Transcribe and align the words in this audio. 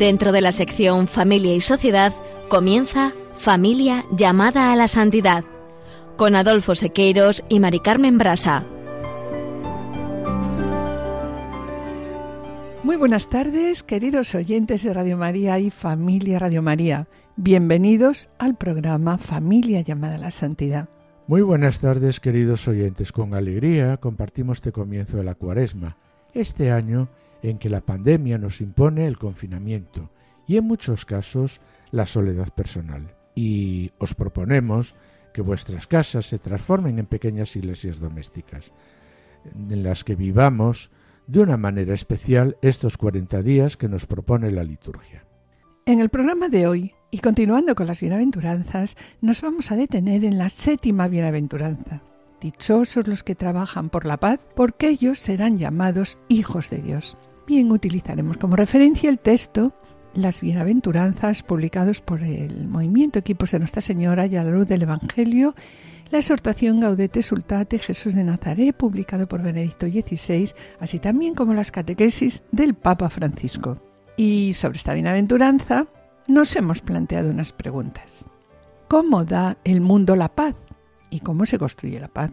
Dentro 0.00 0.32
de 0.32 0.40
la 0.40 0.50
sección 0.50 1.08
Familia 1.08 1.54
y 1.54 1.60
Sociedad 1.60 2.14
comienza 2.48 3.12
Familia 3.36 4.06
llamada 4.10 4.72
a 4.72 4.76
la 4.76 4.88
santidad 4.88 5.44
con 6.16 6.36
Adolfo 6.36 6.74
Sequeiros 6.74 7.44
y 7.50 7.60
Mari 7.60 7.80
Carmen 7.80 8.16
Brasa. 8.16 8.64
Muy 12.82 12.96
buenas 12.96 13.28
tardes, 13.28 13.82
queridos 13.82 14.34
oyentes 14.34 14.84
de 14.84 14.94
Radio 14.94 15.18
María 15.18 15.58
y 15.58 15.68
Familia 15.68 16.38
Radio 16.38 16.62
María. 16.62 17.06
Bienvenidos 17.36 18.30
al 18.38 18.56
programa 18.56 19.18
Familia 19.18 19.82
llamada 19.82 20.14
a 20.14 20.18
la 20.18 20.30
Santidad. 20.30 20.88
Muy 21.26 21.42
buenas 21.42 21.80
tardes, 21.80 22.20
queridos 22.20 22.66
oyentes. 22.68 23.12
Con 23.12 23.34
alegría 23.34 23.98
compartimos 23.98 24.56
este 24.58 24.72
comienzo 24.72 25.18
de 25.18 25.24
la 25.24 25.34
cuaresma, 25.34 25.98
este 26.32 26.72
año 26.72 27.10
en 27.42 27.58
que 27.58 27.70
la 27.70 27.80
pandemia 27.80 28.38
nos 28.38 28.60
impone 28.60 29.06
el 29.06 29.18
confinamiento 29.18 30.10
y 30.46 30.56
en 30.56 30.64
muchos 30.64 31.04
casos 31.04 31.60
la 31.90 32.06
soledad 32.06 32.48
personal. 32.48 33.14
Y 33.34 33.92
os 33.98 34.14
proponemos 34.14 34.94
que 35.32 35.42
vuestras 35.42 35.86
casas 35.86 36.26
se 36.26 36.38
transformen 36.38 36.98
en 36.98 37.06
pequeñas 37.06 37.54
iglesias 37.56 38.00
domésticas, 38.00 38.72
en 39.54 39.82
las 39.82 40.04
que 40.04 40.16
vivamos 40.16 40.90
de 41.26 41.40
una 41.40 41.56
manera 41.56 41.94
especial 41.94 42.56
estos 42.62 42.96
40 42.96 43.42
días 43.42 43.76
que 43.76 43.88
nos 43.88 44.06
propone 44.06 44.50
la 44.50 44.64
liturgia. 44.64 45.24
En 45.86 46.00
el 46.00 46.08
programa 46.08 46.48
de 46.48 46.66
hoy, 46.66 46.94
y 47.10 47.18
continuando 47.18 47.74
con 47.74 47.86
las 47.86 48.00
bienaventuranzas, 48.00 48.96
nos 49.20 49.40
vamos 49.40 49.70
a 49.70 49.76
detener 49.76 50.24
en 50.24 50.38
la 50.38 50.48
séptima 50.48 51.08
bienaventuranza. 51.08 52.02
Dichosos 52.40 53.06
los 53.06 53.22
que 53.22 53.34
trabajan 53.34 53.90
por 53.90 54.06
la 54.06 54.16
paz, 54.16 54.40
porque 54.56 54.88
ellos 54.88 55.18
serán 55.18 55.58
llamados 55.58 56.18
hijos 56.28 56.70
de 56.70 56.78
Dios. 56.78 57.16
Bien, 57.50 57.72
utilizaremos 57.72 58.36
como 58.36 58.54
referencia 58.54 59.10
el 59.10 59.18
texto 59.18 59.72
Las 60.14 60.40
bienaventuranzas 60.40 61.42
publicados 61.42 62.00
por 62.00 62.22
el 62.22 62.68
Movimiento 62.68 63.18
Equipos 63.18 63.50
de 63.50 63.58
Nuestra 63.58 63.82
Señora 63.82 64.26
y 64.26 64.36
a 64.36 64.44
la 64.44 64.52
luz 64.52 64.68
del 64.68 64.82
Evangelio 64.82 65.56
la 66.12 66.18
exhortación 66.18 66.78
Gaudete 66.78 67.24
Sultate 67.24 67.80
Jesús 67.80 68.14
de 68.14 68.22
Nazaret, 68.22 68.76
publicado 68.76 69.26
por 69.26 69.42
Benedicto 69.42 69.88
XVI, 69.88 70.52
así 70.78 71.00
también 71.00 71.34
como 71.34 71.52
las 71.52 71.72
catequesis 71.72 72.44
del 72.52 72.74
Papa 72.74 73.10
Francisco. 73.10 73.82
Y 74.16 74.54
sobre 74.54 74.78
esta 74.78 74.94
bienaventuranza 74.94 75.88
nos 76.28 76.54
hemos 76.54 76.80
planteado 76.82 77.30
unas 77.30 77.50
preguntas. 77.50 78.26
¿Cómo 78.86 79.24
da 79.24 79.58
el 79.64 79.80
mundo 79.80 80.14
la 80.14 80.28
paz? 80.28 80.54
¿Y 81.10 81.18
cómo 81.18 81.44
se 81.46 81.58
construye 81.58 81.98
la 81.98 82.06
paz? 82.06 82.30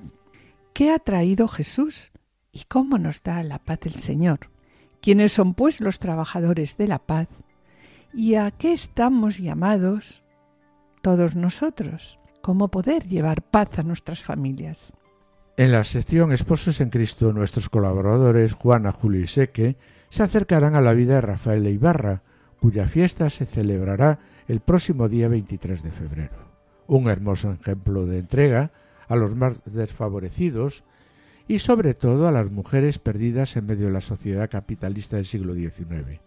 ¿Qué 0.73 0.91
ha 0.91 0.99
traído 0.99 1.47
Jesús? 1.47 2.11
¿Y 2.51 2.65
cómo 2.65 2.99
nos 2.99 3.23
da 3.23 3.41
la 3.41 3.57
paz 3.57 3.79
el 3.85 3.95
Señor? 3.95 4.51
¿Quiénes 5.01 5.31
son 5.33 5.53
pues 5.53 5.81
los 5.81 5.99
trabajadores 5.99 6.77
de 6.77 6.87
la 6.87 6.99
paz? 6.99 7.27
¿Y 8.13 8.35
a 8.35 8.51
qué 8.51 8.73
estamos 8.73 9.37
llamados 9.37 10.23
todos 11.01 11.35
nosotros? 11.35 12.19
cómo 12.47 12.69
poder 12.69 13.05
llevar 13.05 13.41
paz 13.41 13.77
a 13.77 13.83
nuestras 13.83 14.23
familias. 14.23 14.93
En 15.57 15.73
la 15.73 15.83
sección 15.83 16.31
Esposos 16.31 16.79
en 16.79 16.89
Cristo, 16.89 17.33
nuestros 17.33 17.67
colaboradores 17.67 18.53
Juana, 18.53 18.93
Julio 18.93 19.19
y 19.19 19.27
Seque 19.27 19.75
se 20.07 20.23
acercarán 20.23 20.73
a 20.73 20.79
la 20.79 20.93
vida 20.93 21.15
de 21.15 21.21
Rafael 21.21 21.67
Ibarra, 21.67 22.21
cuya 22.61 22.87
fiesta 22.87 23.29
se 23.29 23.45
celebrará 23.45 24.19
el 24.47 24.61
próximo 24.61 25.09
día 25.09 25.27
23 25.27 25.83
de 25.83 25.91
febrero. 25.91 26.37
Un 26.87 27.09
hermoso 27.09 27.51
ejemplo 27.51 28.05
de 28.05 28.19
entrega 28.19 28.71
a 29.09 29.17
los 29.17 29.35
más 29.35 29.59
desfavorecidos 29.65 30.85
y 31.47 31.59
sobre 31.59 31.93
todo 31.93 32.27
a 32.27 32.31
las 32.31 32.51
mujeres 32.51 32.99
perdidas 32.99 33.55
en 33.55 33.65
medio 33.65 33.87
de 33.87 33.93
la 33.93 34.01
sociedad 34.01 34.49
capitalista 34.49 35.15
del 35.15 35.25
siglo 35.25 35.53
XIX, 35.55 36.19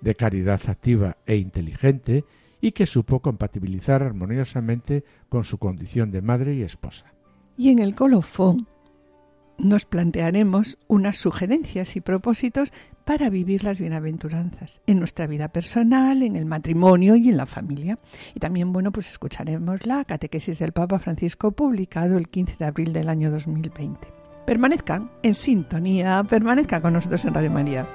de 0.00 0.14
caridad 0.14 0.60
activa 0.68 1.16
e 1.26 1.36
inteligente 1.36 2.24
y 2.60 2.72
que 2.72 2.86
supo 2.86 3.20
compatibilizar 3.20 4.02
armoniosamente 4.02 5.04
con 5.28 5.44
su 5.44 5.58
condición 5.58 6.10
de 6.10 6.22
madre 6.22 6.54
y 6.54 6.62
esposa. 6.62 7.12
Y 7.56 7.68
en 7.68 7.78
el 7.78 7.94
colofón 7.94 8.66
nos 9.58 9.84
plantearemos 9.84 10.78
unas 10.88 11.18
sugerencias 11.18 11.94
y 11.96 12.00
propósitos 12.00 12.72
para 13.04 13.28
vivir 13.28 13.64
las 13.64 13.78
bienaventuranzas 13.78 14.80
en 14.86 14.98
nuestra 14.98 15.26
vida 15.26 15.48
personal, 15.48 16.22
en 16.22 16.36
el 16.36 16.46
matrimonio 16.46 17.16
y 17.16 17.28
en 17.28 17.36
la 17.36 17.46
familia. 17.46 17.98
Y 18.34 18.40
también, 18.40 18.72
bueno, 18.72 18.92
pues 18.92 19.10
escucharemos 19.10 19.86
la 19.86 20.04
catequesis 20.04 20.58
del 20.58 20.72
Papa 20.72 20.98
Francisco 20.98 21.52
publicado 21.52 22.16
el 22.16 22.28
15 22.28 22.56
de 22.58 22.64
abril 22.64 22.92
del 22.92 23.08
año 23.08 23.30
2020. 23.30 24.13
Permanezcan 24.46 25.10
en 25.22 25.34
sintonía, 25.34 26.22
permanezcan 26.28 26.82
con 26.82 26.92
nosotros 26.92 27.24
en 27.24 27.34
Radio 27.34 27.50
María. 27.50 27.86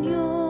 Con 0.00 0.10
la 0.10 0.49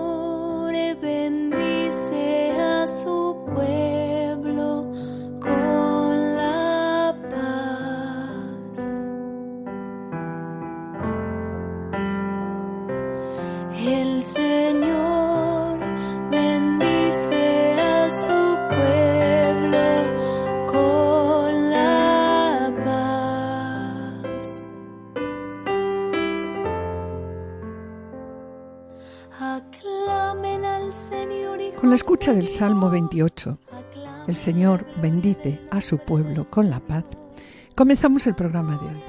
Salmo 32.61 32.91
28, 32.91 33.59
el 34.27 34.37
Señor 34.37 34.85
bendice 35.01 35.63
a 35.71 35.81
su 35.81 35.97
pueblo 35.97 36.45
con 36.45 36.69
la 36.69 36.79
paz, 36.79 37.05
comenzamos 37.75 38.27
el 38.27 38.35
programa 38.35 38.77
de 38.77 38.89
hoy, 38.89 39.03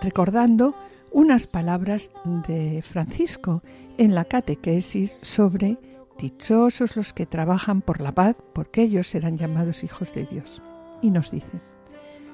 recordando 0.00 0.74
unas 1.12 1.46
palabras 1.46 2.10
de 2.48 2.80
Francisco 2.80 3.60
en 3.98 4.14
la 4.14 4.24
catequesis 4.24 5.12
sobre 5.12 5.76
dichosos 6.18 6.96
los 6.96 7.12
que 7.12 7.26
trabajan 7.26 7.82
por 7.82 8.00
la 8.00 8.12
paz, 8.12 8.34
porque 8.54 8.84
ellos 8.84 9.08
serán 9.08 9.36
llamados 9.36 9.84
hijos 9.84 10.14
de 10.14 10.24
Dios. 10.24 10.62
Y 11.02 11.10
nos 11.10 11.30
dice, 11.30 11.60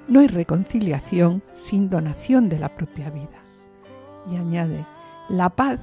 no 0.06 0.20
hay 0.20 0.28
reconciliación 0.28 1.42
sin 1.56 1.90
donación 1.90 2.48
de 2.48 2.60
la 2.60 2.68
propia 2.68 3.10
vida. 3.10 3.42
Y 4.30 4.36
añade, 4.36 4.86
la 5.28 5.50
paz 5.50 5.80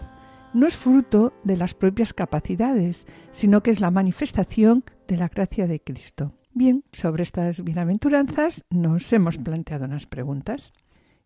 no 0.53 0.67
es 0.67 0.75
fruto 0.75 1.33
de 1.43 1.57
las 1.57 1.73
propias 1.73 2.13
capacidades, 2.13 3.05
sino 3.31 3.61
que 3.61 3.71
es 3.71 3.79
la 3.79 3.91
manifestación 3.91 4.83
de 5.07 5.17
la 5.17 5.27
gracia 5.27 5.67
de 5.67 5.79
Cristo. 5.79 6.31
Bien, 6.53 6.83
sobre 6.91 7.23
estas 7.23 7.63
bienaventuranzas 7.63 8.65
nos 8.69 9.11
hemos 9.13 9.37
planteado 9.37 9.85
unas 9.85 10.05
preguntas, 10.05 10.73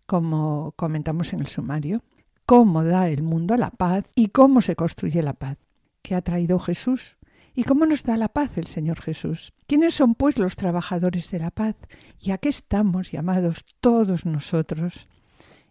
como 0.06 0.74
comentamos 0.76 1.34
en 1.34 1.40
el 1.40 1.48
sumario. 1.48 2.04
¿Cómo 2.46 2.84
da 2.84 3.08
el 3.08 3.24
mundo 3.24 3.56
la 3.56 3.70
paz 3.70 4.04
y 4.16 4.28
cómo 4.28 4.60
se 4.60 4.76
construye 4.76 5.24
la 5.24 5.34
paz? 5.34 5.58
¿Qué 6.02 6.14
ha 6.14 6.22
traído 6.22 6.60
Jesús? 6.60 7.18
¿Y 7.56 7.64
cómo 7.64 7.86
nos 7.86 8.04
da 8.04 8.18
la 8.18 8.28
paz 8.28 8.58
el 8.58 8.68
Señor 8.68 9.00
Jesús? 9.00 9.54
¿Quiénes 9.66 9.94
son 9.94 10.16
pues 10.16 10.38
los 10.38 10.58
trabajadores 10.58 11.32
de 11.32 11.40
la 11.40 11.52
paz? 11.52 11.76
¿Y 12.20 12.32
a 12.32 12.38
qué 12.38 12.50
estamos 12.50 13.12
llamados 13.12 13.64
todos 13.80 14.26
nosotros? 14.26 15.08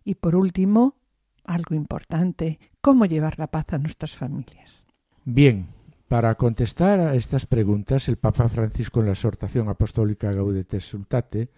Y 0.02 0.14
por 0.14 0.34
último, 0.34 0.96
algo 1.44 1.75
importante, 1.75 2.58
cómo 2.82 3.06
llevar 3.06 3.38
la 3.38 3.46
paz 3.46 3.73
a 3.73 3.79
nuestras 3.79 4.14
familias. 4.14 4.87
Bien, 5.25 5.67
para 6.08 6.34
contestar 6.34 7.00
a 7.00 7.14
estas 7.14 7.46
preguntas, 7.46 8.08
el 8.08 8.19
Papa 8.19 8.49
Francisco 8.50 9.00
en 9.00 9.06
la 9.06 9.12
exhortación 9.12 9.70
apostólica 9.70 10.31
Gaudete 10.32 10.81
Sultate 10.81 11.49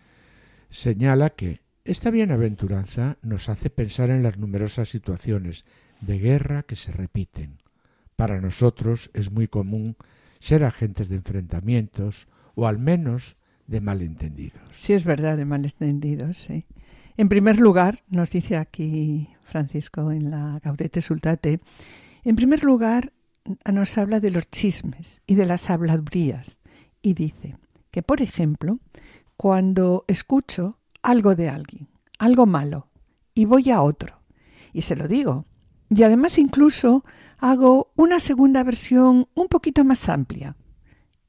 señala 0.68 1.30
que 1.30 1.62
esta 1.84 2.10
bienaventuranza 2.10 3.16
nos 3.22 3.48
hace 3.48 3.70
pensar 3.70 4.10
en 4.10 4.22
las 4.22 4.38
numerosas 4.38 4.90
situaciones 4.90 5.64
de 6.00 6.18
guerra 6.18 6.62
que 6.62 6.76
se 6.76 6.92
repiten. 6.92 7.58
Para 8.16 8.40
nosotros 8.40 9.10
es 9.14 9.32
muy 9.32 9.48
común 9.48 9.96
ser 10.38 10.62
agentes 10.62 11.08
de 11.08 11.16
enfrentamientos 11.16 12.28
o 12.54 12.66
al 12.66 12.78
menos 12.78 13.36
de 13.66 13.80
malentendidos. 13.80 14.62
Sí, 14.72 14.92
es 14.92 15.04
verdad, 15.04 15.36
de 15.36 15.46
malentendidos, 15.46 16.36
sí. 16.38 16.66
En 17.16 17.28
primer 17.28 17.60
lugar, 17.60 18.00
nos 18.08 18.30
dice 18.30 18.56
aquí 18.56 19.28
Francisco 19.44 20.10
en 20.10 20.30
la 20.30 20.60
Gaudete 20.62 21.00
Sultate, 21.00 21.60
en 22.24 22.34
primer 22.34 22.64
lugar 22.64 23.12
nos 23.70 23.98
habla 23.98 24.18
de 24.18 24.30
los 24.30 24.50
chismes 24.50 25.22
y 25.26 25.36
de 25.36 25.46
las 25.46 25.70
habladurías 25.70 26.60
y 27.02 27.14
dice 27.14 27.56
que, 27.90 28.02
por 28.02 28.20
ejemplo, 28.20 28.80
cuando 29.36 30.04
escucho 30.08 30.78
algo 31.02 31.36
de 31.36 31.48
alguien, 31.48 31.88
algo 32.18 32.46
malo, 32.46 32.88
y 33.34 33.44
voy 33.44 33.70
a 33.70 33.82
otro 33.82 34.22
y 34.72 34.82
se 34.82 34.96
lo 34.96 35.06
digo. 35.06 35.46
Y 35.90 36.02
además 36.02 36.38
incluso 36.38 37.04
hago 37.38 37.92
una 37.94 38.18
segunda 38.18 38.64
versión 38.64 39.28
un 39.34 39.48
poquito 39.48 39.84
más 39.84 40.08
amplia 40.08 40.56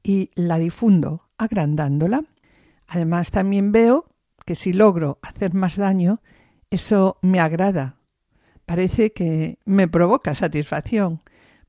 y 0.02 0.30
la 0.34 0.58
difundo 0.58 1.28
agrandándola. 1.38 2.24
Además 2.88 3.30
también 3.30 3.70
veo 3.70 4.06
que 4.46 4.54
si 4.54 4.72
logro 4.72 5.18
hacer 5.20 5.52
más 5.52 5.76
daño, 5.76 6.22
eso 6.70 7.18
me 7.20 7.40
agrada. 7.40 7.96
Parece 8.64 9.12
que 9.12 9.58
me 9.66 9.88
provoca 9.88 10.34
satisfacción. 10.34 11.20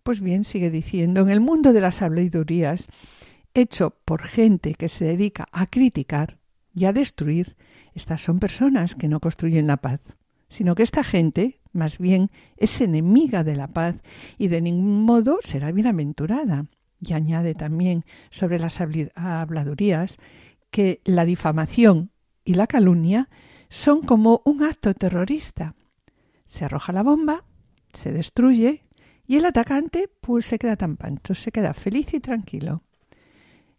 Pues 0.04 0.22
bien, 0.22 0.46
sigue 0.46 0.70
diciendo, 0.70 1.22
en 1.22 1.30
el 1.30 1.42
mundo 1.42 1.74
de 1.74 1.82
las 1.82 2.02
habladurías, 2.02 2.88
hecho 3.54 3.98
por 4.06 4.24
gente 4.24 4.76
que 4.76 4.88
se 4.88 5.06
dedica 5.06 5.48
a 5.52 5.66
criticar 5.66 6.38
y 6.74 6.86
a 6.86 6.94
destruir, 6.94 7.58
estas 7.94 8.22
son 8.22 8.40
personas 8.40 8.96
que 8.96 9.08
no 9.08 9.20
construyen 9.20 9.68
la 9.68 9.78
paz, 9.78 10.00
sino 10.48 10.76
que 10.76 10.84
esta 10.84 11.04
gente, 11.04 11.60
más 11.74 11.98
bien, 11.98 12.30
es 12.58 12.80
enemiga 12.80 13.44
de 13.44 13.56
la 13.56 13.68
paz 13.68 13.96
y 14.38 14.48
de 14.48 14.62
ningún 14.62 15.04
modo 15.04 15.40
será 15.42 15.72
bienaventurada. 15.72 16.68
Y 17.00 17.14
añade 17.14 17.54
también 17.54 18.06
sobre 18.30 18.60
las 18.60 18.82
habladurías 18.82 20.18
que 20.72 21.02
la 21.06 21.26
difamación 21.26 22.12
y 22.48 22.54
la 22.54 22.66
calumnia 22.66 23.28
son 23.68 24.02
como 24.02 24.42
un 24.46 24.64
acto 24.64 24.94
terrorista. 24.94 25.76
Se 26.46 26.64
arroja 26.64 26.94
la 26.94 27.04
bomba, 27.04 27.44
se 27.92 28.14
destruye 28.14 28.86
y 29.28 29.36
el 29.36 29.44
atacante 29.44 30.10
pues 30.22 30.46
se 30.46 30.58
queda 30.58 30.78
tan 30.78 30.96
pancho, 30.96 31.36
se 31.36 31.52
queda 31.52 31.74
feliz 31.74 32.14
y 32.14 32.22
tranquilo. 32.22 32.84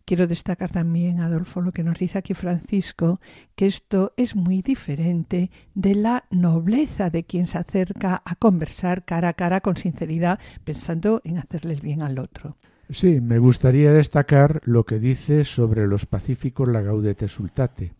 Quiero 0.04 0.26
destacar 0.26 0.70
también, 0.70 1.20
Adolfo, 1.20 1.62
lo 1.62 1.72
que 1.72 1.82
nos 1.82 1.98
dice 1.98 2.18
aquí 2.18 2.34
Francisco, 2.34 3.20
que 3.54 3.66
esto 3.66 4.12
es 4.18 4.36
muy 4.36 4.60
diferente 4.60 5.50
de 5.74 5.94
la 5.94 6.24
nobleza 6.30 7.08
de 7.08 7.24
quien 7.24 7.46
se 7.46 7.56
acerca 7.56 8.22
a 8.22 8.34
conversar 8.34 9.06
cara 9.06 9.30
a 9.30 9.32
cara 9.32 9.62
con 9.62 9.78
sinceridad, 9.78 10.38
pensando 10.64 11.22
en 11.24 11.38
hacerle 11.38 11.72
el 11.72 11.80
bien 11.80 12.02
al 12.02 12.18
otro. 12.18 12.58
Sí, 12.90 13.20
me 13.22 13.38
gustaría 13.38 13.92
destacar 13.92 14.60
lo 14.64 14.84
que 14.84 14.98
dice 14.98 15.46
sobre 15.46 15.86
los 15.86 16.04
pacíficos 16.04 16.68
la 16.68 16.80
Gaudete 16.82 17.28
Sultate, 17.28 17.92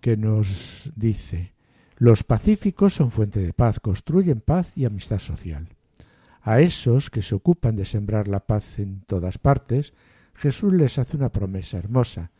que 0.00 0.16
nos 0.16 0.90
dice 0.94 1.56
los 1.98 2.24
pacíficos 2.24 2.94
son 2.94 3.10
fuente 3.10 3.40
de 3.40 3.54
paz, 3.54 3.80
construyen 3.80 4.42
paz 4.42 4.76
y 4.76 4.84
amistad 4.84 5.18
social. 5.18 5.68
A 6.42 6.60
esos 6.60 7.08
que 7.08 7.22
se 7.22 7.34
ocupan 7.34 7.74
de 7.74 7.86
sembrar 7.86 8.28
la 8.28 8.40
paz 8.40 8.78
en 8.78 9.00
todas 9.00 9.38
partes, 9.38 9.94
Jesús 10.34 10.74
les 10.74 10.98
hace 10.98 11.16
una 11.16 11.30
promesa 11.30 11.78
hermosa. 11.78 12.32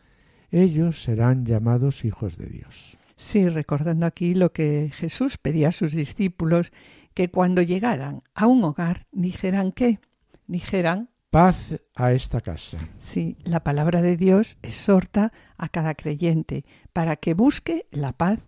Ellos 0.51 1.01
serán 1.01 1.43
llamados 1.43 2.05
hijos 2.05 2.37
de 2.37 2.45
Dios. 2.45 2.99
Sí, 3.15 3.49
recordando 3.49 4.05
aquí 4.05 4.35
lo 4.35 4.53
que 4.53 4.91
Jesús 4.93 5.37
pedía 5.39 5.69
a 5.69 5.73
sus 5.73 5.93
discípulos, 5.93 6.71
que 7.15 7.31
cuando 7.31 7.63
llegaran 7.63 8.21
a 8.35 8.45
un 8.45 8.63
hogar 8.63 9.07
dijeran 9.11 9.71
qué, 9.71 9.99
dijeran 10.45 11.09
paz 11.37 11.79
a 11.93 12.13
esta 12.13 12.41
casa. 12.41 12.79
Sí, 12.97 13.37
la 13.43 13.63
palabra 13.63 14.01
de 14.01 14.17
Dios 14.17 14.57
exhorta 14.63 15.31
a 15.55 15.69
cada 15.69 15.93
creyente 15.93 16.65
para 16.93 17.15
que 17.15 17.35
busque 17.35 17.85
la 17.91 18.11
paz 18.11 18.39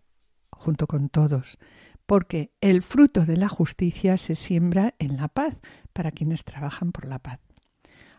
junto 0.50 0.88
con 0.88 1.10
todos, 1.10 1.60
porque 2.08 2.52
el 2.62 2.82
fruto 2.82 3.28
de 3.28 3.38
la 3.38 3.48
justicia 3.48 4.18
se 4.18 4.34
siembra 4.34 4.96
en 4.98 5.18
la 5.18 5.28
paz 5.28 5.56
para 5.94 6.10
quienes 6.10 6.44
trabajan 6.44 6.92
por 6.92 7.06
la 7.06 7.20
paz. 7.20 7.40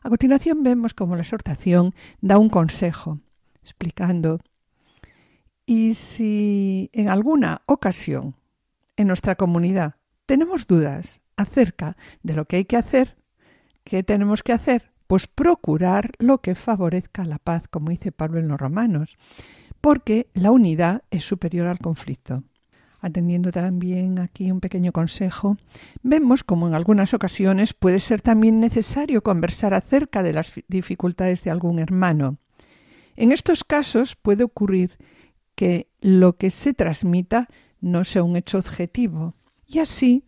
A 0.02 0.08
continuación 0.08 0.62
vemos 0.62 0.94
cómo 0.94 1.16
la 1.16 1.22
exhortación 1.22 1.92
da 2.20 2.38
un 2.38 2.48
consejo, 2.48 3.18
explicando, 3.64 4.38
y 5.66 5.94
si 5.94 6.90
en 6.92 7.08
alguna 7.08 7.62
ocasión 7.66 8.36
en 8.96 9.08
nuestra 9.08 9.34
comunidad 9.34 9.96
tenemos 10.26 10.68
dudas 10.68 11.20
acerca 11.36 11.96
de 12.22 12.34
lo 12.34 12.44
que 12.44 12.54
hay 12.54 12.66
que 12.66 12.76
hacer, 12.76 13.19
¿qué 13.84 14.02
tenemos 14.02 14.42
que 14.42 14.52
hacer? 14.52 14.90
Pues 15.06 15.26
procurar 15.26 16.12
lo 16.18 16.38
que 16.38 16.54
favorezca 16.54 17.24
la 17.24 17.38
paz, 17.38 17.68
como 17.68 17.90
dice 17.90 18.12
Pablo 18.12 18.38
en 18.38 18.48
los 18.48 18.60
Romanos, 18.60 19.16
porque 19.80 20.28
la 20.34 20.50
unidad 20.50 21.02
es 21.10 21.24
superior 21.24 21.66
al 21.66 21.78
conflicto 21.78 22.44
atendiendo 23.00 23.50
también 23.50 24.18
aquí 24.18 24.50
un 24.50 24.60
pequeño 24.60 24.92
consejo, 24.92 25.56
vemos 26.02 26.44
como 26.44 26.68
en 26.68 26.74
algunas 26.74 27.14
ocasiones 27.14 27.72
puede 27.72 27.98
ser 27.98 28.20
también 28.20 28.60
necesario 28.60 29.22
conversar 29.22 29.74
acerca 29.74 30.22
de 30.22 30.32
las 30.32 30.52
dificultades 30.68 31.42
de 31.42 31.50
algún 31.50 31.78
hermano. 31.78 32.36
En 33.16 33.32
estos 33.32 33.64
casos 33.64 34.16
puede 34.16 34.44
ocurrir 34.44 34.98
que 35.54 35.88
lo 36.00 36.36
que 36.36 36.50
se 36.50 36.74
transmita 36.74 37.48
no 37.80 38.04
sea 38.04 38.22
un 38.22 38.36
hecho 38.36 38.58
objetivo 38.58 39.34
y 39.66 39.78
así, 39.78 40.24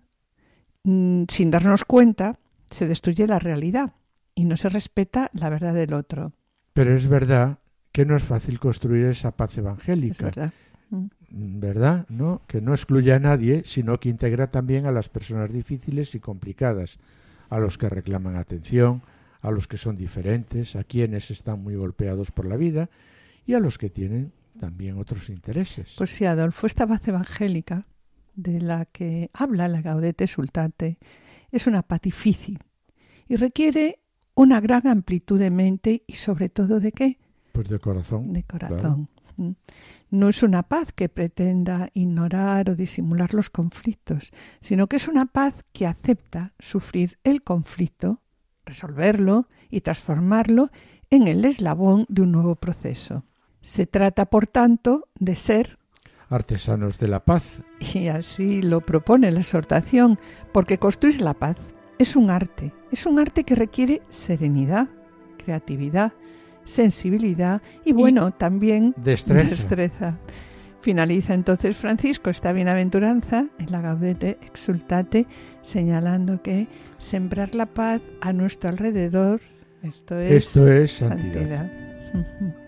mm, 0.85 1.25
sin 1.29 1.51
darnos 1.51 1.85
cuenta, 1.85 2.39
se 2.73 2.89
destruye 2.89 3.27
la 3.27 3.39
realidad 3.39 3.93
y 4.35 4.45
no 4.45 4.57
se 4.57 4.69
respeta 4.69 5.31
la 5.35 5.49
verdad 5.49 5.75
del 5.75 5.95
otro. 5.95 6.33
Pero 6.73 6.95
es 6.95 7.07
verdad 7.07 7.59
que 7.93 8.07
no 8.07 8.17
es 8.17 8.23
fácil 8.23 8.59
construir 8.59 9.07
esa 9.07 9.37
paz 9.37 9.57
evangélica. 9.59 10.53
¿verdad? 11.31 12.07
¿No? 12.09 12.43
Que 12.47 12.61
no 12.61 12.73
excluye 12.73 13.13
a 13.13 13.19
nadie, 13.19 13.63
sino 13.65 13.99
que 13.99 14.11
integra 14.11 14.51
también 14.51 14.87
a 14.87 14.93
las 14.93 15.09
personas 15.09 15.53
difíciles 15.53 16.15
y 16.15 16.21
complicadas, 16.21 16.99
a 17.49 17.59
los 17.59 17.79
que 17.79 17.89
reclaman 17.89 18.37
atención, 18.37 19.03
a 19.41 19.51
los 19.51 19.67
que 19.67 19.79
son 19.79 19.97
diferentes, 19.97 20.77
a 20.77 20.85
quienes 20.85 21.31
están 21.31 21.63
muy 21.63 21.75
golpeados 21.75 22.31
por 22.31 22.47
la 22.47 22.57
vida 22.57 22.91
y 23.47 23.55
a 23.55 23.61
los 23.61 23.79
que 23.79 23.91
tienen 23.91 24.33
también 24.59 24.99
otros 24.99 25.31
intereses. 25.31 25.95
Pues 25.97 26.11
sí, 26.11 26.25
Adolfo, 26.27 26.67
esta 26.67 26.87
paz 26.87 27.07
evangélica 27.09 27.87
de 28.35 28.61
la 28.61 28.85
que 28.85 29.31
habla 29.33 29.69
la 29.69 29.83
Gaudete 29.83 30.27
Sultate 30.27 30.99
es 31.53 31.67
una 31.67 31.83
paz 31.83 32.01
difícil 32.01 32.59
y 33.29 33.37
requiere 33.37 34.01
una 34.35 34.61
gran 34.61 34.87
amplitud 34.87 35.39
de 35.39 35.51
mente 35.51 36.03
y 36.07 36.15
sobre 36.15 36.49
todo 36.49 36.81
de 36.81 36.93
qué? 36.93 37.19
Pues 37.53 37.69
de 37.69 37.79
corazón. 37.79 38.33
De 38.33 38.43
corazón. 38.43 39.09
No 40.11 40.29
es 40.29 40.43
una 40.43 40.63
paz 40.63 40.93
que 40.93 41.09
pretenda 41.09 41.89
ignorar 41.95 42.71
o 42.71 42.75
disimular 42.75 43.35
los 43.35 43.51
conflictos, 43.51 44.31
sino 44.61 44.87
que 44.87 44.97
es 44.97 45.09
una 45.09 45.27
paz 45.27 45.55
que 45.73 45.87
acepta 45.87 46.55
sufrir 46.59 47.19
el 47.25 47.43
conflicto, 47.43 48.21
resolverlo 48.65 49.49
y 49.71 49.81
transformarlo 49.81 50.71
en 51.11 51.29
el 51.29 51.45
eslabón 51.45 52.07
de 52.09 52.23
un 52.23 52.33
nuevo 52.33 52.57
proceso. 52.57 53.25
Se 53.61 53.87
trata, 53.87 54.27
por 54.27 54.47
tanto, 54.47 55.09
de 55.19 55.35
ser 55.35 55.79
artesanos 56.33 56.99
de 56.99 57.09
la 57.09 57.25
paz. 57.25 57.61
Y 57.95 58.09
así 58.09 58.63
lo 58.63 58.81
propone 58.81 59.31
la 59.31 59.41
exhortación, 59.41 60.19
porque 60.53 60.79
construir 60.79 61.21
la 61.21 61.35
paz 61.35 61.57
es 61.99 62.17
un 62.17 62.31
arte, 62.31 62.73
es 62.91 63.07
un 63.07 63.19
arte 63.19 63.45
que 63.45 63.55
requiere 63.55 64.03
serenidad, 64.09 64.89
creatividad, 65.45 66.13
sensibilidad 66.65 67.63
y 67.85 67.93
bueno, 67.93 68.33
también 68.33 68.95
destreza. 68.97 70.19
Finaliza 70.81 71.35
entonces 71.35 71.77
Francisco 71.77 72.29
esta 72.29 72.53
bienaventuranza 72.53 73.47
en 73.59 73.71
la 73.71 73.81
Gaudete 73.81 74.39
Exultate, 74.43 75.29
señalando 75.63 76.43
que 76.43 76.67
sembrar 76.99 77.55
la 77.55 77.67
paz 77.67 78.01
a 78.21 78.33
nuestro 78.33 78.69
alrededor, 78.71 79.41
esto 79.83 80.19
es, 80.19 80.47
esto 80.47 80.69
es 80.69 80.93
santidad. 80.93 81.71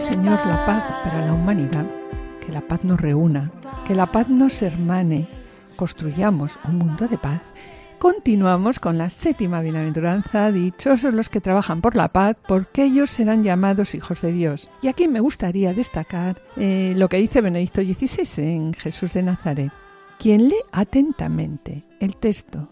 Señor 0.00 0.40
la 0.46 0.64
paz 0.64 0.82
para 1.04 1.26
la 1.26 1.34
humanidad, 1.34 1.84
que 2.44 2.50
la 2.50 2.62
paz 2.62 2.82
nos 2.84 2.98
reúna, 2.98 3.52
que 3.86 3.94
la 3.94 4.06
paz 4.06 4.28
nos 4.30 4.62
hermane, 4.62 5.28
construyamos 5.76 6.58
un 6.66 6.78
mundo 6.78 7.06
de 7.06 7.18
paz, 7.18 7.42
Continuamos 7.98 8.80
con 8.80 8.96
la 8.96 9.10
séptima 9.10 9.60
bienaventuranza, 9.60 10.50
dichosos 10.50 11.12
los 11.12 11.28
que 11.28 11.42
trabajan 11.42 11.82
por 11.82 11.96
la 11.96 12.08
paz, 12.08 12.34
porque 12.48 12.84
ellos 12.84 13.10
serán 13.10 13.44
llamados 13.44 13.94
hijos 13.94 14.22
de 14.22 14.32
Dios. 14.32 14.70
Y 14.80 14.88
aquí 14.88 15.06
me 15.06 15.20
gustaría 15.20 15.74
destacar 15.74 16.40
eh, 16.56 16.94
lo 16.96 17.10
que 17.10 17.18
dice 17.18 17.42
Benedicto 17.42 17.82
XVI 17.82 18.42
en 18.42 18.72
Jesús 18.72 19.12
de 19.12 19.22
Nazaret. 19.22 19.70
Quien 20.18 20.48
lee 20.48 20.62
atentamente 20.72 21.84
el 22.00 22.16
texto 22.16 22.70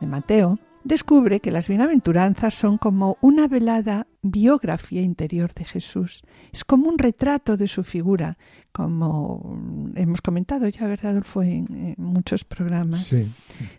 de 0.00 0.06
Mateo, 0.06 0.58
descubre 0.84 1.40
que 1.40 1.50
las 1.50 1.68
bienaventuranzas 1.68 2.54
son 2.54 2.78
como 2.78 3.18
una 3.20 3.48
velada 3.48 4.06
biografía 4.22 5.02
interior 5.02 5.52
de 5.54 5.64
Jesús. 5.64 6.22
Es 6.52 6.64
como 6.64 6.88
un 6.88 6.98
retrato 6.98 7.56
de 7.56 7.68
su 7.68 7.82
figura, 7.82 8.38
como 8.72 9.58
hemos 9.94 10.22
comentado 10.22 10.68
ya, 10.68 10.86
¿verdad, 10.86 11.12
Adolfo? 11.12 11.42
En, 11.42 11.94
muchos 11.98 12.44
programas. 12.44 13.14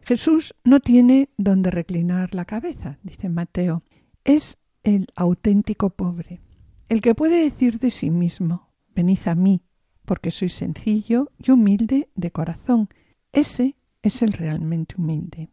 Jesús 0.04 0.54
no 0.64 0.80
tiene 0.80 1.30
donde 1.38 1.72
reclinar 1.72 2.34
la 2.34 2.46
cabeza, 2.46 2.98
dice 3.04 3.30
Mateo. 3.30 3.84
Es 4.24 4.58
el 4.84 5.08
auténtico 5.16 5.90
pobre, 5.90 6.42
el 6.90 7.02
que 7.02 7.16
puede 7.16 7.44
decir 7.44 7.80
de 7.80 7.92
sí 7.92 8.10
mismo, 8.10 8.70
venid 8.96 9.20
a 9.26 9.36
mí, 9.36 9.62
porque 10.06 10.32
soy 10.32 10.50
sencillo 10.50 11.32
y 11.40 11.52
humilde 11.52 12.10
de 12.16 12.32
corazón. 12.32 12.90
Ese 13.32 13.76
es 14.02 14.22
el 14.22 14.34
realmente 14.34 14.96
humilde. 14.98 15.50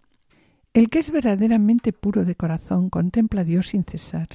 El 0.73 0.89
que 0.89 1.01
es 1.01 1.11
verdaderamente 1.11 1.93
puro 1.93 2.25
de 2.25 2.37
corazón 2.37 2.91
contempla 2.91 3.41
a 3.41 3.45
Dios 3.45 3.69
sin 3.69 3.83
cesar. 3.83 4.29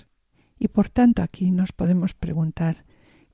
Y 0.60 0.68
por 0.68 0.89
tanto 0.89 1.22
aquí 1.22 1.50
nos 1.50 1.72
podemos 1.72 2.13
preguntar, 2.13 2.84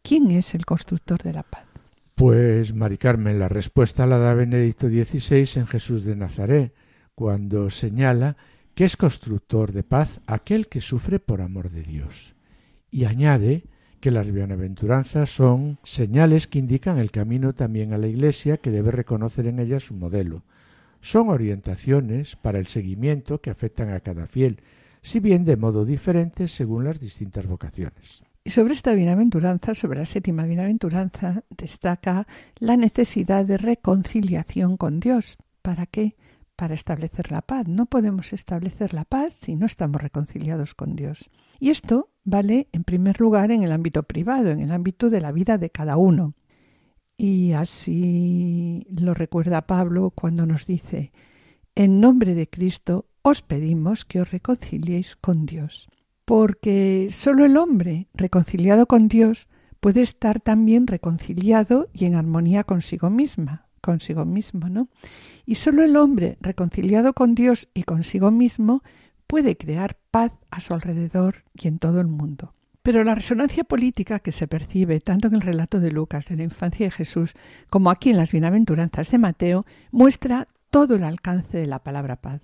¿quién 0.04 0.30
es 0.30 0.54
el 0.54 0.66
constructor 0.68 1.24
de 1.24 1.34
la 1.34 1.42
paz? 1.42 1.66
Pues, 2.14 2.76
Mari 2.76 3.00
Carmen, 3.00 3.40
la 3.40 3.50
respuesta 3.50 4.06
la 4.06 4.20
da 4.20 4.36
Benedicto 4.36 4.88
XVI 4.88 5.60
en 5.60 5.66
Jesús 5.66 6.06
de 6.06 6.16
Nazaret, 6.16 6.76
cuando 7.16 7.72
señala 7.72 8.38
que 8.76 8.86
es 8.86 8.96
constructor 8.98 9.72
de 9.72 9.82
paz 9.82 10.22
aquel 10.28 10.68
que 10.68 10.82
sufre 10.82 11.20
por 11.20 11.42
amor 11.42 11.72
de 11.72 11.82
Dios. 11.82 12.36
Y 12.92 13.06
añade 13.06 13.64
que 14.00 14.12
las 14.12 14.32
bienaventuranzas 14.32 15.32
son 15.32 15.80
señales 15.82 16.46
que 16.46 16.60
indican 16.60 17.00
el 17.00 17.10
camino 17.10 17.54
también 17.54 17.94
a 17.94 17.98
la 17.98 18.08
Iglesia 18.08 18.58
que 18.58 18.70
debe 18.70 18.92
reconocer 18.92 19.48
en 19.48 19.60
ella 19.60 19.80
su 19.80 19.96
modelo, 19.96 20.44
son 21.02 21.30
orientaciones 21.30 22.36
para 22.36 22.60
el 22.60 22.68
seguimiento 22.68 23.42
que 23.42 23.50
afectan 23.50 23.92
a 23.92 24.00
cada 24.00 24.28
fiel, 24.28 24.62
si 25.02 25.20
bien 25.20 25.44
de 25.44 25.58
modo 25.58 25.84
diferente 25.84 26.48
según 26.48 26.86
las 26.86 27.00
distintas 27.00 27.46
vocaciones. 27.48 28.24
Y 28.44 28.52
sobre 28.52 28.74
esta 28.74 28.94
bienaventuranza, 28.94 29.76
sobre 29.76 30.00
la 30.00 30.06
séptima 30.06 30.46
bienaventuranza, 30.46 31.44
destaca 31.50 32.26
la 32.58 32.76
necesidad 32.76 33.46
de 33.46 33.58
reconciliación 33.58 34.78
con 34.78 35.00
Dios. 35.00 35.38
¿Para 35.62 35.86
qué? 35.86 36.16
Para 36.56 36.74
establecer 36.74 37.32
la 37.32 37.42
paz. 37.42 37.68
No 37.68 37.86
podemos 37.86 38.34
establecer 38.34 38.94
la 38.94 39.06
paz 39.06 39.34
si 39.34 39.56
no 39.56 39.68
estamos 39.68 40.02
reconciliados 40.02 40.74
con 40.74 40.96
Dios. 40.96 41.30
Y 41.60 41.70
esto 41.70 42.10
vale, 42.24 42.68
en 42.72 42.84
primer 42.84 43.22
lugar, 43.22 43.52
en 43.52 43.62
el 43.62 43.72
ámbito 43.72 44.04
privado, 44.04 44.50
en 44.50 44.60
el 44.60 44.72
ámbito 44.72 45.12
de 45.12 45.22
la 45.22 45.32
vida 45.32 45.60
de 45.60 45.70
cada 45.70 45.98
uno. 45.98 46.34
Y 47.24 47.54
así 47.54 48.84
lo 48.90 49.14
recuerda 49.14 49.68
Pablo 49.68 50.10
cuando 50.10 50.48
nos 50.48 50.66
dice, 50.66 51.12
en 51.76 52.00
nombre 52.00 52.34
de 52.34 52.50
Cristo 52.50 53.06
os 53.22 53.44
pedimos 53.44 54.06
que 54.06 54.22
os 54.22 54.32
reconciliéis 54.32 55.18
con 55.18 55.46
Dios. 55.46 55.88
Porque 56.26 57.10
solo 57.12 57.46
el 57.46 57.58
hombre 57.58 58.08
reconciliado 58.16 58.88
con 58.88 59.08
Dios 59.08 59.48
puede 59.80 60.02
estar 60.02 60.40
también 60.40 60.88
reconciliado 60.88 61.90
y 61.94 62.06
en 62.06 62.16
armonía 62.16 62.64
consigo 62.64 63.12
misma, 63.12 63.68
consigo 63.82 64.26
mismo, 64.26 64.68
¿no? 64.70 64.90
Y 65.46 65.54
solo 65.54 65.84
el 65.84 65.98
hombre 65.98 66.40
reconciliado 66.42 67.14
con 67.14 67.36
Dios 67.36 67.70
y 67.76 67.84
consigo 67.84 68.32
mismo 68.32 68.82
puede 69.28 69.58
crear 69.58 69.96
paz 70.10 70.32
a 70.50 70.60
su 70.60 70.74
alrededor 70.74 71.44
y 71.54 71.68
en 71.68 71.78
todo 71.78 72.02
el 72.02 72.08
mundo. 72.08 72.56
Pero 72.84 73.04
la 73.04 73.16
resonancia 73.16 73.64
política 73.64 74.20
que 74.20 74.32
se 74.32 74.48
percibe 74.48 75.00
tanto 75.00 75.28
en 75.28 75.36
el 75.36 75.42
relato 75.42 75.80
de 75.80 75.92
Lucas 75.92 76.28
de 76.28 76.38
la 76.38 76.44
infancia 76.44 76.88
de 76.88 76.92
Jesús 76.92 77.34
como 77.70 77.92
aquí 77.92 78.10
en 78.10 78.18
las 78.18 78.32
bienaventuranzas 78.32 79.12
de 79.12 79.20
Mateo 79.20 79.66
muestra 79.92 80.48
todo 80.72 80.96
el 80.96 81.04
alcance 81.04 81.58
de 81.58 81.68
la 81.68 81.80
palabra 81.80 82.16
paz. 82.16 82.42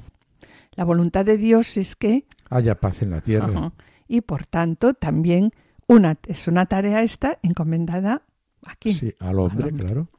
La 0.74 0.84
voluntad 0.84 1.25
de 1.25 1.38
Dios 1.38 1.77
es 1.77 1.96
que 1.96 2.25
haya 2.50 2.79
paz 2.79 3.01
en 3.01 3.12
la 3.12 3.22
tierra. 3.22 3.72
y 4.08 4.22
por 4.22 4.46
tanto 4.46 4.94
también 4.94 5.51
una, 5.88 6.17
es 6.27 6.48
una 6.48 6.67
tarea 6.67 7.01
esta 7.01 7.39
encomendada 7.41 8.22
aquí. 8.63 8.94
Sí, 8.94 9.13
al 9.20 9.39
hombre, 9.39 9.72
claro. 9.72 10.10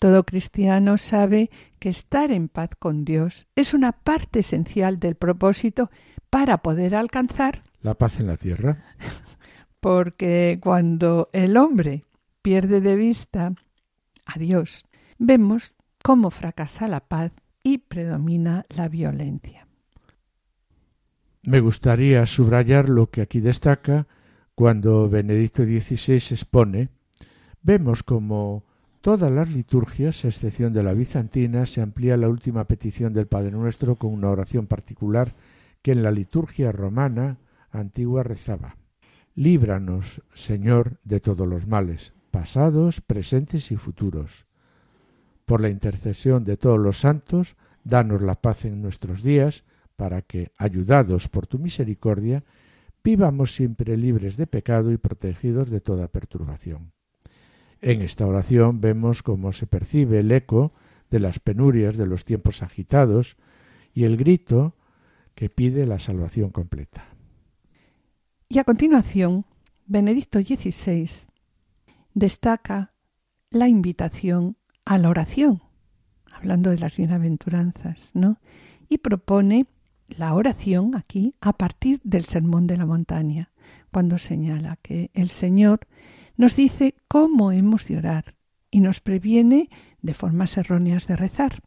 Todo 0.00 0.24
cristiano 0.24 0.98
sabe 0.98 1.50
que 1.78 1.88
estar 1.90 2.32
en 2.32 2.48
paz 2.48 2.70
con 2.78 3.04
Dios 3.04 3.46
es 3.54 3.72
una 3.72 3.92
parte 3.92 4.40
esencial 4.40 4.98
del 4.98 5.14
propósito 5.14 5.90
para 6.28 6.58
poder 6.58 6.96
alcanzar 6.96 7.62
la 7.84 7.94
paz 7.94 8.18
en 8.18 8.26
la 8.26 8.36
tierra. 8.36 8.82
porque 9.84 10.58
cuando 10.62 11.28
el 11.34 11.58
hombre 11.58 12.06
pierde 12.40 12.80
de 12.80 12.96
vista 12.96 13.52
a 14.24 14.38
Dios, 14.38 14.86
vemos 15.18 15.76
cómo 16.02 16.30
fracasa 16.30 16.88
la 16.88 17.00
paz 17.00 17.32
y 17.62 17.76
predomina 17.76 18.64
la 18.70 18.88
violencia. 18.88 19.68
Me 21.42 21.60
gustaría 21.60 22.24
subrayar 22.24 22.88
lo 22.88 23.10
que 23.10 23.20
aquí 23.20 23.40
destaca 23.40 24.06
cuando 24.54 25.10
Benedicto 25.10 25.64
XVI 25.64 26.14
expone, 26.14 26.88
vemos 27.60 28.02
como 28.02 28.64
todas 29.02 29.30
las 29.30 29.50
liturgias, 29.50 30.24
a 30.24 30.28
excepción 30.28 30.72
de 30.72 30.82
la 30.82 30.94
bizantina, 30.94 31.66
se 31.66 31.82
amplía 31.82 32.16
la 32.16 32.30
última 32.30 32.64
petición 32.64 33.12
del 33.12 33.26
Padre 33.26 33.50
Nuestro 33.50 33.96
con 33.96 34.14
una 34.14 34.30
oración 34.30 34.66
particular 34.66 35.34
que 35.82 35.92
en 35.92 36.02
la 36.02 36.10
liturgia 36.10 36.72
romana 36.72 37.36
antigua 37.70 38.22
rezaba. 38.22 38.78
Líbranos, 39.34 40.22
Señor, 40.32 41.00
de 41.02 41.18
todos 41.18 41.48
los 41.48 41.66
males, 41.66 42.12
pasados, 42.30 43.00
presentes 43.00 43.72
y 43.72 43.76
futuros. 43.76 44.46
Por 45.44 45.60
la 45.60 45.68
intercesión 45.68 46.44
de 46.44 46.56
todos 46.56 46.78
los 46.78 47.00
santos, 47.00 47.56
danos 47.82 48.22
la 48.22 48.40
paz 48.40 48.64
en 48.64 48.80
nuestros 48.80 49.22
días, 49.22 49.64
para 49.96 50.22
que, 50.22 50.52
ayudados 50.58 51.28
por 51.28 51.46
tu 51.46 51.58
misericordia, 51.58 52.44
vivamos 53.02 53.54
siempre 53.54 53.96
libres 53.96 54.36
de 54.36 54.46
pecado 54.46 54.92
y 54.92 54.98
protegidos 54.98 55.68
de 55.68 55.80
toda 55.80 56.08
perturbación. 56.08 56.92
En 57.80 58.02
esta 58.02 58.26
oración 58.26 58.80
vemos 58.80 59.22
cómo 59.22 59.52
se 59.52 59.66
percibe 59.66 60.20
el 60.20 60.32
eco 60.32 60.72
de 61.10 61.20
las 61.20 61.38
penurias 61.38 61.96
de 61.96 62.06
los 62.06 62.24
tiempos 62.24 62.62
agitados 62.62 63.36
y 63.92 64.04
el 64.04 64.16
grito 64.16 64.76
que 65.34 65.50
pide 65.50 65.86
la 65.86 65.98
salvación 65.98 66.50
completa. 66.50 67.13
Y 68.48 68.58
a 68.58 68.64
continuación, 68.64 69.46
Benedicto 69.86 70.38
XVI 70.38 71.08
destaca 72.14 72.92
la 73.50 73.68
invitación 73.68 74.56
a 74.84 74.98
la 74.98 75.08
oración, 75.08 75.62
hablando 76.32 76.70
de 76.70 76.78
las 76.78 76.96
bienaventuranzas, 76.96 78.10
¿no? 78.14 78.38
Y 78.88 78.98
propone 78.98 79.66
la 80.08 80.34
oración 80.34 80.94
aquí 80.94 81.34
a 81.40 81.54
partir 81.54 82.00
del 82.04 82.24
Sermón 82.24 82.66
de 82.66 82.76
la 82.76 82.86
Montaña, 82.86 83.50
cuando 83.90 84.18
señala 84.18 84.76
que 84.82 85.10
el 85.14 85.30
Señor 85.30 85.86
nos 86.36 86.56
dice 86.56 86.94
cómo 87.08 87.52
hemos 87.52 87.86
de 87.88 87.96
orar 87.96 88.34
y 88.70 88.80
nos 88.80 89.00
previene 89.00 89.68
de 90.02 90.14
formas 90.14 90.56
erróneas 90.56 91.06
de 91.06 91.16
rezar, 91.16 91.62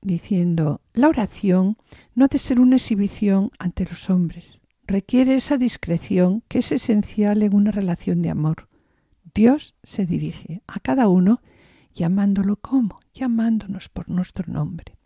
diciendo, 0.00 0.80
la 0.94 1.08
oración 1.08 1.76
no 2.14 2.24
ha 2.24 2.28
de 2.28 2.38
ser 2.38 2.58
una 2.58 2.76
exhibición 2.76 3.50
ante 3.58 3.84
los 3.84 4.10
hombres, 4.10 4.61
requiere 4.92 5.34
esa 5.34 5.56
discreción 5.56 6.42
que 6.48 6.58
es 6.58 6.70
esencial 6.70 7.42
en 7.42 7.54
una 7.54 7.70
relación 7.70 8.20
de 8.20 8.28
amor. 8.28 8.68
Dios 9.34 9.74
se 9.82 10.04
dirige 10.04 10.62
a 10.66 10.80
cada 10.80 11.08
uno 11.08 11.40
llamándolo 11.94 12.56
como, 12.56 13.00
llamándonos 13.14 13.88
por 13.88 14.10
nuestro 14.10 14.52
nombre. 14.52 14.98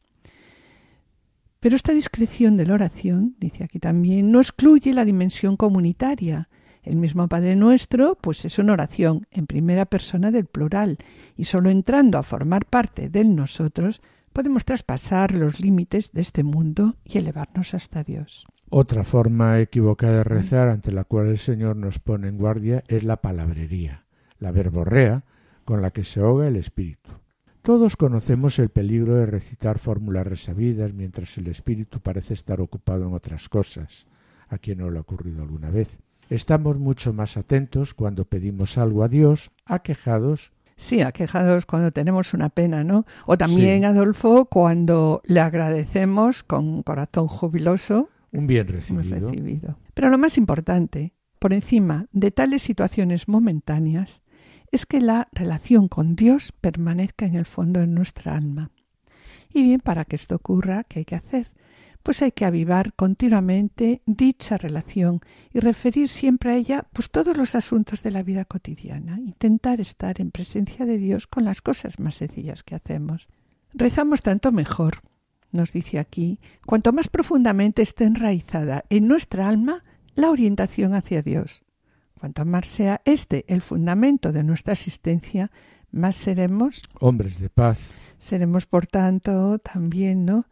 Pero 1.61 1.77
esta 1.77 1.93
discreción 1.93 2.57
de 2.57 2.67
la 2.67 2.75
oración, 2.75 3.37
dice 3.39 3.63
aquí 3.63 3.79
también, 3.79 4.33
no 4.33 4.41
excluye 4.41 4.93
la 4.93 5.05
dimensión 5.05 5.57
comunitaria. 5.57 6.49
El 6.83 6.97
mismo 6.97 7.29
Padre 7.29 7.55
Nuestro, 7.55 8.17
pues 8.17 8.45
es 8.45 8.59
una 8.59 8.73
oración 8.73 9.27
en 9.31 9.47
primera 9.47 9.87
persona 9.87 10.33
del 10.33 10.47
plural, 10.47 10.99
y 11.37 11.45
solo 11.45 11.71
entrando 11.71 12.19
a 12.19 12.25
formar 12.25 12.67
parte 12.67 13.09
de 13.09 13.25
nosotros 13.25 14.03
podemos 14.33 14.65
traspasar 14.65 15.33
los 15.33 15.61
límites 15.61 16.13
de 16.13 16.23
este 16.23 16.43
mundo 16.43 16.97
y 17.05 17.19
elevarnos 17.19 17.73
hasta 17.75 18.03
Dios. 18.03 18.47
Otra 18.69 19.05
forma 19.05 19.61
equivocada 19.61 20.19
de 20.19 20.25
rezar 20.25 20.69
ante 20.69 20.93
la 20.93 21.05
cual 21.05 21.29
el 21.29 21.39
Señor 21.39 21.77
nos 21.77 21.99
pone 21.99 22.29
en 22.29 22.39
guardia 22.39 22.83
es 22.89 23.05
la 23.05 23.23
palabrería, 23.23 24.05
la 24.39 24.51
verborrea 24.51 25.25
con 25.65 25.83
la 25.83 25.93
que 25.93 26.05
se 26.05 26.21
ahoga 26.21 26.49
el 26.49 26.57
espíritu. 26.57 27.11
Todos 27.63 27.97
conocemos 27.97 28.59
el 28.59 28.69
peligro 28.69 29.17
de 29.17 29.27
recitar 29.27 29.79
fórmulas 29.79 30.27
resabidas 30.27 30.93
mientras 30.93 31.37
el 31.39 31.49
espíritu 31.49 32.01
parece 32.01 32.35
estar 32.35 32.61
ocupado 32.61 33.07
en 33.07 33.15
otras 33.15 33.49
cosas. 33.49 34.07
A 34.49 34.59
quien 34.59 34.79
no 34.79 34.91
le 34.91 34.99
ha 34.99 35.01
ocurrido 35.01 35.43
alguna 35.43 35.71
vez. 35.71 35.99
Estamos 36.31 36.79
mucho 36.79 37.13
más 37.13 37.37
atentos 37.37 37.95
cuando 37.95 38.25
pedimos 38.25 38.79
algo 38.79 39.03
a 39.03 39.09
Dios, 39.09 39.51
aquejados 39.65 40.53
Sí, 40.79 41.01
aquejados 41.01 41.65
cuando 41.65 41.91
tenemos 41.91 42.35
una 42.35 42.51
pena, 42.51 42.85
¿no? 42.85 43.07
O 43.25 43.39
también, 43.39 43.87
Adolfo, 43.87 44.45
cuando 44.45 45.23
le 45.25 45.41
agradecemos 45.41 46.43
con 46.43 46.83
corazón 46.83 47.29
jubiloso. 47.29 48.11
Un 48.37 48.47
bien 48.47 48.69
recibido. 48.69 49.29
recibido. 49.31 49.79
Pero 49.95 50.11
lo 50.11 50.19
más 50.19 50.39
importante, 50.39 51.13
por 51.39 51.53
encima 51.53 52.07
de 52.13 52.31
tales 52.31 52.63
situaciones 52.63 53.29
momentáneas, 53.29 54.23
es 54.71 54.87
que 54.87 55.01
la 55.01 55.29
relación 55.33 55.89
con 55.89 56.17
Dios 56.17 56.53
permanezca 56.53 57.27
en 57.27 57.35
el 57.35 57.47
fondo 57.47 57.81
de 57.81 57.87
nuestra 57.87 58.37
alma. 58.37 58.71
Y 59.53 59.63
bien, 59.63 59.81
para 59.81 60.05
que 60.05 60.17
esto 60.17 60.37
ocurra, 60.37 60.85
¿qué 60.85 61.01
hay 61.01 61.05
que 61.05 61.15
hacer? 61.15 61.51
pues 62.07 62.23
hay 62.23 62.31
que 62.31 62.45
avivar 62.45 62.95
continuamente 62.95 64.01
dicha 64.07 64.57
relación 64.57 65.23
y 65.53 65.59
referir 65.59 66.09
siempre 66.09 66.53
a 66.53 66.55
ella 66.55 66.87
pues 66.93 67.11
todos 67.11 67.37
los 67.37 67.57
asuntos 67.57 68.05
de 68.05 68.13
la 68.13 68.23
vida 68.23 68.45
cotidiana, 68.45 69.19
intentar 69.19 69.81
estar 69.81 70.21
en 70.21 70.31
presencia 70.31 70.87
de 70.87 70.99
Dios 70.99 71.27
con 71.27 71.45
las 71.45 71.63
cosas 71.63 71.99
más 71.99 72.15
sencillas 72.15 72.63
que 72.63 72.77
hacemos. 72.77 73.27
Rezamos 73.75 74.23
tanto 74.23 74.53
mejor, 74.53 75.01
nos 75.53 75.73
dice 75.73 75.99
aquí, 75.99 76.39
cuanto 76.67 76.93
más 76.93 77.09
profundamente 77.09 77.83
esté 77.83 78.05
enraizada 78.05 78.85
en 78.91 79.09
nuestra 79.09 79.49
alma 79.49 79.85
la 80.15 80.31
orientación 80.31 80.95
hacia 80.95 81.23
Dios. 81.23 81.63
Cuanto 82.19 82.45
más 82.45 82.67
sea 82.67 83.03
este 83.05 83.45
el 83.49 83.61
fundamento 83.61 84.33
de 84.33 84.43
nuestra 84.43 84.73
existencia, 84.73 85.51
más 85.91 86.17
seremos 86.17 86.83
hombres 87.01 87.41
de 87.41 87.51
paz. 87.51 87.81
Seremos, 88.19 88.67
por 88.67 88.87
tanto, 88.87 89.59
también, 89.59 90.25
¿no? 90.25 90.47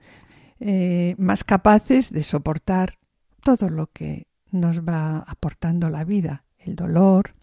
Eh, 0.60 1.14
más 1.18 1.44
capaces 1.44 2.12
de 2.12 2.22
soportar 2.22 2.98
todo 3.42 3.68
lo 3.68 3.88
que 3.88 4.26
nos 4.50 4.82
va 4.82 5.18
aportando 5.18 5.90
la 5.90 6.04
vida, 6.04 6.44
el 6.58 6.76
dolor, 6.76 7.34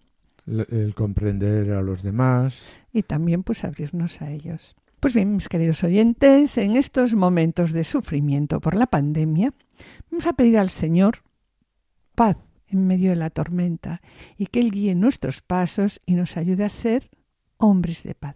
el, 0.47 0.93
comprender 0.95 1.71
a 1.71 1.81
los 1.81 2.01
demás 2.03 2.67
y 2.91 3.03
también 3.03 3.43
pues 3.43 3.63
abrirnos 3.63 4.21
a 4.21 4.31
ellos. 4.31 4.75
Pues 5.01 5.15
bien, 5.15 5.35
mis 5.35 5.49
queridos 5.49 5.83
oyentes, 5.83 6.59
en 6.59 6.75
estos 6.75 7.15
momentos 7.15 7.71
de 7.71 7.83
sufrimiento 7.83 8.61
por 8.61 8.75
la 8.75 8.85
pandemia, 8.85 9.51
vamos 10.11 10.27
a 10.27 10.33
pedir 10.33 10.59
al 10.59 10.69
Señor 10.69 11.23
paz 12.13 12.37
en 12.67 12.85
medio 12.85 13.09
de 13.09 13.15
la 13.15 13.31
tormenta 13.31 13.99
y 14.37 14.45
que 14.45 14.59
Él 14.59 14.69
guíe 14.69 14.93
nuestros 14.93 15.41
pasos 15.41 16.01
y 16.05 16.13
nos 16.13 16.37
ayude 16.37 16.65
a 16.65 16.69
ser 16.69 17.09
hombres 17.57 18.03
de 18.03 18.13
paz. 18.13 18.35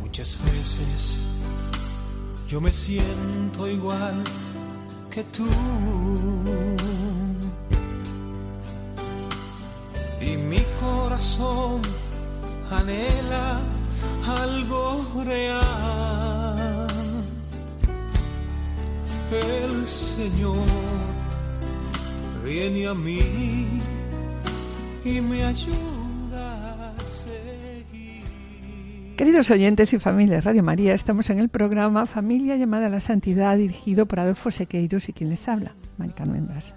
Muchas 0.00 0.38
veces 0.44 1.26
yo 2.48 2.58
me 2.58 2.72
siento 2.72 3.68
igual 3.68 4.24
que 5.10 5.24
tú. 5.24 5.46
Y 10.20 10.36
mi 10.36 10.62
corazón 10.80 11.82
anhela 12.70 13.60
algo 14.42 15.04
real. 15.24 16.86
El 19.30 19.86
Señor 19.86 20.66
viene 22.44 22.86
a 22.86 22.94
mí 22.94 23.82
y 25.04 25.20
me 25.20 25.44
ayuda. 25.44 25.99
Queridos 29.20 29.50
oyentes 29.50 29.92
y 29.92 29.98
familias 29.98 30.44
Radio 30.44 30.62
María, 30.62 30.94
estamos 30.94 31.28
en 31.28 31.38
el 31.40 31.50
programa 31.50 32.06
Familia 32.06 32.56
llamada 32.56 32.86
a 32.86 32.88
la 32.88 33.00
Santidad, 33.00 33.58
dirigido 33.58 34.06
por 34.06 34.18
Adolfo 34.18 34.50
Sequeiros 34.50 35.10
y 35.10 35.12
quien 35.12 35.28
les 35.28 35.46
habla, 35.46 35.74
Mari 35.98 36.14
Carmen 36.14 36.46
Brasa. 36.46 36.74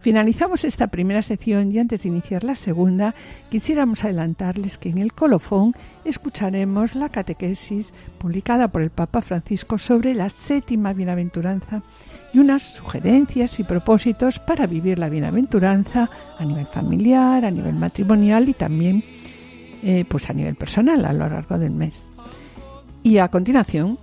Finalizamos 0.00 0.64
esta 0.64 0.88
primera 0.88 1.22
sección 1.22 1.70
y 1.70 1.78
antes 1.78 2.02
de 2.02 2.08
iniciar 2.08 2.42
la 2.42 2.56
segunda, 2.56 3.14
quisiéramos 3.48 4.02
adelantarles 4.02 4.76
que 4.76 4.88
en 4.88 4.98
el 4.98 5.12
colofón 5.12 5.76
escucharemos 6.04 6.96
la 6.96 7.10
catequesis 7.10 7.94
publicada 8.18 8.66
por 8.66 8.82
el 8.82 8.90
Papa 8.90 9.22
Francisco 9.22 9.78
sobre 9.78 10.14
la 10.14 10.30
séptima 10.30 10.92
bienaventuranza 10.92 11.84
y 12.34 12.40
unas 12.40 12.64
sugerencias 12.64 13.60
y 13.60 13.62
propósitos 13.62 14.40
para 14.40 14.66
vivir 14.66 14.98
la 14.98 15.08
bienaventuranza 15.08 16.10
a 16.40 16.44
nivel 16.44 16.66
familiar, 16.66 17.44
a 17.44 17.52
nivel 17.52 17.76
matrimonial 17.76 18.48
y 18.48 18.54
también 18.54 19.04
eh, 19.82 20.04
pues 20.08 20.30
a 20.30 20.32
nivel 20.32 20.54
personal 20.54 21.04
a 21.04 21.12
lo 21.12 21.28
largo 21.28 21.58
del 21.58 21.72
mes. 21.72 22.08
Y 23.02 23.18
a 23.18 23.28
continuación 23.28 23.98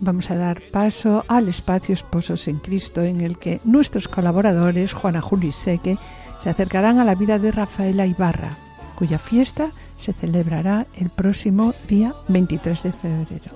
vamos 0.00 0.30
a 0.30 0.36
dar 0.36 0.62
paso 0.72 1.24
al 1.28 1.48
espacio 1.48 1.92
Esposos 1.92 2.48
en 2.48 2.58
Cristo 2.58 3.02
en 3.02 3.20
el 3.20 3.38
que 3.38 3.60
nuestros 3.64 4.08
colaboradores 4.08 4.92
Juana 4.92 5.20
Juli 5.20 5.52
Seque 5.52 5.96
se 6.40 6.50
acercarán 6.50 6.98
a 6.98 7.04
la 7.04 7.14
vida 7.14 7.38
de 7.38 7.52
Rafaela 7.52 8.06
Ibarra, 8.06 8.56
cuya 8.96 9.18
fiesta 9.18 9.70
se 9.98 10.12
celebrará 10.12 10.86
el 10.96 11.10
próximo 11.10 11.74
día 11.88 12.14
23 12.28 12.82
de 12.82 12.92
febrero. 12.92 13.52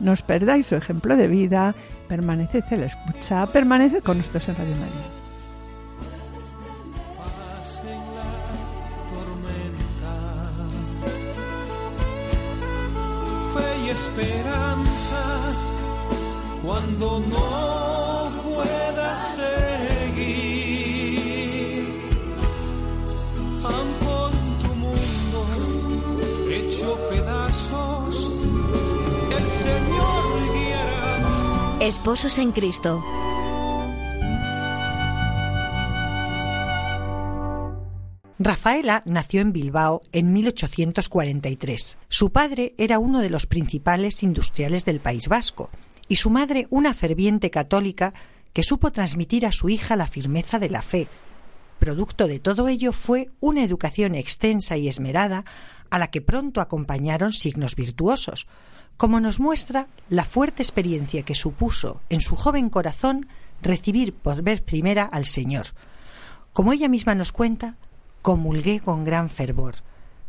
No 0.00 0.12
os 0.12 0.22
perdáis 0.22 0.66
su 0.66 0.74
ejemplo 0.74 1.16
de 1.16 1.28
vida, 1.28 1.74
permaneced 2.08 2.64
en 2.70 2.80
la 2.80 2.86
escucha, 2.86 3.46
permaneced 3.46 4.02
con 4.02 4.18
nosotros 4.18 4.48
en 4.48 4.56
Radio 4.56 4.74
María. 4.76 5.23
Esperanza 13.94 15.22
cuando 16.64 17.20
no 17.20 18.30
pueda 18.42 19.20
seguir. 19.20 20.34
Campo 23.62 24.30
en 24.30 24.38
tu 24.62 24.70
mundo 24.84 25.38
hecho 26.50 26.88
pedazos, 27.10 28.14
el 29.30 29.46
Señor 29.48 30.24
guiará. 30.54 31.78
Esposos 31.80 32.38
en 32.38 32.52
Cristo 32.52 33.02
Rafaela 38.46 39.02
nació 39.06 39.40
en 39.40 39.54
Bilbao 39.54 40.02
en 40.12 40.34
1843. 40.34 41.96
Su 42.10 42.30
padre 42.30 42.74
era 42.76 42.98
uno 42.98 43.20
de 43.20 43.30
los 43.30 43.46
principales 43.46 44.22
industriales 44.22 44.84
del 44.84 45.00
País 45.00 45.28
Vasco 45.28 45.70
y 46.08 46.16
su 46.16 46.28
madre 46.28 46.66
una 46.68 46.92
ferviente 46.92 47.50
católica 47.50 48.12
que 48.52 48.62
supo 48.62 48.92
transmitir 48.92 49.46
a 49.46 49.52
su 49.52 49.70
hija 49.70 49.96
la 49.96 50.06
firmeza 50.06 50.58
de 50.58 50.68
la 50.68 50.82
fe. 50.82 51.08
Producto 51.78 52.26
de 52.26 52.38
todo 52.38 52.68
ello 52.68 52.92
fue 52.92 53.30
una 53.40 53.64
educación 53.64 54.14
extensa 54.14 54.76
y 54.76 54.88
esmerada 54.88 55.46
a 55.88 55.98
la 55.98 56.10
que 56.10 56.20
pronto 56.20 56.60
acompañaron 56.60 57.32
signos 57.32 57.76
virtuosos, 57.76 58.46
como 58.98 59.20
nos 59.20 59.40
muestra 59.40 59.88
la 60.10 60.26
fuerte 60.26 60.62
experiencia 60.62 61.22
que 61.22 61.34
supuso 61.34 62.02
en 62.10 62.20
su 62.20 62.36
joven 62.36 62.68
corazón 62.68 63.26
recibir 63.62 64.12
por 64.12 64.42
vez 64.42 64.60
primera 64.60 65.06
al 65.06 65.24
Señor. 65.24 65.68
Como 66.52 66.74
ella 66.74 66.90
misma 66.90 67.14
nos 67.14 67.32
cuenta, 67.32 67.78
comulgué 68.24 68.80
con 68.80 69.04
gran 69.04 69.28
fervor. 69.28 69.74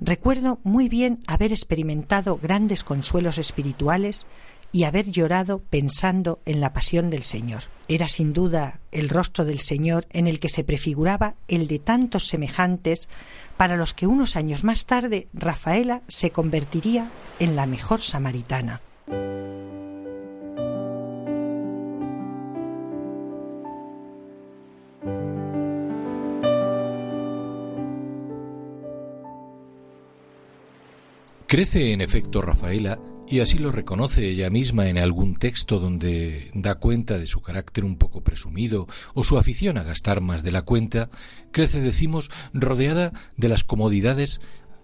Recuerdo 0.02 0.60
muy 0.66 0.90
bien 0.90 1.24
haber 1.28 1.54
experimentado 1.54 2.38
grandes 2.38 2.84
consuelos 2.84 3.38
espirituales 3.38 4.28
y 4.74 4.84
haber 4.84 5.10
llorado 5.10 5.60
pensando 5.60 6.40
en 6.44 6.60
la 6.60 6.74
pasión 6.74 7.10
del 7.10 7.24
Señor. 7.24 7.64
Era 7.88 8.10
sin 8.10 8.34
duda 8.34 8.82
el 8.92 9.08
rostro 9.08 9.46
del 9.46 9.60
Señor 9.60 10.08
en 10.12 10.28
el 10.28 10.42
que 10.42 10.50
se 10.50 10.66
prefiguraba 10.66 11.36
el 11.48 11.68
de 11.70 11.80
tantos 11.80 12.28
semejantes 12.28 13.08
para 13.56 13.78
los 13.78 13.94
que 13.94 14.08
unos 14.08 14.36
años 14.36 14.66
más 14.66 14.86
tarde 14.88 15.30
Rafaela 15.32 16.02
se 16.10 16.32
convertiría 16.32 17.14
en 17.40 17.56
la 17.56 17.66
mejor 17.66 18.02
samaritana. 18.02 18.82
Crece 31.48 31.94
en 31.94 32.02
efecto 32.02 32.42
Rafaela, 32.42 33.00
y 33.28 33.40
así 33.40 33.60
lo 33.60 33.72
reconoce 33.72 34.28
ella 34.28 34.50
misma 34.50 34.90
en 34.90 34.98
algún 34.98 35.36
texto 35.36 35.80
donde 35.80 36.50
da 36.56 36.76
cuenta 36.76 37.20
de 37.20 37.28
su 37.28 37.42
carácter 37.42 37.86
un 37.86 37.98
poco 37.98 38.24
presumido 38.24 38.88
o 39.14 39.24
su 39.24 39.38
afición 39.38 39.78
a 39.78 39.84
gastar 39.84 40.22
más 40.22 40.42
de 40.42 40.52
la 40.52 40.64
cuenta, 40.64 41.12
crece, 41.52 41.82
decimos, 41.82 42.32
rodeada 42.52 43.14
de 43.38 43.48
las 43.48 43.64
comodidades 43.64 44.42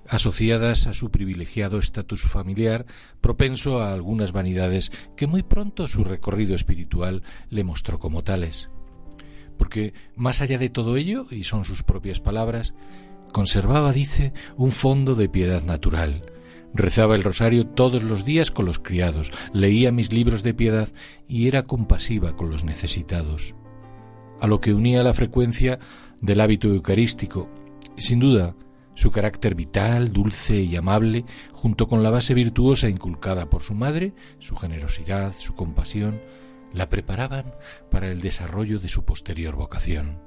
asociadas 0.08 0.86
a 0.86 0.93
su 0.93 1.10
privilegiado 1.10 1.80
estatus 1.80 2.21
familiar, 2.21 2.86
propenso 3.21 3.82
a 3.82 3.91
algunas 3.91 4.32
vanidades 4.32 4.91
que 5.17 5.26
muy 5.26 5.41
pronto 5.41 5.88
su 5.88 6.04
recorrido 6.04 6.54
espiritual 6.54 7.24
le 7.50 7.63
mostró 7.63 7.97
como 7.97 8.24
tales. 8.24 8.69
Porque, 9.58 9.93
más 10.15 10.41
allá 10.41 10.60
de 10.60 10.69
todo 10.69 10.95
ello, 10.95 11.26
y 11.32 11.43
son 11.43 11.65
sus 11.65 11.82
propias 11.82 12.19
palabras, 12.19 12.76
conservaba, 13.32 13.93
dice, 13.93 14.34
un 14.58 14.71
fondo 14.71 15.15
de 15.15 15.28
piedad 15.28 15.63
natural, 15.63 16.31
Rezaba 16.74 17.16
el 17.16 17.24
rosario 17.24 17.68
todos 17.68 18.04
los 18.04 18.24
días 18.24 18.52
con 18.52 18.66
los 18.66 18.80
criados, 18.80 19.32
leía 19.54 19.92
mis 19.92 20.14
libros 20.14 20.44
de 20.44 20.54
piedad 20.54 20.90
y 21.28 21.48
era 21.48 21.64
compasiva 21.64 22.36
con 22.36 22.50
los 22.50 22.64
necesitados. 22.64 23.56
A 24.40 24.48
lo 24.48 24.62
que 24.62 24.74
unía 24.74 25.04
la 25.04 25.14
frecuencia 25.14 25.80
del 26.22 26.40
hábito 26.40 26.68
eucarístico, 26.70 27.50
sin 27.98 28.20
duda, 28.20 28.56
su 28.94 29.12
carácter 29.12 29.56
vital, 29.56 30.12
dulce 30.12 30.58
y 30.62 30.76
amable, 30.76 31.26
junto 31.52 31.88
con 31.88 32.04
la 32.04 32.10
base 32.10 32.34
virtuosa 32.34 32.90
inculcada 32.90 33.50
por 33.50 33.64
su 33.64 33.74
madre, 33.74 34.14
su 34.40 34.56
generosidad, 34.56 35.34
su 35.38 35.56
compasión, 35.56 36.22
la 36.74 36.90
preparaban 36.90 37.54
para 37.90 38.12
el 38.12 38.22
desarrollo 38.22 38.80
de 38.80 38.88
su 38.88 39.04
posterior 39.04 39.56
vocación. 39.56 40.20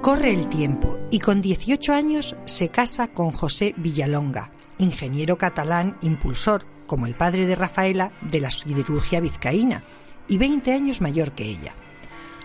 Corre 0.00 0.32
el 0.32 0.48
tiempo 0.48 0.98
y 1.10 1.18
con 1.18 1.42
18 1.42 1.92
años 1.92 2.34
se 2.46 2.70
casa 2.70 3.08
con 3.08 3.32
José 3.32 3.74
Villalonga, 3.76 4.50
ingeniero 4.78 5.36
catalán 5.36 5.98
impulsor, 6.00 6.64
como 6.86 7.06
el 7.06 7.14
padre 7.14 7.46
de 7.46 7.54
Rafaela, 7.54 8.10
de 8.22 8.40
la 8.40 8.50
siderurgia 8.50 9.20
vizcaína, 9.20 9.82
y 10.26 10.38
20 10.38 10.72
años 10.72 11.02
mayor 11.02 11.32
que 11.32 11.44
ella. 11.44 11.74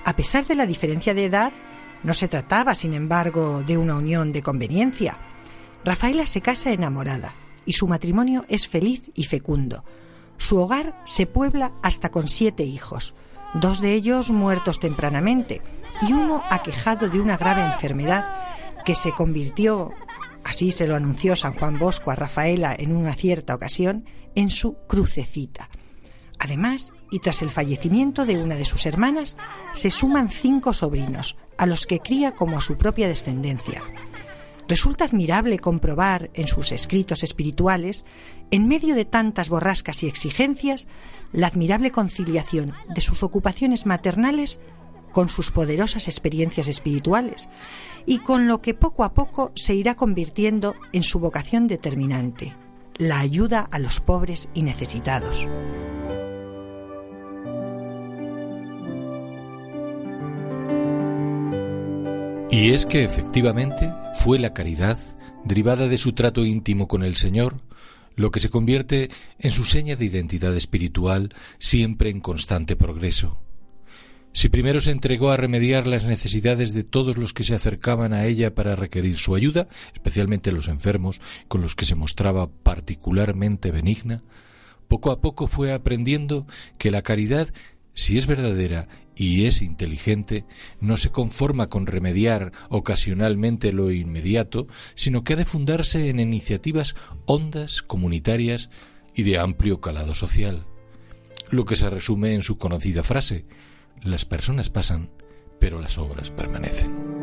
A 0.04 0.18
pesar 0.18 0.46
de 0.46 0.56
la 0.56 0.66
diferencia 0.66 1.14
de 1.14 1.24
edad, 1.24 1.54
no 2.04 2.14
se 2.14 2.28
trataba, 2.28 2.76
sin 2.76 2.94
embargo, 2.94 3.64
de 3.66 3.78
una 3.78 3.96
unión 3.96 4.34
de 4.34 4.42
conveniencia. 4.42 5.18
Rafaela 5.86 6.26
se 6.26 6.42
casa 6.42 6.72
enamorada 6.72 7.34
y 7.66 7.72
su 7.72 7.88
matrimonio 7.88 8.44
es 8.50 8.68
feliz 8.68 9.12
y 9.16 9.24
fecundo. 9.24 9.86
Su 10.38 10.58
hogar 10.58 11.02
se 11.06 11.26
puebla 11.26 11.72
hasta 11.82 12.12
con 12.12 12.28
siete 12.28 12.64
hijos, 12.64 13.16
dos 13.54 13.80
de 13.80 13.94
ellos 13.94 14.30
muertos 14.30 14.78
tempranamente 14.78 15.62
y 16.02 16.14
uno 16.14 16.44
aquejado 16.50 17.10
de 17.10 17.20
una 17.20 17.38
grave 17.38 17.64
enfermedad 17.64 18.26
que 18.86 18.96
se 18.96 19.12
convirtió, 19.12 19.92
así 20.44 20.72
se 20.72 20.88
lo 20.88 20.96
anunció 20.96 21.36
San 21.36 21.54
Juan 21.54 21.80
Bosco 21.80 22.12
a 22.12 22.16
Rafaela 22.16 22.76
en 22.78 22.96
una 22.96 23.14
cierta 23.14 23.56
ocasión, 23.56 24.06
en 24.36 24.50
su 24.50 24.78
crucecita. 24.88 25.70
Además, 26.40 26.94
y 27.12 27.20
tras 27.20 27.42
el 27.42 27.50
fallecimiento 27.50 28.26
de 28.26 28.38
una 28.38 28.56
de 28.56 28.66
sus 28.66 28.86
hermanas, 28.86 29.38
se 29.72 29.90
suman 29.90 30.30
cinco 30.30 30.74
sobrinos, 30.74 31.38
a 31.58 31.66
los 31.66 31.86
que 31.86 32.00
cría 32.00 32.34
como 32.34 32.58
a 32.58 32.62
su 32.62 32.78
propia 32.78 33.08
descendencia. 33.08 33.82
Resulta 34.68 35.06
admirable 35.06 35.60
comprobar 35.60 36.32
en 36.34 36.48
sus 36.48 36.72
escritos 36.72 37.24
espirituales, 37.24 38.04
en 38.52 38.68
medio 38.68 38.96
de 38.96 39.06
tantas 39.06 39.48
borrascas 39.48 40.04
y 40.04 40.08
exigencias, 40.08 40.88
la 41.32 41.48
admirable 41.48 41.92
conciliación 41.92 42.74
de 42.94 43.02
sus 43.02 43.24
ocupaciones 43.24 43.86
maternales 43.86 44.60
con 45.16 45.30
sus 45.30 45.50
poderosas 45.50 46.10
experiencias 46.10 46.68
espirituales 46.68 47.48
y 48.06 48.18
con 48.18 48.50
lo 48.50 48.62
que 48.62 48.74
poco 48.74 49.06
a 49.06 49.14
poco 49.14 49.54
se 49.56 49.74
irá 49.74 49.96
convirtiendo 49.96 50.76
en 50.92 51.04
su 51.04 51.20
vocación 51.20 51.68
determinante, 51.68 52.54
la 52.98 53.20
ayuda 53.20 53.62
a 53.62 53.80
los 53.80 54.02
pobres 54.02 54.50
y 54.54 54.64
necesitados. 54.64 55.48
Y 62.52 62.74
es 62.74 62.86
que 62.86 63.06
efectivamente 63.06 63.94
fue 64.16 64.38
la 64.38 64.54
caridad, 64.54 65.00
derivada 65.46 65.88
de 65.88 65.98
su 65.98 66.12
trato 66.12 66.44
íntimo 66.44 66.90
con 66.90 67.04
el 67.04 67.16
Señor, 67.16 67.62
lo 68.18 68.32
que 68.32 68.42
se 68.42 68.50
convierte 68.50 69.10
en 69.40 69.52
su 69.52 69.64
seña 69.64 69.96
de 69.96 70.04
identidad 70.04 70.54
espiritual 70.58 71.34
siempre 71.58 72.10
en 72.10 72.20
constante 72.20 72.76
progreso. 72.76 73.40
Si 74.36 74.50
primero 74.50 74.82
se 74.82 74.92
entregó 74.92 75.32
a 75.32 75.38
remediar 75.38 75.88
las 75.88 76.04
necesidades 76.04 76.74
de 76.74 76.84
todos 76.84 77.16
los 77.16 77.32
que 77.32 77.46
se 77.46 77.56
acercaban 77.56 78.12
a 78.12 78.26
ella 78.26 78.54
para 78.54 78.76
requerir 78.76 79.18
su 79.18 79.34
ayuda, 79.34 79.70
especialmente 79.94 80.52
los 80.52 80.68
enfermos, 80.68 81.22
con 81.48 81.62
los 81.62 81.74
que 81.74 81.86
se 81.86 81.96
mostraba 81.96 82.50
particularmente 82.52 83.72
benigna, 83.72 84.24
poco 84.90 85.12
a 85.12 85.22
poco 85.22 85.48
fue 85.48 85.72
aprendiendo 85.72 86.46
que 86.78 86.92
la 86.92 87.02
caridad, 87.02 87.54
si 87.94 88.18
es 88.18 88.28
verdadera 88.28 88.90
y 89.16 89.46
es 89.46 89.62
inteligente, 89.62 90.44
no 90.82 90.98
se 90.98 91.12
conforma 91.12 91.70
con 91.70 91.86
remediar 91.86 92.52
ocasionalmente 92.68 93.72
lo 93.72 93.90
inmediato, 93.90 94.68
sino 94.96 95.24
que 95.24 95.32
ha 95.32 95.38
de 95.38 95.46
fundarse 95.46 96.10
en 96.10 96.20
iniciativas 96.20 96.98
hondas, 97.26 97.82
comunitarias 97.82 98.70
y 99.16 99.24
de 99.24 99.40
amplio 99.40 99.80
calado 99.80 100.14
social. 100.14 100.66
Lo 101.52 101.64
que 101.64 101.78
se 101.78 101.90
resume 101.90 102.34
en 102.34 102.42
su 102.42 102.58
conocida 102.58 103.02
frase 103.02 103.46
las 104.02 104.26
personas 104.26 104.70
pasan, 104.70 105.10
pero 105.60 105.80
las 105.80 105.98
obras 105.98 106.32
permanecen. 106.32 107.16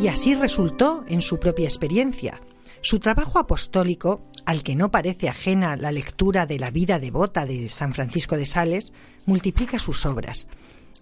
Y 0.00 0.08
así 0.08 0.34
resultó 0.34 1.04
en 1.06 1.22
su 1.22 1.38
propia 1.38 1.66
experiencia. 1.66 2.40
Su 2.80 2.98
trabajo 2.98 3.38
apostólico, 3.38 4.26
al 4.44 4.64
que 4.64 4.74
no 4.74 4.90
parece 4.90 5.28
ajena 5.28 5.76
la 5.76 5.92
lectura 5.92 6.46
de 6.46 6.58
la 6.58 6.70
vida 6.70 6.98
devota 6.98 7.46
de 7.46 7.68
San 7.68 7.94
Francisco 7.94 8.36
de 8.36 8.46
Sales, 8.46 8.92
multiplica 9.26 9.78
sus 9.78 10.04
obras. 10.04 10.48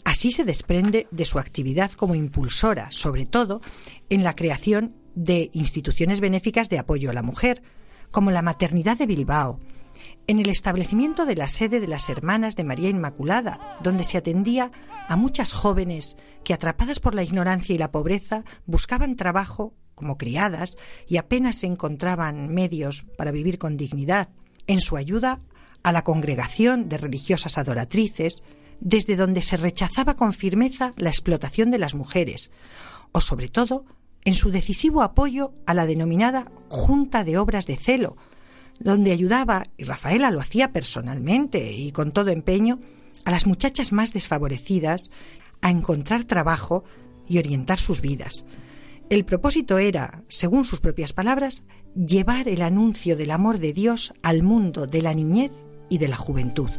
Así 0.04 0.32
se 0.32 0.44
desprende 0.44 1.06
de 1.10 1.24
su 1.24 1.38
actividad 1.38 1.90
como 1.92 2.14
impulsora, 2.14 2.90
sobre 2.90 3.24
todo 3.24 3.62
en 4.10 4.24
la 4.24 4.34
creación 4.34 4.94
de 5.14 5.50
instituciones 5.54 6.20
benéficas 6.20 6.68
de 6.68 6.78
apoyo 6.78 7.10
a 7.10 7.14
la 7.14 7.22
mujer, 7.22 7.62
como 8.10 8.30
la 8.30 8.42
Maternidad 8.42 8.98
de 8.98 9.06
Bilbao, 9.06 9.60
en 10.30 10.38
el 10.38 10.48
establecimiento 10.48 11.26
de 11.26 11.34
la 11.34 11.48
sede 11.48 11.80
de 11.80 11.88
las 11.88 12.08
Hermanas 12.08 12.54
de 12.54 12.62
María 12.62 12.88
Inmaculada, 12.88 13.76
donde 13.82 14.04
se 14.04 14.16
atendía 14.16 14.70
a 15.08 15.16
muchas 15.16 15.52
jóvenes 15.52 16.16
que, 16.44 16.54
atrapadas 16.54 17.00
por 17.00 17.16
la 17.16 17.24
ignorancia 17.24 17.74
y 17.74 17.78
la 17.78 17.90
pobreza, 17.90 18.44
buscaban 18.64 19.16
trabajo 19.16 19.74
como 19.96 20.16
criadas 20.18 20.76
y 21.08 21.16
apenas 21.16 21.56
se 21.56 21.66
encontraban 21.66 22.46
medios 22.46 23.04
para 23.18 23.32
vivir 23.32 23.58
con 23.58 23.76
dignidad, 23.76 24.28
en 24.68 24.80
su 24.80 24.96
ayuda 24.96 25.40
a 25.82 25.90
la 25.90 26.04
congregación 26.04 26.88
de 26.88 26.98
religiosas 26.98 27.58
adoratrices, 27.58 28.44
desde 28.78 29.16
donde 29.16 29.42
se 29.42 29.56
rechazaba 29.56 30.14
con 30.14 30.32
firmeza 30.32 30.92
la 30.96 31.10
explotación 31.10 31.72
de 31.72 31.78
las 31.78 31.96
mujeres, 31.96 32.52
o 33.10 33.20
sobre 33.20 33.48
todo 33.48 33.84
en 34.24 34.34
su 34.34 34.52
decisivo 34.52 35.02
apoyo 35.02 35.54
a 35.66 35.74
la 35.74 35.86
denominada 35.86 36.52
Junta 36.68 37.24
de 37.24 37.36
Obras 37.36 37.66
de 37.66 37.74
Celo, 37.74 38.16
donde 38.80 39.12
ayudaba, 39.12 39.66
y 39.76 39.84
Rafaela 39.84 40.30
lo 40.30 40.40
hacía 40.40 40.72
personalmente 40.72 41.72
y 41.72 41.92
con 41.92 42.12
todo 42.12 42.30
empeño, 42.30 42.80
a 43.24 43.30
las 43.30 43.46
muchachas 43.46 43.92
más 43.92 44.12
desfavorecidas 44.12 45.10
a 45.60 45.70
encontrar 45.70 46.24
trabajo 46.24 46.84
y 47.28 47.38
orientar 47.38 47.78
sus 47.78 48.00
vidas. 48.00 48.46
El 49.10 49.24
propósito 49.24 49.78
era, 49.78 50.22
según 50.28 50.64
sus 50.64 50.80
propias 50.80 51.12
palabras, 51.12 51.64
llevar 51.94 52.48
el 52.48 52.62
anuncio 52.62 53.16
del 53.16 53.30
amor 53.30 53.58
de 53.58 53.72
Dios 53.72 54.14
al 54.22 54.42
mundo 54.42 54.86
de 54.86 55.02
la 55.02 55.12
niñez 55.12 55.52
y 55.90 55.98
de 55.98 56.08
la 56.08 56.16
juventud. 56.16 56.70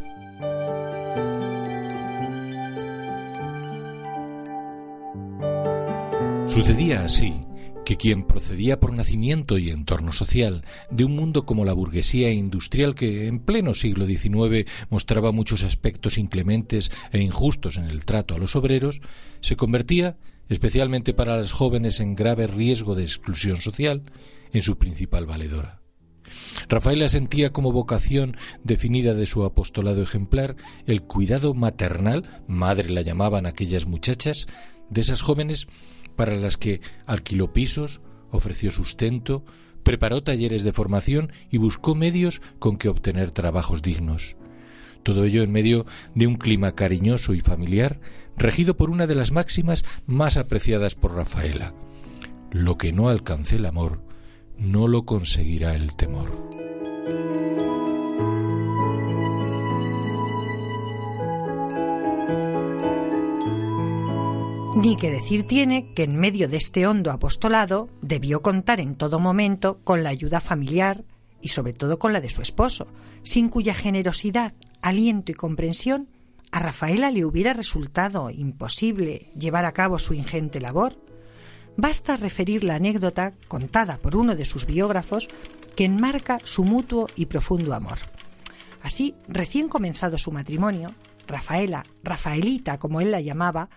Sucedía 6.47 7.05
así 7.05 7.45
que 7.91 7.97
quien 7.97 8.23
procedía 8.23 8.79
por 8.79 8.93
nacimiento 8.93 9.57
y 9.57 9.69
entorno 9.69 10.13
social 10.13 10.63
de 10.91 11.03
un 11.03 11.13
mundo 11.13 11.45
como 11.45 11.65
la 11.65 11.73
burguesía 11.73 12.31
industrial 12.31 12.95
que 12.95 13.27
en 13.27 13.39
pleno 13.39 13.73
siglo 13.73 14.05
XIX 14.05 14.65
mostraba 14.89 15.33
muchos 15.33 15.61
aspectos 15.63 16.17
inclementes 16.17 16.89
e 17.11 17.19
injustos 17.19 17.75
en 17.75 17.89
el 17.89 18.05
trato 18.05 18.33
a 18.33 18.37
los 18.37 18.55
obreros, 18.55 19.01
se 19.41 19.57
convertía 19.57 20.15
especialmente 20.47 21.13
para 21.13 21.35
las 21.35 21.51
jóvenes 21.51 21.99
en 21.99 22.15
grave 22.15 22.47
riesgo 22.47 22.95
de 22.95 23.03
exclusión 23.03 23.57
social, 23.57 24.03
en 24.53 24.61
su 24.61 24.77
principal 24.77 25.25
valedora. 25.25 25.81
Rafaela 26.69 27.09
sentía 27.09 27.51
como 27.51 27.73
vocación 27.73 28.37
definida 28.63 29.15
de 29.15 29.25
su 29.25 29.43
apostolado 29.43 30.01
ejemplar 30.01 30.55
el 30.85 31.01
cuidado 31.01 31.53
maternal, 31.53 32.41
madre 32.47 32.89
la 32.89 33.01
llamaban 33.01 33.45
aquellas 33.45 33.85
muchachas, 33.85 34.47
de 34.89 35.01
esas 35.01 35.21
jóvenes 35.21 35.67
para 36.15 36.35
las 36.35 36.57
que 36.57 36.81
alquiló 37.05 37.53
pisos, 37.53 38.01
ofreció 38.31 38.71
sustento, 38.71 39.43
preparó 39.83 40.23
talleres 40.23 40.63
de 40.63 40.73
formación 40.73 41.31
y 41.49 41.57
buscó 41.57 41.95
medios 41.95 42.41
con 42.59 42.77
que 42.77 42.89
obtener 42.89 43.31
trabajos 43.31 43.81
dignos. 43.81 44.35
Todo 45.03 45.23
ello 45.25 45.41
en 45.41 45.51
medio 45.51 45.85
de 46.13 46.27
un 46.27 46.35
clima 46.35 46.73
cariñoso 46.75 47.33
y 47.33 47.41
familiar 47.41 47.99
regido 48.37 48.77
por 48.77 48.89
una 48.89 49.07
de 49.07 49.15
las 49.15 49.31
máximas 49.31 49.83
más 50.05 50.37
apreciadas 50.37 50.95
por 50.95 51.15
Rafaela. 51.15 51.73
Lo 52.51 52.77
que 52.77 52.91
no 52.91 53.09
alcance 53.09 53.55
el 53.55 53.65
amor, 53.65 54.01
no 54.57 54.87
lo 54.87 55.05
conseguirá 55.05 55.75
el 55.75 55.95
temor. 55.95 56.49
Ni 64.75 64.95
que 64.95 65.11
decir 65.11 65.45
tiene 65.45 65.93
que 65.93 66.03
en 66.03 66.15
medio 66.15 66.47
de 66.47 66.55
este 66.55 66.87
hondo 66.87 67.11
apostolado 67.11 67.89
debió 68.01 68.41
contar 68.41 68.79
en 68.79 68.95
todo 68.95 69.19
momento 69.19 69.79
con 69.83 70.01
la 70.01 70.09
ayuda 70.09 70.39
familiar 70.39 71.03
y 71.41 71.49
sobre 71.49 71.73
todo 71.73 71.99
con 71.99 72.13
la 72.13 72.21
de 72.21 72.29
su 72.29 72.41
esposo, 72.41 72.87
sin 73.23 73.49
cuya 73.49 73.73
generosidad, 73.73 74.53
aliento 74.81 75.33
y 75.33 75.35
comprensión 75.35 76.07
a 76.51 76.59
Rafaela 76.59 77.11
le 77.11 77.25
hubiera 77.25 77.51
resultado 77.53 78.29
imposible 78.29 79.29
llevar 79.37 79.65
a 79.65 79.73
cabo 79.73 79.99
su 79.99 80.13
ingente 80.13 80.61
labor, 80.61 80.97
basta 81.75 82.15
referir 82.15 82.63
la 82.63 82.75
anécdota 82.75 83.33
contada 83.49 83.97
por 83.97 84.15
uno 84.15 84.35
de 84.35 84.45
sus 84.45 84.65
biógrafos 84.65 85.27
que 85.75 85.85
enmarca 85.85 86.39
su 86.43 86.63
mutuo 86.63 87.07
y 87.15 87.25
profundo 87.25 87.73
amor. 87.73 87.97
Así, 88.81 89.15
recién 89.27 89.67
comenzado 89.67 90.17
su 90.17 90.31
matrimonio, 90.31 90.89
Rafaela, 91.27 91.83
Rafaelita 92.03 92.79
como 92.79 93.01
él 93.01 93.11
la 93.11 93.21
llamaba, 93.21 93.69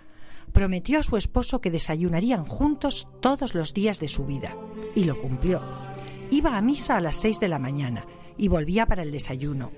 prometió 0.54 1.00
a 1.00 1.02
su 1.02 1.18
esposo 1.18 1.60
que 1.60 1.72
desayunarían 1.72 2.44
juntos 2.44 3.08
todos 3.20 3.54
los 3.54 3.74
días 3.74 3.98
de 3.98 4.08
su 4.08 4.24
vida, 4.24 4.56
y 4.94 5.04
lo 5.04 5.20
cumplió. 5.20 5.62
Iba 6.30 6.56
a 6.56 6.62
misa 6.62 6.96
a 6.96 7.00
las 7.00 7.16
seis 7.16 7.40
de 7.40 7.48
la 7.48 7.58
mañana 7.58 8.06
y 8.38 8.48
volvía 8.48 8.86
para 8.86 9.02
el 9.02 9.10
desayuno. 9.10 9.72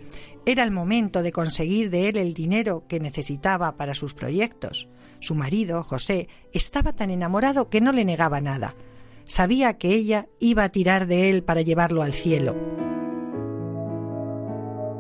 Era 0.45 0.63
el 0.63 0.71
momento 0.71 1.23
de 1.23 1.33
conseguir 1.33 1.91
de 1.91 2.09
él 2.09 2.19
el 2.19 2.35
dinero 2.35 2.85
que 2.87 3.01
necesitaba 3.01 3.77
para 3.77 3.95
sus 3.95 4.15
proyectos. 4.15 4.89
Su 5.19 5.35
marido, 5.35 5.83
José, 5.83 6.29
estaba 6.53 6.93
tan 6.93 7.11
enamorado 7.11 7.71
que 7.71 7.81
no 7.81 7.91
le 7.91 8.05
negaba 8.05 8.41
nada. 8.41 8.77
Sabía 9.25 9.79
que 9.79 9.89
ella 9.95 10.29
iba 10.39 10.63
a 10.65 10.69
tirar 10.69 11.07
de 11.07 11.31
él 11.31 11.43
para 11.43 11.63
llevarlo 11.63 12.03
al 12.03 12.13
cielo. 12.13 12.86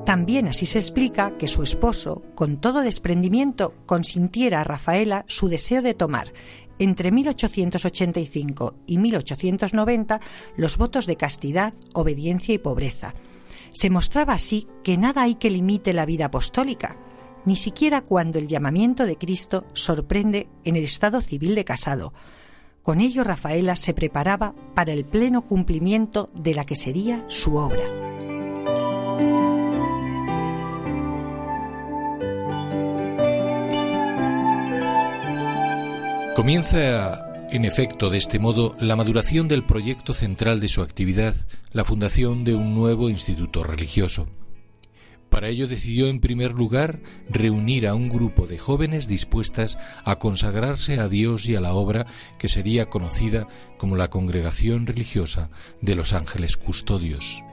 También 0.07 0.47
así 0.47 0.67
se 0.67 0.79
explica 0.79 1.37
que 1.37 1.49
su 1.49 1.65
esposo, 1.65 2.23
con 2.37 2.59
todo 2.61 2.83
desprendimiento, 2.83 3.75
consintiera 3.87 4.61
a 4.61 4.65
Rafaela 4.65 5.25
su 5.27 5.49
deseo 5.49 5.83
de 5.83 5.95
tomar, 5.95 6.33
entre 6.79 7.11
1885 7.11 8.77
y 8.87 8.99
1890, 8.99 10.21
los 10.57 10.77
votos 10.79 11.07
de 11.07 11.17
castidad, 11.17 11.75
obediencia 11.93 12.55
y 12.55 12.59
pobreza. 12.59 13.15
Se 13.73 13.91
mostraba 13.91 14.35
así 14.35 14.69
que 14.85 14.97
nada 14.97 15.23
hay 15.23 15.35
que 15.35 15.51
limite 15.51 15.93
la 15.93 16.07
vida 16.07 16.27
apostólica, 16.27 16.97
ni 17.45 17.57
siquiera 17.57 18.03
cuando 18.03 18.39
el 18.39 18.47
llamamiento 18.47 19.07
de 19.07 19.19
Cristo 19.19 19.67
sorprende 19.73 20.49
en 20.63 20.77
el 20.77 20.85
estado 20.85 21.21
civil 21.21 21.57
de 21.57 21.65
casado. 21.65 22.13
Con 22.85 23.01
ello 23.01 23.25
Rafaela 23.25 23.75
se 23.75 23.93
preparaba 23.93 24.55
para 24.77 24.93
el 24.93 25.05
pleno 25.05 25.45
cumplimiento 25.45 26.31
de 26.33 26.55
la 26.55 26.63
que 26.63 26.77
sería 26.77 27.25
su 27.27 27.57
obra. 27.57 28.46
Comienza, 36.37 37.49
en 37.51 37.65
efecto, 37.65 38.11
de 38.11 38.19
este 38.19 38.39
modo, 38.39 38.77
la 38.79 38.95
maduración 38.95 39.49
del 39.49 39.65
proyecto 39.65 40.13
central 40.13 40.61
de 40.61 40.69
su 40.69 40.83
actividad, 40.83 41.35
la 41.73 41.83
fundación 41.83 42.45
de 42.45 42.55
un 42.55 42.75
nuevo 42.75 43.09
instituto 43.09 43.65
religioso. 43.65 44.29
Para 45.31 45.49
ello 45.49 45.67
decidió, 45.67 46.09
en 46.09 46.21
primer 46.21 46.53
lugar, 46.53 47.01
reunir 47.31 47.87
a 47.89 47.95
un 47.95 48.11
grupo 48.11 48.47
de 48.47 48.59
jóvenes 48.59 49.09
dispuestas 49.09 49.79
a 50.05 50.19
consagrarse 50.19 51.01
a 51.01 51.09
Dios 51.09 51.47
y 51.47 51.57
a 51.57 51.63
la 51.63 51.73
obra 51.73 52.05
que 52.39 52.51
sería 52.51 52.91
conocida 52.91 53.49
como 53.79 53.97
la 53.97 54.11
Congregación 54.11 54.87
Religiosa 54.87 55.49
de 55.81 55.95
los 55.95 56.13
Ángeles 56.13 56.59
Custodios. 56.59 57.46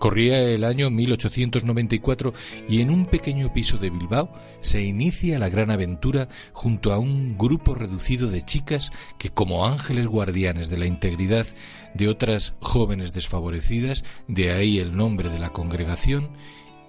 Corría 0.00 0.40
el 0.40 0.64
año 0.64 0.88
1894 0.88 2.32
y 2.66 2.80
en 2.80 2.88
un 2.88 3.04
pequeño 3.04 3.52
piso 3.52 3.76
de 3.76 3.90
Bilbao 3.90 4.32
se 4.62 4.80
inicia 4.80 5.38
la 5.38 5.50
gran 5.50 5.70
aventura 5.70 6.26
junto 6.54 6.94
a 6.94 6.98
un 6.98 7.36
grupo 7.36 7.74
reducido 7.74 8.30
de 8.30 8.40
chicas 8.40 8.92
que 9.18 9.28
como 9.28 9.66
ángeles 9.66 10.06
guardianes 10.06 10.70
de 10.70 10.78
la 10.78 10.86
integridad 10.86 11.46
de 11.92 12.08
otras 12.08 12.54
jóvenes 12.60 13.12
desfavorecidas, 13.12 14.02
de 14.26 14.52
ahí 14.52 14.78
el 14.78 14.96
nombre 14.96 15.28
de 15.28 15.38
la 15.38 15.50
congregación, 15.50 16.30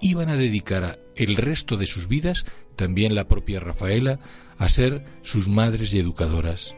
iban 0.00 0.30
a 0.30 0.36
dedicar 0.36 0.98
el 1.14 1.36
resto 1.36 1.76
de 1.76 1.84
sus 1.84 2.08
vidas, 2.08 2.46
también 2.76 3.14
la 3.14 3.28
propia 3.28 3.60
Rafaela, 3.60 4.20
a 4.56 4.70
ser 4.70 5.04
sus 5.20 5.48
madres 5.48 5.92
y 5.92 5.98
educadoras. 5.98 6.74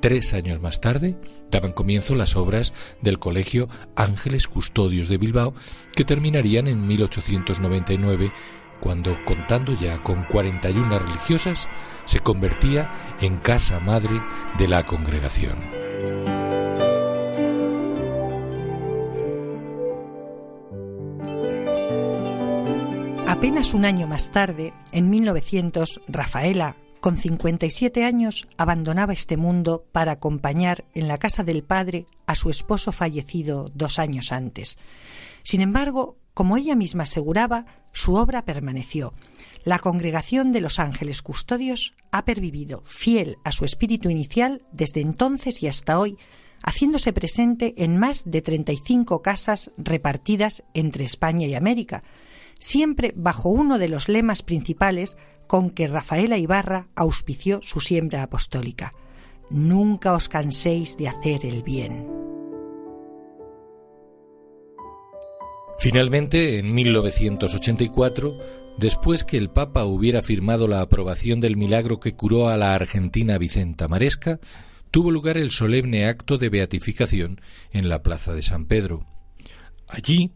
Tres 0.00 0.32
años 0.32 0.62
más 0.62 0.80
tarde 0.80 1.16
daban 1.50 1.72
comienzo 1.72 2.14
las 2.14 2.34
obras 2.34 2.72
del 3.02 3.18
Colegio 3.18 3.68
Ángeles 3.96 4.48
Custodios 4.48 5.08
de 5.08 5.18
Bilbao, 5.18 5.52
que 5.94 6.06
terminarían 6.06 6.68
en 6.68 6.86
1899, 6.86 8.32
cuando, 8.80 9.22
contando 9.26 9.74
ya 9.78 10.02
con 10.02 10.24
41 10.24 10.98
religiosas, 10.98 11.68
se 12.06 12.20
convertía 12.20 12.90
en 13.20 13.36
casa 13.36 13.78
madre 13.78 14.22
de 14.56 14.68
la 14.68 14.86
congregación. 14.86 15.58
Apenas 23.26 23.74
un 23.74 23.84
año 23.84 24.06
más 24.06 24.30
tarde, 24.30 24.72
en 24.92 25.10
1900, 25.10 26.00
Rafaela, 26.08 26.76
con 27.00 27.16
57 27.16 28.04
años 28.04 28.46
abandonaba 28.56 29.12
este 29.12 29.36
mundo 29.36 29.86
para 29.92 30.12
acompañar 30.12 30.84
en 30.94 31.08
la 31.08 31.16
casa 31.16 31.42
del 31.42 31.62
padre 31.62 32.06
a 32.26 32.34
su 32.34 32.50
esposo 32.50 32.92
fallecido 32.92 33.70
dos 33.74 33.98
años 33.98 34.32
antes. 34.32 34.78
Sin 35.42 35.62
embargo, 35.62 36.18
como 36.34 36.56
ella 36.56 36.76
misma 36.76 37.04
aseguraba, 37.04 37.66
su 37.92 38.14
obra 38.14 38.44
permaneció. 38.44 39.14
La 39.64 39.78
congregación 39.78 40.52
de 40.52 40.60
los 40.60 40.78
ángeles 40.78 41.22
custodios 41.22 41.94
ha 42.12 42.24
pervivido 42.24 42.82
fiel 42.84 43.36
a 43.44 43.52
su 43.52 43.64
espíritu 43.64 44.08
inicial 44.08 44.62
desde 44.72 45.00
entonces 45.00 45.62
y 45.62 45.66
hasta 45.66 45.98
hoy, 45.98 46.16
haciéndose 46.62 47.12
presente 47.12 47.74
en 47.78 47.98
más 47.98 48.22
de 48.24 48.42
35 48.42 49.22
casas 49.22 49.70
repartidas 49.76 50.64
entre 50.74 51.04
España 51.04 51.46
y 51.46 51.54
América, 51.54 52.04
siempre 52.58 53.12
bajo 53.16 53.48
uno 53.48 53.78
de 53.78 53.88
los 53.88 54.08
lemas 54.08 54.42
principales 54.42 55.16
con 55.50 55.70
que 55.70 55.88
Rafaela 55.88 56.38
Ibarra 56.38 56.86
auspició 56.94 57.60
su 57.60 57.80
siembra 57.80 58.22
apostólica. 58.22 58.94
Nunca 59.50 60.12
os 60.12 60.28
canséis 60.28 60.96
de 60.96 61.08
hacer 61.08 61.44
el 61.44 61.64
bien. 61.64 62.06
Finalmente, 65.80 66.60
en 66.60 66.72
1984, 66.72 68.38
después 68.78 69.24
que 69.24 69.38
el 69.38 69.50
Papa 69.50 69.86
hubiera 69.86 70.22
firmado 70.22 70.68
la 70.68 70.82
aprobación 70.82 71.40
del 71.40 71.56
milagro 71.56 71.98
que 71.98 72.14
curó 72.14 72.46
a 72.46 72.56
la 72.56 72.76
argentina 72.76 73.36
Vicenta 73.36 73.88
Maresca, 73.88 74.38
tuvo 74.92 75.10
lugar 75.10 75.36
el 75.36 75.50
solemne 75.50 76.06
acto 76.06 76.38
de 76.38 76.48
beatificación 76.48 77.40
en 77.72 77.88
la 77.88 78.04
Plaza 78.04 78.34
de 78.34 78.42
San 78.42 78.66
Pedro. 78.66 79.04
Allí, 79.88 80.30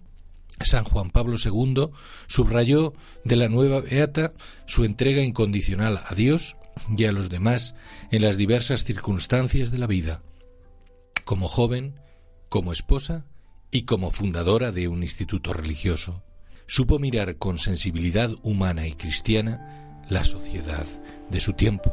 San 0.61 0.85
Juan 0.85 1.11
Pablo 1.11 1.37
II 1.43 1.89
subrayó 2.27 2.93
de 3.25 3.37
la 3.37 3.49
nueva 3.49 3.81
beata 3.81 4.33
su 4.67 4.85
entrega 4.85 5.23
incondicional 5.23 6.01
a 6.07 6.15
Dios 6.15 6.57
y 6.97 7.05
a 7.05 7.13
los 7.13 7.29
demás 7.29 7.75
en 8.11 8.23
las 8.23 8.37
diversas 8.37 8.85
circunstancias 8.85 9.71
de 9.71 9.79
la 9.79 9.87
vida, 9.87 10.23
como 11.25 11.49
joven, 11.49 12.01
como 12.49 12.73
esposa 12.73 13.25
y 13.71 13.83
como 13.83 14.11
fundadora 14.11 14.71
de 14.71 14.89
un 14.89 15.03
instituto 15.03 15.53
religioso. 15.53 16.23
Supo 16.67 16.99
mirar 16.99 17.37
con 17.37 17.59
sensibilidad 17.59 18.31
humana 18.43 18.87
y 18.87 18.93
cristiana 18.93 20.05
la 20.09 20.25
sociedad 20.25 20.87
de 21.31 21.41
su 21.41 21.53
tiempo. 21.55 21.93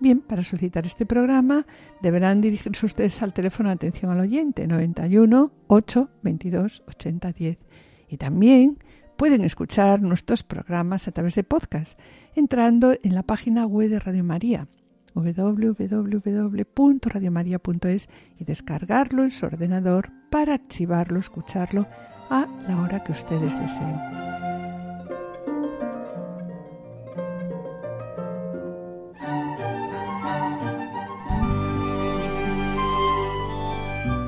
Bien, 0.00 0.20
para 0.20 0.44
solicitar 0.44 0.86
este 0.86 1.06
programa 1.06 1.66
deberán 2.00 2.40
dirigirse 2.40 2.86
ustedes 2.86 3.20
al 3.22 3.32
teléfono 3.32 3.68
de 3.68 3.74
atención 3.74 4.12
al 4.12 4.20
oyente 4.20 4.64
91 4.66 5.52
8 5.66 6.08
22 6.22 6.84
80 6.86 7.32
10 7.32 7.58
y 8.08 8.16
también 8.16 8.78
pueden 9.16 9.44
escuchar 9.44 10.00
nuestros 10.00 10.44
programas 10.44 11.08
a 11.08 11.12
través 11.12 11.34
de 11.34 11.42
podcast 11.42 11.98
entrando 12.36 12.94
en 13.02 13.14
la 13.14 13.24
página 13.24 13.66
web 13.66 13.90
de 13.90 13.98
Radio 13.98 14.22
María 14.22 14.68
www.radiomaria.es 15.14 18.08
y 18.38 18.44
descargarlo 18.44 19.24
en 19.24 19.32
su 19.32 19.46
ordenador 19.46 20.12
para 20.30 20.54
archivarlo, 20.54 21.18
escucharlo 21.18 21.88
a 22.30 22.46
la 22.68 22.80
hora 22.80 23.02
que 23.02 23.10
ustedes 23.12 23.58
deseen. 23.58 24.27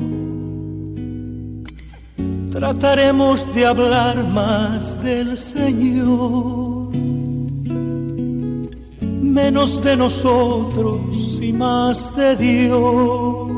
Trataremos 2.51 3.51
de 3.55 3.65
hablar 3.65 4.23
más 4.27 5.03
del 5.03 5.35
Señor, 5.35 6.95
menos 9.01 9.81
de 9.83 9.97
nosotros 9.97 11.39
y 11.41 11.51
más 11.51 12.15
de 12.15 12.35
Dios, 12.35 13.51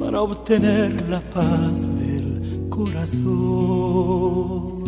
para 0.00 0.20
obtener 0.22 1.08
la 1.08 1.20
paz 1.20 2.01
corazón 2.84 4.82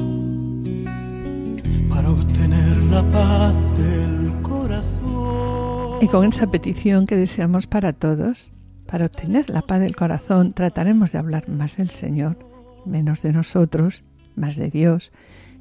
para 1.88 2.10
obtener 2.10 2.82
la 2.84 3.08
paz 3.10 3.54
del 3.78 4.42
corazón. 4.42 5.98
Y 6.00 6.08
con 6.08 6.26
esa 6.26 6.50
petición 6.50 7.06
que 7.06 7.16
deseamos 7.16 7.68
para 7.68 7.92
todos, 7.92 8.50
para 8.86 9.06
obtener 9.06 9.48
la 9.48 9.62
paz 9.62 9.78
del 9.80 9.94
corazón, 9.94 10.54
trataremos 10.54 11.12
de 11.12 11.18
hablar 11.18 11.48
más 11.48 11.76
del 11.76 11.90
Señor, 11.90 12.36
menos 12.84 13.22
de 13.22 13.32
nosotros, 13.32 14.02
más 14.34 14.56
de 14.56 14.70
Dios. 14.70 15.12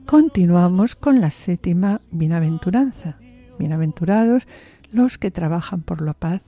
Continuamos 0.07 0.95
con 0.95 1.21
la 1.21 1.29
séptima 1.29 2.01
bienaventuranza. 2.09 3.17
Bienaventurados 3.59 4.47
los 4.91 5.19
que 5.19 5.29
trabajan 5.29 5.83
por 5.83 6.01
la 6.01 6.13
paz, 6.15 6.41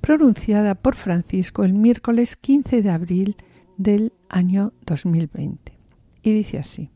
pronunciada 0.00 0.76
por 0.76 0.94
Francisco 0.94 1.64
el 1.64 1.72
miércoles 1.72 2.36
15 2.36 2.82
de 2.82 2.90
abril 2.90 3.36
del 3.78 4.12
año 4.28 4.74
2020. 4.84 5.78
Y 6.22 6.32
dice 6.34 6.58
así. 6.58 6.90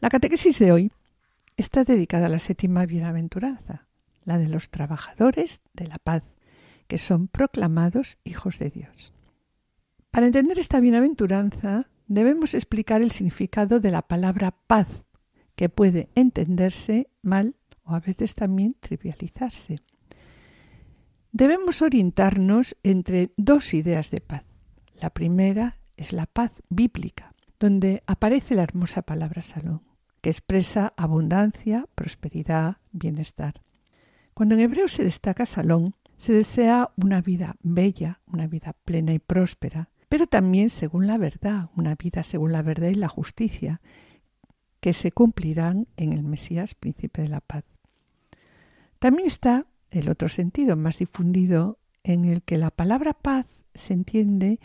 La 0.00 0.10
catequesis 0.10 0.58
de 0.58 0.72
hoy 0.72 0.92
está 1.56 1.84
dedicada 1.84 2.26
a 2.26 2.28
la 2.28 2.40
séptima 2.40 2.84
bienaventuranza, 2.84 3.86
la 4.24 4.36
de 4.36 4.48
los 4.48 4.70
trabajadores 4.70 5.60
de 5.72 5.86
la 5.86 5.96
paz, 5.96 6.24
que 6.88 6.98
son 6.98 7.28
proclamados 7.28 8.18
hijos 8.24 8.58
de 8.58 8.70
Dios. 8.70 9.12
Para 10.10 10.26
entender 10.26 10.58
esta 10.58 10.80
bienaventuranza 10.80 11.88
debemos 12.08 12.54
explicar 12.54 13.00
el 13.00 13.12
significado 13.12 13.78
de 13.78 13.92
la 13.92 14.02
palabra 14.02 14.50
paz, 14.66 15.04
que 15.54 15.68
puede 15.68 16.08
entenderse 16.16 17.08
mal 17.22 17.54
o 17.84 17.94
a 17.94 18.00
veces 18.00 18.34
también 18.34 18.74
trivializarse. 18.80 19.80
Debemos 21.30 21.82
orientarnos 21.82 22.76
entre 22.82 23.30
dos 23.36 23.74
ideas 23.74 24.10
de 24.10 24.20
paz. 24.20 24.42
La 24.96 25.10
primera 25.10 25.79
es 26.00 26.12
la 26.12 26.26
paz 26.26 26.52
bíblica, 26.68 27.34
donde 27.58 28.02
aparece 28.06 28.54
la 28.54 28.62
hermosa 28.62 29.02
palabra 29.02 29.42
salón 29.42 29.82
que 30.20 30.30
expresa 30.30 30.92
abundancia, 30.96 31.86
prosperidad, 31.94 32.76
bienestar. 32.92 33.62
Cuando 34.34 34.54
en 34.54 34.60
hebreo 34.60 34.88
se 34.88 35.04
destaca 35.04 35.46
salón, 35.46 35.94
se 36.16 36.32
desea 36.32 36.90
una 36.96 37.22
vida 37.22 37.56
bella, 37.62 38.20
una 38.26 38.46
vida 38.46 38.74
plena 38.84 39.12
y 39.12 39.18
próspera, 39.18 39.88
pero 40.08 40.26
también 40.26 40.70
según 40.70 41.06
la 41.06 41.18
verdad, 41.18 41.70
una 41.76 41.94
vida 41.94 42.22
según 42.22 42.52
la 42.52 42.62
verdad 42.62 42.88
y 42.88 42.94
la 42.94 43.08
justicia, 43.08 43.80
que 44.80 44.92
se 44.92 45.12
cumplirán 45.12 45.88
en 45.96 46.12
el 46.12 46.22
Mesías, 46.22 46.74
príncipe 46.74 47.22
de 47.22 47.28
la 47.28 47.40
paz. 47.40 47.64
También 48.98 49.26
está 49.26 49.66
el 49.90 50.08
otro 50.08 50.28
sentido 50.28 50.76
más 50.76 50.98
difundido 50.98 51.78
en 52.02 52.24
el 52.24 52.42
que 52.42 52.58
la 52.58 52.70
palabra 52.70 53.14
paz 53.14 53.46
se 53.74 53.94
entiende 53.94 54.58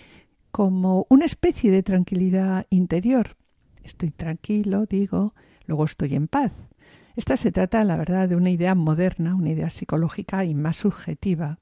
como 0.56 1.06
una 1.10 1.26
especie 1.26 1.70
de 1.70 1.84
tranquilidad 1.84 2.66
interior, 2.70 3.36
estoy 3.84 4.10
tranquilo, 4.10 4.86
digo, 4.86 5.34
luego 5.66 5.84
estoy 5.84 6.16
en 6.16 6.30
paz. 6.30 6.54
Esta 7.18 7.36
se 7.36 7.52
trata, 7.52 7.84
la 7.84 7.98
verdad, 7.98 8.30
de 8.30 8.38
una 8.38 8.50
idea 8.50 8.74
moderna, 8.74 9.36
una 9.36 9.50
idea 9.50 9.70
psicológica 9.70 10.46
y 10.46 10.54
más 10.54 10.78
subjetiva. 10.78 11.60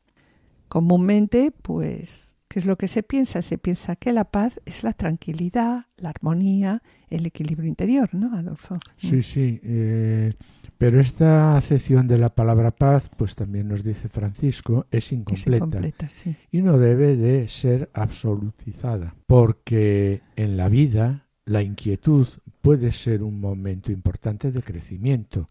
Comúnmente, 0.68 1.50
pues, 1.50 2.38
¿qué 2.48 2.60
es 2.60 2.66
lo 2.68 2.78
que 2.78 2.88
se 2.88 3.02
piensa? 3.02 3.42
Se 3.42 3.58
piensa 3.58 3.96
que 3.96 4.14
la 4.14 4.26
paz 4.26 4.62
es 4.64 4.84
la 4.84 4.94
tranquilidad, 4.94 5.88
la 5.98 6.10
armonía, 6.10 6.84
el 7.10 7.26
equilibrio 7.26 7.68
interior, 7.68 8.14
¿no, 8.14 8.38
Adolfo? 8.38 8.78
Sí, 8.98 9.24
sí. 9.24 9.60
Eh, 9.64 10.34
pero 10.84 11.00
esta 11.00 11.56
acepción 11.56 12.10
de 12.10 12.18
la 12.18 12.28
palabra 12.28 12.72
paz, 12.72 13.10
pues 13.16 13.36
también 13.36 13.70
nos 13.70 13.86
dice 13.86 14.10
Francisco, 14.10 14.86
es 14.92 15.14
incompleta, 15.14 15.56
Es 15.56 15.70
incompleta, 15.70 16.10
sí. 16.10 16.36
y 16.52 16.62
no 16.62 16.78
debe 16.78 17.16
de 17.16 17.48
ser 17.48 17.90
absolutizada, 17.94 19.16
porque 19.26 20.22
en 20.36 20.58
la 20.58 20.68
vida 20.68 21.26
la 21.46 21.62
inquietud 21.62 22.28
puede 22.60 22.92
ser 22.92 23.24
un 23.24 23.40
momento 23.40 23.94
importante 23.94 24.52
de 24.52 24.62
crecimiento, 24.62 25.48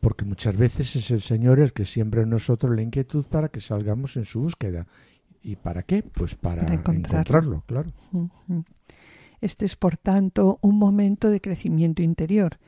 porque 0.00 0.26
muchas 0.26 0.54
veces 0.54 0.94
es 0.96 1.10
el 1.10 1.22
Señor 1.22 1.60
el 1.60 1.72
que 1.72 1.86
siembra 1.86 2.20
en 2.20 2.28
nosotros 2.28 2.76
la 2.76 2.82
inquietud 2.82 3.24
para 3.24 3.48
que 3.48 3.60
salgamos 3.60 4.18
en 4.18 4.26
su 4.26 4.42
búsqueda. 4.42 4.86
¿Y 5.42 5.56
para 5.56 5.82
qué? 5.84 6.02
Pues 6.02 6.34
para, 6.34 6.60
Para 6.60 6.74
encontrarlo. 6.74 7.20
encontrarlo, 7.20 7.64
claro. 7.66 7.90
Este 9.40 9.64
es, 9.64 9.76
por 9.76 9.96
tanto, 9.96 10.58
un 10.60 10.78
momento 10.78 11.30
de 11.30 11.40
crecimiento 11.40 12.02
interior, 12.02 12.58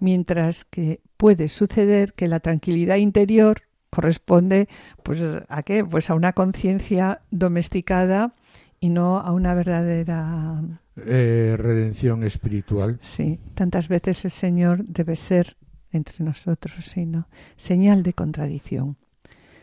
mientras 0.00 0.64
que 0.64 1.00
puede 1.16 1.48
suceder 1.48 2.12
que 2.14 2.28
la 2.28 2.40
tranquilidad 2.40 2.96
interior 2.96 3.62
corresponde 3.90 4.68
pues 5.02 5.22
a 5.48 5.62
qué? 5.62 5.84
Pues 5.84 6.10
a 6.10 6.14
una 6.14 6.32
conciencia 6.32 7.22
domesticada 7.30 8.34
y 8.80 8.90
no 8.90 9.18
a 9.18 9.32
una 9.32 9.54
verdadera 9.54 10.62
Eh, 10.96 11.56
redención 11.58 12.22
espiritual. 12.24 12.98
Sí, 13.02 13.38
tantas 13.54 13.88
veces 13.88 14.24
el 14.24 14.30
Señor 14.30 14.84
debe 14.84 15.16
ser 15.16 15.56
entre 15.92 16.24
nosotros, 16.24 16.84
sino 16.84 17.28
señal 17.56 18.02
de 18.02 18.12
contradicción. 18.12 18.96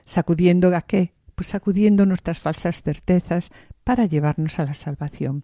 ¿Sacudiendo 0.06 0.76
a 0.76 0.82
qué? 0.82 1.14
Pues 1.36 1.50
sacudiendo 1.50 2.06
nuestras 2.06 2.40
falsas 2.40 2.82
certezas 2.82 3.52
para 3.84 4.06
llevarnos 4.06 4.60
a 4.60 4.66
la 4.66 4.74
salvación. 4.74 5.44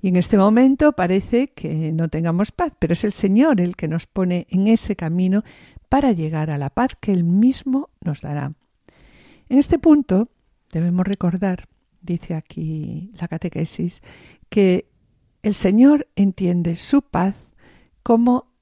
Y 0.00 0.08
en 0.08 0.16
este 0.16 0.38
momento 0.38 0.92
parece 0.92 1.48
que 1.48 1.92
no 1.92 2.08
tengamos 2.08 2.52
paz, 2.52 2.72
pero 2.78 2.92
es 2.92 3.04
el 3.04 3.12
Señor 3.12 3.60
el 3.60 3.74
que 3.74 3.88
nos 3.88 4.06
pone 4.06 4.46
en 4.50 4.68
ese 4.68 4.94
camino 4.94 5.42
para 5.88 6.12
llegar 6.12 6.50
a 6.50 6.58
la 6.58 6.70
paz 6.70 6.96
que 7.00 7.12
Él 7.12 7.24
mismo 7.24 7.90
nos 8.00 8.20
dará. 8.20 8.52
En 9.48 9.58
este 9.58 9.78
punto 9.78 10.28
debemos 10.70 11.06
recordar, 11.06 11.68
dice 12.00 12.34
aquí 12.34 13.10
la 13.18 13.28
catequesis, 13.28 14.02
que 14.48 14.88
el 15.42 15.54
Señor 15.54 16.08
entiende 16.14 16.76
su 16.76 17.02
paz 17.02 17.34
como 18.02 18.52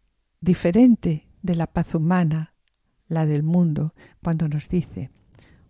diferente 0.41 1.27
de 1.43 1.55
la 1.55 1.67
paz 1.67 1.95
humana, 1.95 2.55
la 3.09 3.27
del 3.27 3.43
mundo, 3.43 3.95
cuando 4.23 4.49
nos 4.49 4.69
dice, 4.69 5.11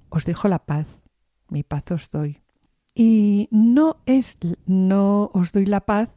os 0.08 0.24
dejo 0.24 0.48
la 0.48 0.64
paz, 0.64 0.86
mi 1.48 1.62
paz 1.62 1.90
os 1.90 2.10
doy. 2.10 2.40
Y 2.98 3.48
no 3.50 3.98
es, 4.06 4.38
no 4.64 5.30
os 5.34 5.52
doy 5.52 5.66
la 5.66 5.84
paz 5.84 6.08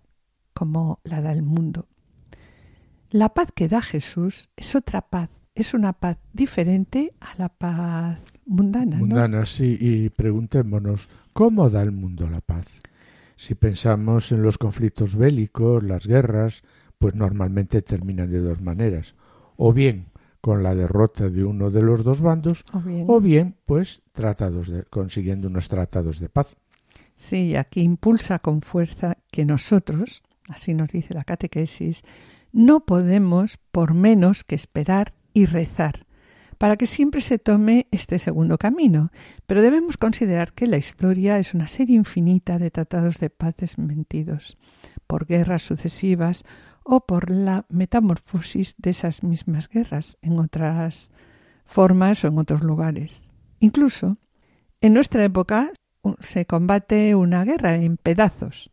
como 0.53 1.01
la 1.03 1.19
da 1.19 1.33
el 1.33 1.43
mundo. 1.43 1.89
La 3.09 3.33
paz 3.33 3.49
que 3.53 3.67
da 3.67 3.81
Jesús 3.81 4.49
es 4.55 4.75
otra 4.75 5.01
paz, 5.01 5.29
es 5.55 5.73
una 5.73 5.91
paz 5.91 6.17
diferente 6.31 7.13
a 7.19 7.37
la 7.37 7.49
paz 7.49 8.21
mundana. 8.45 8.95
¿no? 8.95 9.07
Mundana, 9.07 9.45
sí, 9.45 9.77
y 9.77 10.09
preguntémonos, 10.09 11.09
¿cómo 11.33 11.69
da 11.69 11.81
el 11.81 11.91
mundo 11.91 12.29
la 12.29 12.39
paz? 12.39 12.79
Si 13.35 13.55
pensamos 13.55 14.31
en 14.31 14.41
los 14.41 14.57
conflictos 14.57 15.17
bélicos, 15.17 15.83
las 15.83 16.07
guerras, 16.07 16.63
pues 16.97 17.13
normalmente 17.13 17.81
terminan 17.81 18.31
de 18.31 18.39
dos 18.39 18.61
maneras. 18.61 19.15
O 19.57 19.73
bien 19.73 20.05
con 20.39 20.63
la 20.63 20.73
derrota 20.73 21.29
de 21.29 21.43
uno 21.43 21.71
de 21.71 21.81
los 21.81 22.05
dos 22.05 22.21
bandos, 22.21 22.63
O 22.71 22.79
bien, 22.79 23.05
o 23.09 23.19
bien, 23.19 23.55
pues, 23.65 24.01
tratados 24.13 24.69
de, 24.69 24.83
consiguiendo 24.83 25.49
unos 25.49 25.67
tratados 25.67 26.19
de 26.19 26.29
paz. 26.29 26.55
Sí, 27.19 27.57
aquí 27.57 27.81
impulsa 27.81 28.39
con 28.39 28.61
fuerza 28.61 29.17
que 29.29 29.43
nosotros, 29.43 30.23
así 30.47 30.73
nos 30.73 30.93
dice 30.93 31.13
la 31.13 31.25
catequesis, 31.25 32.03
no 32.53 32.85
podemos 32.85 33.57
por 33.73 33.93
menos 33.93 34.45
que 34.45 34.55
esperar 34.55 35.13
y 35.33 35.45
rezar 35.45 36.05
para 36.57 36.77
que 36.77 36.87
siempre 36.87 37.19
se 37.19 37.37
tome 37.37 37.87
este 37.91 38.19
segundo 38.19 38.57
camino, 38.57 39.11
pero 39.47 39.61
debemos 39.61 39.97
considerar 39.97 40.53
que 40.53 40.65
la 40.65 40.77
historia 40.77 41.39
es 41.39 41.53
una 41.53 41.67
serie 41.67 41.97
infinita 41.97 42.57
de 42.57 42.71
tratados 42.71 43.19
de 43.19 43.29
paz 43.29 43.53
desmentidos 43.57 44.57
por 45.05 45.25
guerras 45.25 45.61
sucesivas 45.61 46.45
o 46.83 47.01
por 47.05 47.29
la 47.31 47.65
metamorfosis 47.67 48.75
de 48.77 48.91
esas 48.91 49.23
mismas 49.23 49.67
guerras 49.67 50.17
en 50.21 50.39
otras 50.39 51.11
formas 51.65 52.23
o 52.23 52.29
en 52.29 52.37
otros 52.37 52.63
lugares. 52.63 53.25
Incluso 53.59 54.17
en 54.79 54.93
nuestra 54.93 55.25
época 55.25 55.73
se 56.19 56.45
combate 56.45 57.15
una 57.15 57.43
guerra 57.43 57.75
en 57.75 57.97
pedazos, 57.97 58.71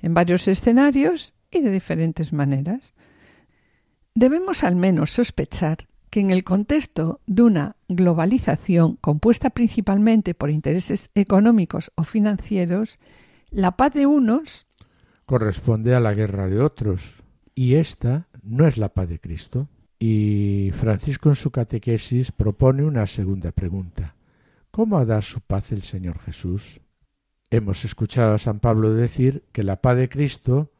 en 0.00 0.14
varios 0.14 0.48
escenarios 0.48 1.34
y 1.50 1.60
de 1.60 1.70
diferentes 1.70 2.32
maneras. 2.32 2.94
Debemos 4.14 4.64
al 4.64 4.76
menos 4.76 5.10
sospechar 5.10 5.88
que 6.10 6.20
en 6.20 6.30
el 6.30 6.44
contexto 6.44 7.20
de 7.26 7.42
una 7.42 7.76
globalización 7.88 8.96
compuesta 8.96 9.50
principalmente 9.50 10.34
por 10.34 10.50
intereses 10.50 11.10
económicos 11.14 11.90
o 11.94 12.04
financieros, 12.04 12.98
la 13.50 13.76
paz 13.76 13.94
de 13.94 14.06
unos 14.06 14.66
Corresponde 15.32 15.94
a 15.94 16.00
la 16.00 16.14
guerra 16.14 16.48
de 16.48 16.60
otros. 16.60 17.22
Y 17.54 17.76
esta 17.76 18.28
no 18.42 18.66
es 18.66 18.76
la 18.76 18.90
paz 18.90 19.08
de 19.08 19.18
Cristo. 19.18 19.68
Y 19.98 20.70
Francisco 20.74 21.28
en 21.28 21.36
su 21.36 21.50
catequesis 21.50 22.32
propone 22.32 22.84
una 22.84 23.06
segunda 23.06 23.52
pregunta. 23.52 24.14
¿Cómo 24.72 24.96
ha 24.96 25.04
dar 25.04 25.22
su 25.22 25.42
paz 25.42 25.70
el 25.72 25.82
Señor 25.82 26.18
Jesús? 26.18 26.80
Hemos 27.50 27.84
escuchado 27.84 28.32
a 28.32 28.38
San 28.38 28.58
Pablo 28.58 28.94
decir 28.94 29.44
que 29.52 29.62
la 29.62 29.82
paz 29.82 29.98
de 29.98 30.08
Cristo 30.08 30.72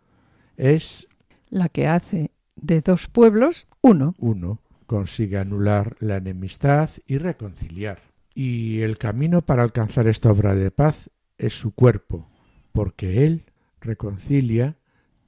es 0.57 1.09
la 1.51 1.69
que 1.69 1.87
hace 1.87 2.31
de 2.57 2.81
dos 2.81 3.09
pueblos 3.09 3.67
uno. 3.83 4.15
Uno 4.17 4.63
consigue 4.87 5.37
anular 5.37 5.95
la 6.01 6.17
enemistad 6.17 6.89
y 7.07 7.19
reconciliar. 7.19 8.01
Y 8.35 8.81
el 8.81 8.97
camino 8.97 9.43
para 9.43 9.63
alcanzar 9.63 10.07
esta 10.07 10.33
obra 10.33 10.55
de 10.55 10.71
paz 10.71 11.11
es 11.37 11.53
su 11.53 11.75
cuerpo, 11.75 12.31
porque 12.73 13.27
Él 13.27 13.45
reconcilia 13.79 14.79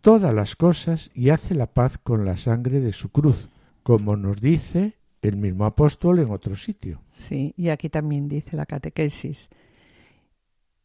todas 0.01 0.33
las 0.33 0.57
cosas 0.57 1.11
y 1.13 1.29
hace 1.29 1.55
la 1.55 1.75
paz 1.75 1.99
con 1.99 2.25
la 2.25 2.39
sangre 2.39 2.81
de 2.81 2.95
su 2.95 3.11
cruz, 3.11 3.51
como 3.83 4.17
nos 4.17 4.41
dice 4.41 4.97
el 5.29 5.37
mismo 5.37 5.65
apóstol 5.65 6.19
en 6.19 6.31
otro 6.31 6.55
sitio. 6.57 7.01
Sí, 7.11 7.55
y 7.57 7.71
aquí 7.71 7.89
también 7.89 8.29
dice 8.29 8.57
la 8.57 8.67
catequesis. 8.67 9.49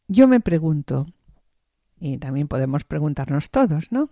Yo 0.08 0.26
me 0.26 0.40
pregunto, 0.40 1.06
y 1.98 2.18
también 2.18 2.48
podemos 2.48 2.84
preguntarnos 2.84 3.50
todos, 3.50 3.92
¿no? 3.92 4.10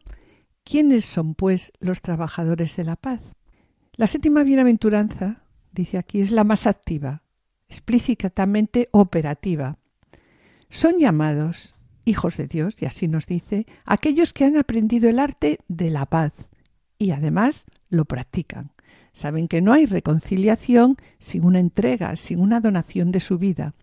¿Quiénes 0.65 1.07
son, 1.07 1.35
pues, 1.35 1.73
los 1.81 2.03
trabajadores 2.03 2.77
de 2.77 2.85
la 2.85 2.97
paz? 2.97 3.21
La 3.95 4.07
séptima 4.07 4.43
bienaventuranza, 4.45 5.43
dice 5.73 5.99
aquí, 5.99 6.21
es 6.21 6.31
la 6.31 6.45
más 6.45 6.67
activa, 6.67 7.23
explícitamente 7.69 8.89
operativa. 8.93 9.79
Son 10.69 10.99
llamados 10.99 11.75
hijos 12.05 12.37
de 12.37 12.47
Dios, 12.47 12.81
y 12.83 12.87
así 12.87 13.09
nos 13.09 13.27
dice, 13.27 13.67
aquellos 13.85 14.33
que 14.33 14.45
han 14.45 14.57
aprendido 14.57 15.09
el 15.09 15.19
arte 15.19 15.59
de 15.69 15.91
la 15.91 16.07
paz 16.07 16.33
y 16.99 17.13
además 17.13 17.67
lo 17.91 18.05
practican. 18.05 18.73
Saben 19.19 19.49
que 19.49 19.61
no 19.61 19.73
hay 19.73 19.85
reconciliación 19.85 20.97
sin 21.19 21.45
una 21.45 21.59
entrega, 21.59 22.15
sin 22.15 22.39
una 22.39 22.61
donación 22.61 23.11
de 23.11 23.19
su 23.19 23.37
vida, 23.37 23.75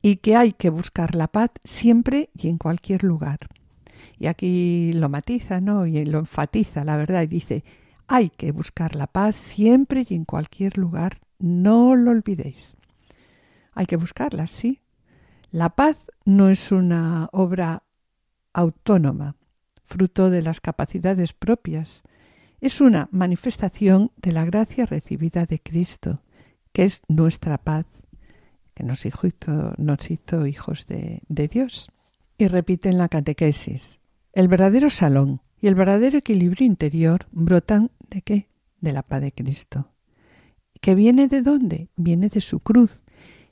y 0.00 0.16
que 0.16 0.36
hay 0.36 0.54
que 0.54 0.70
buscar 0.70 1.14
la 1.14 1.28
paz 1.28 1.50
siempre 1.64 2.30
y 2.32 2.48
en 2.48 2.56
cualquier 2.56 3.04
lugar. 3.04 3.40
Y 4.18 4.26
aquí 4.26 4.94
lo 4.94 5.10
matiza, 5.10 5.60
¿no? 5.60 5.84
Y 5.86 6.06
lo 6.06 6.18
enfatiza, 6.18 6.82
la 6.82 6.96
verdad, 6.96 7.20
y 7.24 7.26
dice, 7.26 7.62
hay 8.06 8.30
que 8.30 8.52
buscar 8.52 8.94
la 8.94 9.06
paz 9.06 9.36
siempre 9.36 10.06
y 10.08 10.14
en 10.14 10.24
cualquier 10.24 10.78
lugar, 10.78 11.18
no 11.38 11.94
lo 11.94 12.12
olvidéis. 12.12 12.74
Hay 13.74 13.84
que 13.84 13.96
buscarla, 13.96 14.46
sí. 14.46 14.80
La 15.50 15.76
paz 15.76 15.98
no 16.24 16.48
es 16.48 16.72
una 16.72 17.28
obra 17.32 17.82
autónoma, 18.54 19.36
fruto 19.84 20.30
de 20.30 20.40
las 20.40 20.62
capacidades 20.62 21.34
propias. 21.34 22.02
Es 22.64 22.80
una 22.80 23.10
manifestación 23.12 24.10
de 24.16 24.32
la 24.32 24.46
gracia 24.46 24.86
recibida 24.86 25.44
de 25.44 25.58
Cristo, 25.58 26.22
que 26.72 26.84
es 26.84 27.02
nuestra 27.08 27.58
paz, 27.58 27.84
que 28.72 28.84
nos 28.84 29.04
hizo, 29.04 29.74
nos 29.76 30.10
hizo 30.10 30.46
hijos 30.46 30.86
de, 30.86 31.20
de 31.28 31.46
Dios. 31.46 31.90
Y 32.38 32.48
repite 32.48 32.88
en 32.88 32.96
la 32.96 33.10
catequesis, 33.10 34.00
el 34.32 34.48
verdadero 34.48 34.88
salón 34.88 35.42
y 35.60 35.66
el 35.66 35.74
verdadero 35.74 36.16
equilibrio 36.16 36.66
interior 36.66 37.26
brotan 37.32 37.90
de 38.08 38.22
qué? 38.22 38.48
De 38.80 38.92
la 38.92 39.02
paz 39.02 39.20
de 39.20 39.32
Cristo. 39.32 39.92
¿Que 40.80 40.94
viene 40.94 41.28
de 41.28 41.42
dónde? 41.42 41.90
Viene 41.96 42.30
de 42.30 42.40
su 42.40 42.60
cruz 42.60 43.02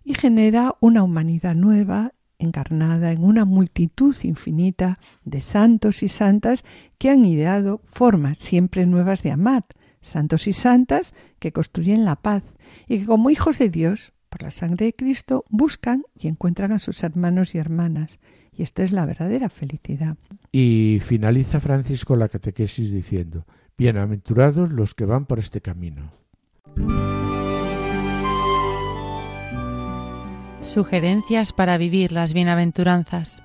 y 0.04 0.14
genera 0.14 0.74
una 0.80 1.02
humanidad 1.02 1.54
nueva 1.54 2.12
encarnada 2.42 3.12
en 3.12 3.24
una 3.24 3.44
multitud 3.44 4.16
infinita 4.22 4.98
de 5.24 5.40
santos 5.40 6.02
y 6.02 6.08
santas 6.08 6.64
que 6.98 7.10
han 7.10 7.24
ideado 7.24 7.80
formas 7.86 8.38
siempre 8.38 8.86
nuevas 8.86 9.22
de 9.22 9.30
amar, 9.30 9.64
santos 10.00 10.46
y 10.46 10.52
santas 10.52 11.14
que 11.38 11.52
construyen 11.52 12.04
la 12.04 12.16
paz 12.16 12.42
y 12.88 13.00
que 13.00 13.06
como 13.06 13.30
hijos 13.30 13.58
de 13.58 13.70
Dios, 13.70 14.12
por 14.28 14.42
la 14.42 14.50
sangre 14.50 14.86
de 14.86 14.94
Cristo, 14.94 15.44
buscan 15.48 16.04
y 16.18 16.28
encuentran 16.28 16.72
a 16.72 16.78
sus 16.78 17.02
hermanos 17.02 17.54
y 17.54 17.58
hermanas 17.58 18.18
y 18.56 18.62
esta 18.62 18.82
es 18.82 18.92
la 18.92 19.06
verdadera 19.06 19.48
felicidad. 19.48 20.16
Y 20.50 21.00
finaliza 21.02 21.60
Francisco 21.60 22.16
la 22.16 22.28
catequesis 22.28 22.92
diciendo, 22.92 23.46
Bienaventurados 23.78 24.72
los 24.72 24.94
que 24.94 25.06
van 25.06 25.24
por 25.26 25.38
este 25.38 25.60
camino. 25.62 26.12
Sugerencias 30.62 31.52
para 31.52 31.76
vivir 31.76 32.12
las 32.12 32.32
bienaventuranzas. 32.32 33.42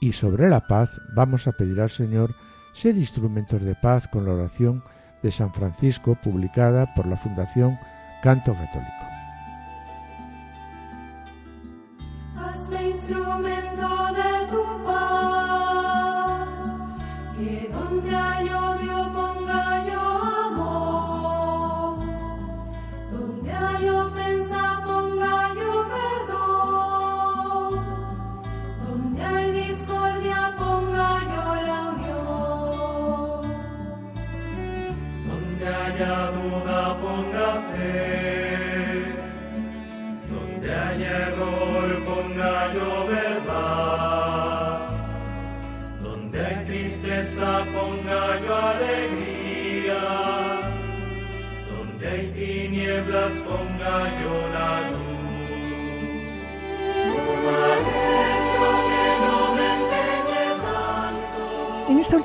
Y 0.00 0.12
sobre 0.12 0.48
la 0.48 0.66
paz 0.68 1.00
vamos 1.14 1.48
a 1.48 1.52
pedir 1.52 1.80
al 1.80 1.90
Señor 1.90 2.34
ser 2.72 2.96
instrumentos 2.96 3.62
de 3.62 3.74
paz 3.74 4.06
con 4.06 4.24
la 4.24 4.34
oración 4.34 4.84
de 5.22 5.32
San 5.32 5.52
Francisco 5.52 6.16
publicada 6.22 6.94
por 6.94 7.06
la 7.06 7.16
Fundación 7.16 7.76
Canto 8.22 8.54
Católico. 8.54 9.05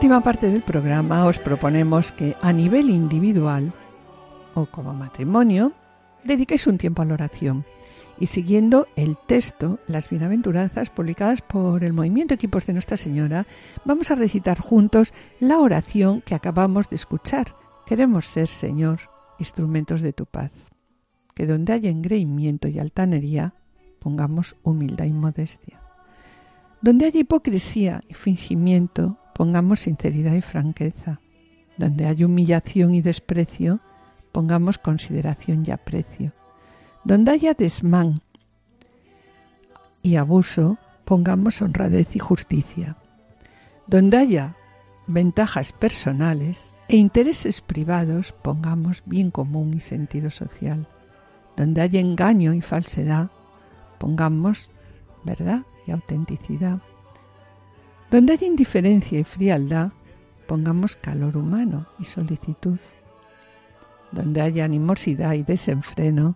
Última 0.02 0.24
parte 0.24 0.50
del 0.50 0.64
programa 0.64 1.30
os 1.30 1.38
proponemos 1.38 2.12
que 2.12 2.34
a 2.42 2.50
nivel 2.52 2.90
individual 2.90 3.70
o 4.58 4.66
como 4.66 4.98
matrimonio 4.98 5.78
dediquéis 6.26 6.66
un 6.66 6.82
tiempo 6.82 7.04
a 7.04 7.06
la 7.06 7.14
oración 7.14 7.70
y 8.18 8.26
siguiendo 8.26 8.88
el 8.96 9.16
texto, 9.28 9.78
las 9.86 10.10
bienaventuranzas 10.10 10.90
publicadas 10.90 11.44
por 11.44 11.84
el 11.84 11.94
movimiento 11.94 12.34
Equipos 12.34 12.66
de 12.66 12.74
Nuestra 12.74 12.98
Señora, 12.98 13.46
vamos 13.86 14.10
a 14.10 14.16
recitar 14.16 14.60
juntos 14.60 15.14
la 15.40 15.60
oración 15.60 16.22
que 16.22 16.34
acabamos 16.34 16.90
de 16.90 16.96
escuchar. 16.96 17.54
Queremos 17.86 18.26
ser, 18.26 18.48
Señor, 18.48 19.02
instrumentos 19.38 20.02
de 20.02 20.14
tu 20.14 20.26
paz. 20.26 20.50
Que 21.36 21.46
donde 21.46 21.74
haya 21.74 21.92
engreimiento 21.92 22.68
y 22.68 22.80
altanería, 22.80 23.54
pongamos 24.00 24.56
humildad 24.64 25.06
y 25.06 25.14
modestia. 25.14 25.80
Donde 26.82 27.06
haya 27.06 27.20
hipocresía 27.20 28.00
y 28.10 28.16
fingimiento, 28.16 29.21
pongamos 29.42 29.80
sinceridad 29.80 30.36
y 30.36 30.42
franqueza. 30.42 31.20
Donde 31.76 32.06
haya 32.06 32.28
humillación 32.28 32.94
y 32.94 33.02
desprecio, 33.02 33.80
pongamos 34.32 34.78
consideración 34.78 35.64
y 35.66 35.72
aprecio. 35.72 36.32
Donde 37.04 37.32
haya 37.32 37.56
desmán 37.56 38.22
y 40.04 40.18
abuso, 40.18 40.78
pongamos 41.06 41.60
honradez 41.64 42.16
y 42.16 42.20
justicia. 42.20 42.98
Donde 43.88 44.18
haya 44.18 44.58
ventajas 45.08 45.74
personales 45.74 46.76
e 46.88 46.98
intereses 46.98 47.62
privados, 47.62 48.34
pongamos 48.44 49.02
bien 49.08 49.32
común 49.32 49.74
y 49.74 49.80
sentido 49.80 50.30
social. 50.30 50.88
Donde 51.58 51.82
haya 51.82 52.00
engaño 52.00 52.54
y 52.54 52.62
falsedad, 52.62 53.32
pongamos 53.98 54.70
verdad 55.24 55.64
y 55.88 55.92
autenticidad. 55.94 56.80
Donde 58.12 58.34
haya 58.34 58.46
indiferencia 58.46 59.20
y 59.20 59.24
frialdad, 59.24 59.94
pongamos 60.46 60.98
calor 60.98 61.38
humano 61.38 61.88
y 61.98 62.04
solicitud. 62.04 62.78
Donde 64.12 64.42
haya 64.42 64.66
animosidad 64.66 65.32
y 65.32 65.44
desenfreno, 65.44 66.36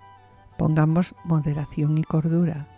pongamos 0.57 1.13
moderación 1.25 1.97
y 1.97 2.03
cordura. 2.05 2.69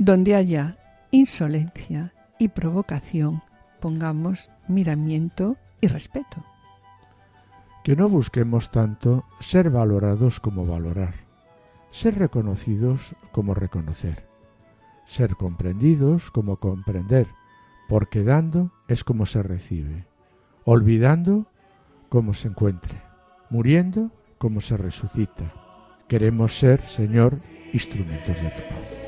Donde 0.00 0.34
haya 0.34 0.76
insolencia 1.12 2.12
y 2.40 2.48
provocación, 2.48 3.44
pongamos 3.80 4.50
miramiento 4.66 5.56
y 5.80 5.86
respeto. 5.86 6.44
Que 7.84 7.94
no 7.94 8.08
busquemos 8.08 8.72
tanto 8.72 9.24
ser 9.38 9.70
valorados 9.70 10.40
como 10.40 10.66
valorar, 10.66 11.14
ser 11.90 12.18
reconocidos 12.18 13.14
como 13.30 13.54
reconocer, 13.54 14.26
ser 15.04 15.36
comprendidos 15.36 16.32
como 16.32 16.56
comprender, 16.56 17.28
porque 17.88 18.22
dando 18.24 18.72
es 18.88 19.04
como 19.04 19.26
se 19.26 19.42
recibe, 19.42 20.06
olvidando 20.64 21.46
como 22.08 22.34
se 22.34 22.48
encuentre, 22.48 23.00
muriendo 23.50 24.10
como 24.38 24.60
se 24.60 24.76
resucita, 24.76 25.52
Queremos 26.08 26.56
ser, 26.56 26.80
Señor, 26.82 27.36
instrumentos 27.72 28.40
de 28.40 28.48
tu 28.50 28.62
paz. 28.68 29.06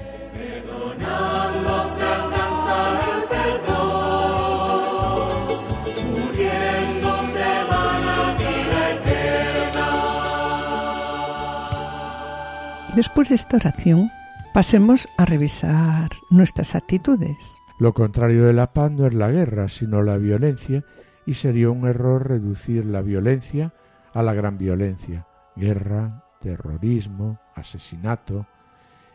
Después 12.97 13.29
de 13.29 13.37
esta 13.37 13.59
oración, 13.59 14.11
pasemos 14.53 15.09
a 15.17 15.25
revisar 15.25 16.11
nuestras 16.31 16.75
actitudes. 16.75 17.63
Lo 17.79 17.95
contrario 17.95 18.45
de 18.45 18.53
la 18.53 18.73
paz 18.73 18.91
no 18.91 19.07
es 19.07 19.15
la 19.15 19.31
guerra, 19.31 19.69
sino 19.69 20.03
la 20.03 20.17
violencia, 20.17 20.85
y 21.25 21.35
sería 21.35 21.71
un 21.71 21.87
error 21.87 22.27
reducir 22.27 22.85
la 22.85 23.03
violencia 23.03 23.73
a 24.13 24.23
la 24.23 24.35
gran 24.35 24.59
violencia. 24.59 25.27
Guerra, 25.55 26.25
terrorismo, 26.41 27.39
asesinato. 27.55 28.47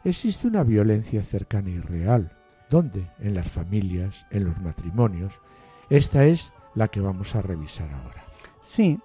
Existe 0.04 0.48
una 0.48 0.64
violencia 0.64 1.24
cercana 1.24 1.70
y 1.70 1.80
real. 1.80 2.32
¿Dónde? 2.70 3.10
En 3.20 3.36
las 3.36 3.50
familias, 3.50 4.26
en 4.32 4.46
los 4.46 4.62
matrimonios. 4.62 5.42
Esta 5.90 6.26
es 6.26 6.54
la 6.76 6.88
que 6.88 7.02
vamos 7.02 7.36
a 7.36 7.42
revisar 7.42 7.90
ahora. 7.92 8.24
Sí. 8.62 9.00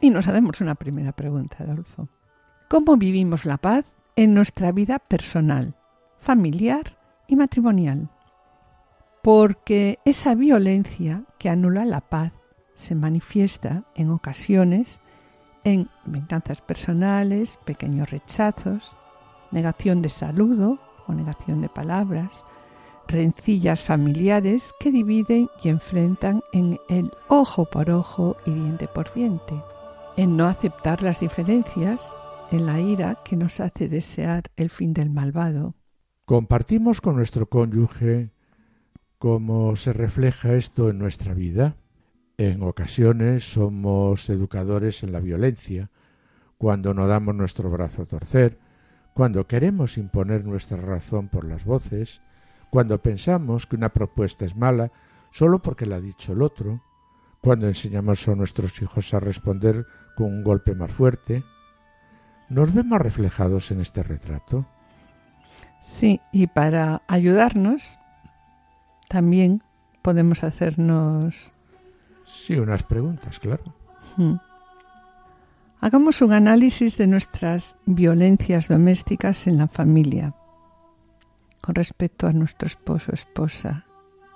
Y 0.00 0.10
nos 0.10 0.26
haremos 0.28 0.60
una 0.60 0.74
primera 0.74 1.12
pregunta, 1.12 1.58
Adolfo. 1.60 2.08
¿Cómo 2.68 2.96
vivimos 2.96 3.44
la 3.44 3.58
paz 3.58 3.84
en 4.16 4.34
nuestra 4.34 4.72
vida 4.72 4.98
personal, 4.98 5.74
familiar 6.18 6.98
y 7.28 7.36
matrimonial? 7.36 8.10
Porque 9.26 9.98
esa 10.04 10.36
violencia 10.36 11.24
que 11.40 11.48
anula 11.48 11.84
la 11.84 12.00
paz 12.00 12.32
se 12.76 12.94
manifiesta 12.94 13.82
en 13.96 14.10
ocasiones 14.10 15.00
en 15.64 15.90
venganzas 16.04 16.60
personales, 16.60 17.58
pequeños 17.64 18.08
rechazos, 18.08 18.94
negación 19.50 20.00
de 20.00 20.10
saludo 20.10 20.78
o 21.08 21.12
negación 21.12 21.60
de 21.60 21.68
palabras, 21.68 22.44
rencillas 23.08 23.82
familiares 23.82 24.70
que 24.78 24.92
dividen 24.92 25.48
y 25.60 25.70
enfrentan 25.70 26.40
en 26.52 26.78
el 26.88 27.10
ojo 27.26 27.64
por 27.64 27.90
ojo 27.90 28.36
y 28.46 28.52
diente 28.52 28.86
por 28.86 29.12
diente, 29.12 29.60
en 30.16 30.36
no 30.36 30.46
aceptar 30.46 31.02
las 31.02 31.18
diferencias, 31.18 32.14
en 32.52 32.64
la 32.64 32.78
ira 32.78 33.18
que 33.24 33.34
nos 33.34 33.58
hace 33.58 33.88
desear 33.88 34.44
el 34.54 34.70
fin 34.70 34.94
del 34.94 35.10
malvado. 35.10 35.74
¿Compartimos 36.26 37.00
con 37.00 37.16
nuestro 37.16 37.48
cónyuge 37.48 38.35
cómo 39.26 39.74
se 39.74 39.92
refleja 39.92 40.54
esto 40.54 40.88
en 40.88 41.00
nuestra 41.00 41.34
vida? 41.34 41.74
En 42.38 42.62
ocasiones 42.62 43.42
somos 43.54 44.30
educadores 44.30 45.02
en 45.02 45.10
la 45.10 45.18
violencia, 45.18 45.90
cuando 46.58 46.94
no 46.94 47.08
damos 47.08 47.34
nuestro 47.34 47.68
brazo 47.68 48.02
a 48.02 48.04
torcer, 48.04 48.60
cuando 49.14 49.48
queremos 49.48 49.98
imponer 49.98 50.44
nuestra 50.44 50.80
razón 50.80 51.26
por 51.26 51.44
las 51.44 51.64
voces, 51.64 52.22
cuando 52.70 53.02
pensamos 53.02 53.66
que 53.66 53.74
una 53.74 53.88
propuesta 53.88 54.44
es 54.44 54.54
mala 54.54 54.92
solo 55.32 55.60
porque 55.60 55.86
la 55.86 55.96
ha 55.96 56.00
dicho 56.00 56.32
el 56.32 56.40
otro, 56.40 56.80
cuando 57.40 57.66
enseñamos 57.66 58.28
a 58.28 58.36
nuestros 58.36 58.80
hijos 58.80 59.12
a 59.12 59.18
responder 59.18 59.86
con 60.14 60.26
un 60.26 60.44
golpe 60.44 60.76
más 60.76 60.92
fuerte. 60.92 61.42
¿Nos 62.48 62.72
vemos 62.72 63.00
reflejados 63.00 63.72
en 63.72 63.80
este 63.80 64.04
retrato? 64.04 64.68
Sí, 65.80 66.20
y 66.30 66.46
para 66.46 67.02
ayudarnos 67.08 67.98
también 69.08 69.62
podemos 70.02 70.44
hacernos 70.44 71.52
Sí, 72.26 72.58
unas 72.58 72.82
preguntas, 72.82 73.38
claro. 73.38 73.62
Hmm. 74.16 74.34
Hagamos 75.80 76.20
un 76.22 76.32
análisis 76.32 76.96
de 76.96 77.06
nuestras 77.06 77.76
violencias 77.86 78.68
domésticas 78.68 79.46
en 79.46 79.58
la 79.58 79.68
familia, 79.68 80.34
con 81.60 81.76
respecto 81.76 82.26
a 82.26 82.32
nuestro 82.32 82.66
esposo, 82.66 83.12
esposa, 83.12 83.86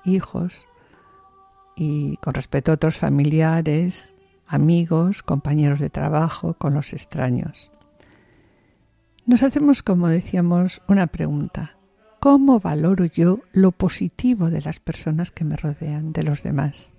hijos 0.04 0.66
y 1.74 2.16
con 2.18 2.34
respecto 2.34 2.70
a 2.70 2.74
otros 2.74 2.96
familiares, 2.96 4.14
amigos, 4.46 5.22
compañeros 5.22 5.80
de 5.80 5.90
trabajo, 5.90 6.54
con 6.54 6.74
los 6.74 6.92
extraños. 6.92 7.70
Nos 9.26 9.42
hacemos, 9.42 9.82
como 9.82 10.08
decíamos, 10.08 10.82
una 10.86 11.08
pregunta. 11.08 11.76
¿Cómo 12.20 12.60
valoro 12.60 13.06
yo 13.06 13.40
lo 13.52 13.72
positivo 13.72 14.50
de 14.50 14.60
las 14.60 14.78
personas 14.78 15.30
que 15.30 15.42
me 15.42 15.56
rodean, 15.56 16.12
de 16.12 16.22
los 16.22 16.42
demás? 16.42 16.92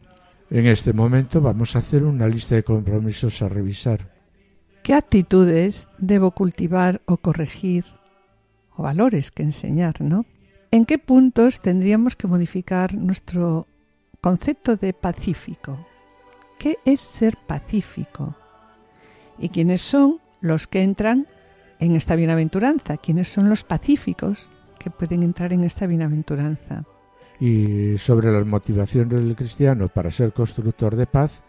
En 0.49 0.65
este 0.65 0.93
momento 0.93 1.41
vamos 1.41 1.75
a 1.75 1.79
hacer 1.79 2.03
una 2.03 2.27
lista 2.27 2.55
de 2.55 2.63
compromisos 2.63 3.43
a 3.43 3.47
revisar. 3.47 4.11
¿Qué 4.81 4.95
actitudes 4.95 5.89
debo 5.99 6.31
cultivar 6.31 7.01
o 7.05 7.17
corregir? 7.17 7.85
O 8.75 8.81
valores 8.81 9.29
que 9.29 9.43
enseñar, 9.43 10.01
¿no? 10.01 10.25
¿En 10.71 10.87
qué 10.87 10.97
puntos 10.97 11.61
tendríamos 11.61 12.15
que 12.15 12.27
modificar 12.27 12.95
nuestro 12.95 13.67
concepto 14.21 14.75
de 14.75 14.93
pacífico? 14.93 15.85
¿Qué 16.57 16.79
es 16.83 16.99
ser 16.99 17.37
pacífico? 17.45 18.35
¿Y 19.37 19.49
quiénes 19.49 19.83
son 19.83 20.19
los 20.39 20.65
que 20.65 20.81
entran 20.81 21.27
en 21.79 21.95
esta 21.95 22.15
bienaventuranza? 22.15 22.97
¿Quiénes 22.97 23.29
son 23.29 23.49
los 23.49 23.63
pacíficos 23.63 24.49
que 24.81 24.89
pueden 24.89 25.23
entrar 25.23 25.53
en 25.53 25.63
esta 25.63 25.87
bienaventuranza? 25.87 26.83
y 27.41 27.97
sobre 27.97 28.31
las 28.31 28.45
motivaciones 28.45 29.09
del 29.09 29.35
cristiano 29.35 29.87
para 29.87 30.11
ser 30.11 30.31
constructor 30.31 30.95
de 30.95 31.07
paz, 31.07 31.41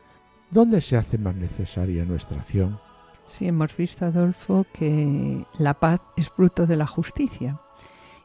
¿dónde 0.50 0.80
se 0.80 0.96
hace 0.96 1.18
más 1.18 1.36
necesaria 1.36 2.06
nuestra 2.06 2.38
acción? 2.38 2.80
Sí, 3.26 3.46
hemos 3.46 3.76
visto, 3.76 4.06
Adolfo, 4.06 4.64
que 4.72 5.44
la 5.58 5.74
paz 5.74 6.00
es 6.16 6.30
fruto 6.30 6.66
de 6.66 6.76
la 6.76 6.86
justicia. 6.86 7.60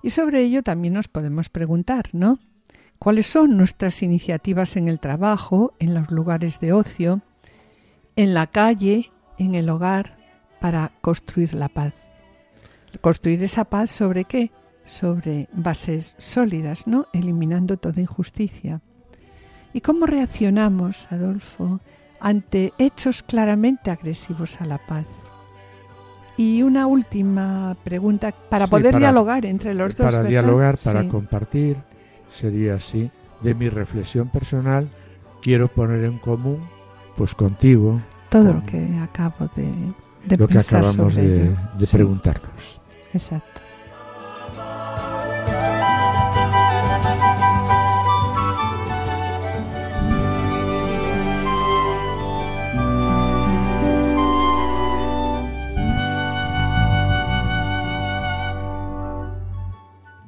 Y 0.01 0.11
sobre 0.11 0.43
ello 0.43 0.63
también 0.63 0.93
nos 0.93 1.09
podemos 1.09 1.49
preguntar, 1.49 2.05
¿no? 2.13 2.39
¿Cuáles 2.99 3.27
son 3.27 3.57
nuestras 3.57 4.01
iniciativas 4.01 4.77
en 4.77 4.87
el 4.87 5.01
trabajo, 5.01 5.73
en 5.79 5.93
los 5.93 6.09
lugares 6.09 6.61
de 6.61 6.71
ocio, 6.71 7.21
en 8.15 8.33
la 8.33 8.47
calle, 8.47 9.11
en 9.37 9.55
el 9.55 9.69
hogar, 9.69 10.17
para 10.61 10.93
construir 11.01 11.53
la 11.53 11.67
paz? 11.67 11.93
¿Construir 13.01 13.43
esa 13.43 13.65
paz 13.65 13.91
sobre 13.91 14.23
qué? 14.23 14.51
Sobre 14.87 15.47
bases 15.53 16.15
sólidas, 16.17 16.87
¿no? 16.87 17.07
Eliminando 17.13 17.77
toda 17.77 18.01
injusticia. 18.01 18.81
¿Y 19.73 19.81
cómo 19.81 20.07
reaccionamos, 20.07 21.11
Adolfo, 21.11 21.81
ante 22.19 22.73
hechos 22.79 23.21
claramente 23.21 23.91
agresivos 23.91 24.59
a 24.61 24.65
la 24.65 24.79
paz? 24.79 25.05
Y 26.37 26.63
una 26.63 26.87
última 26.87 27.75
pregunta 27.83 28.33
para 28.49 28.67
poder 28.67 28.97
dialogar 28.97 29.45
entre 29.45 29.73
los 29.73 29.95
dos. 29.95 30.11
Para 30.11 30.23
dialogar, 30.23 30.77
para 30.83 31.07
compartir, 31.07 31.77
sería 32.29 32.75
así. 32.75 33.11
De 33.41 33.53
mi 33.53 33.69
reflexión 33.69 34.29
personal, 34.29 34.87
quiero 35.41 35.67
poner 35.67 36.03
en 36.05 36.17
común, 36.17 36.59
pues 37.15 37.35
contigo. 37.35 38.01
Todo 38.29 38.53
lo 38.53 38.65
que 38.65 38.97
acabo 38.99 39.49
de, 39.55 39.71
de 40.25 40.37
lo 40.37 40.47
que 40.47 40.59
acabamos 40.59 41.15
de, 41.15 41.55
preguntarnos. 41.91 42.79
Exacto. 43.13 43.61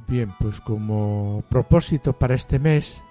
Bien, 0.09 0.33
pues 0.39 0.59
como 0.59 1.43
propósito 1.49 2.13
para 2.13 2.33
este 2.33 2.57
mes... 2.57 3.03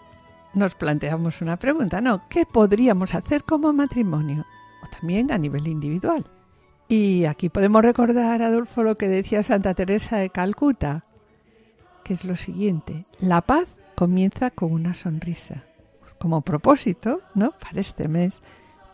Nos 0.53 0.75
planteamos 0.75 1.41
una 1.41 1.57
pregunta, 1.57 2.01
¿no? 2.01 2.29
¿Qué 2.29 2.45
podríamos 2.45 3.15
hacer 3.15 3.45
como 3.45 3.73
matrimonio? 3.73 4.45
O 4.83 4.89
también 4.89 5.31
a 5.31 5.39
nivel 5.39 5.69
individual. 5.69 6.25
Y 6.89 7.27
aquí 7.27 7.51
podemos 7.51 7.83
recordar, 7.83 8.43
Adolfo, 8.43 8.83
lo 8.83 8.99
que 8.99 9.07
decía 9.07 9.45
Santa 9.45 9.75
Teresa 9.75 10.17
de 10.17 10.31
Calcuta, 10.31 11.05
que 12.03 12.15
es 12.15 12.25
lo 12.25 12.35
siguiente, 12.35 13.07
la 13.21 13.43
paz 13.43 13.69
comienza 13.95 14.51
con 14.51 14.73
una 14.73 14.95
sonrisa. 14.95 15.67
Como 16.19 16.41
propósito, 16.41 17.21
¿no? 17.33 17.53
Para 17.53 17.81
este 17.81 18.09
mes, 18.09 18.43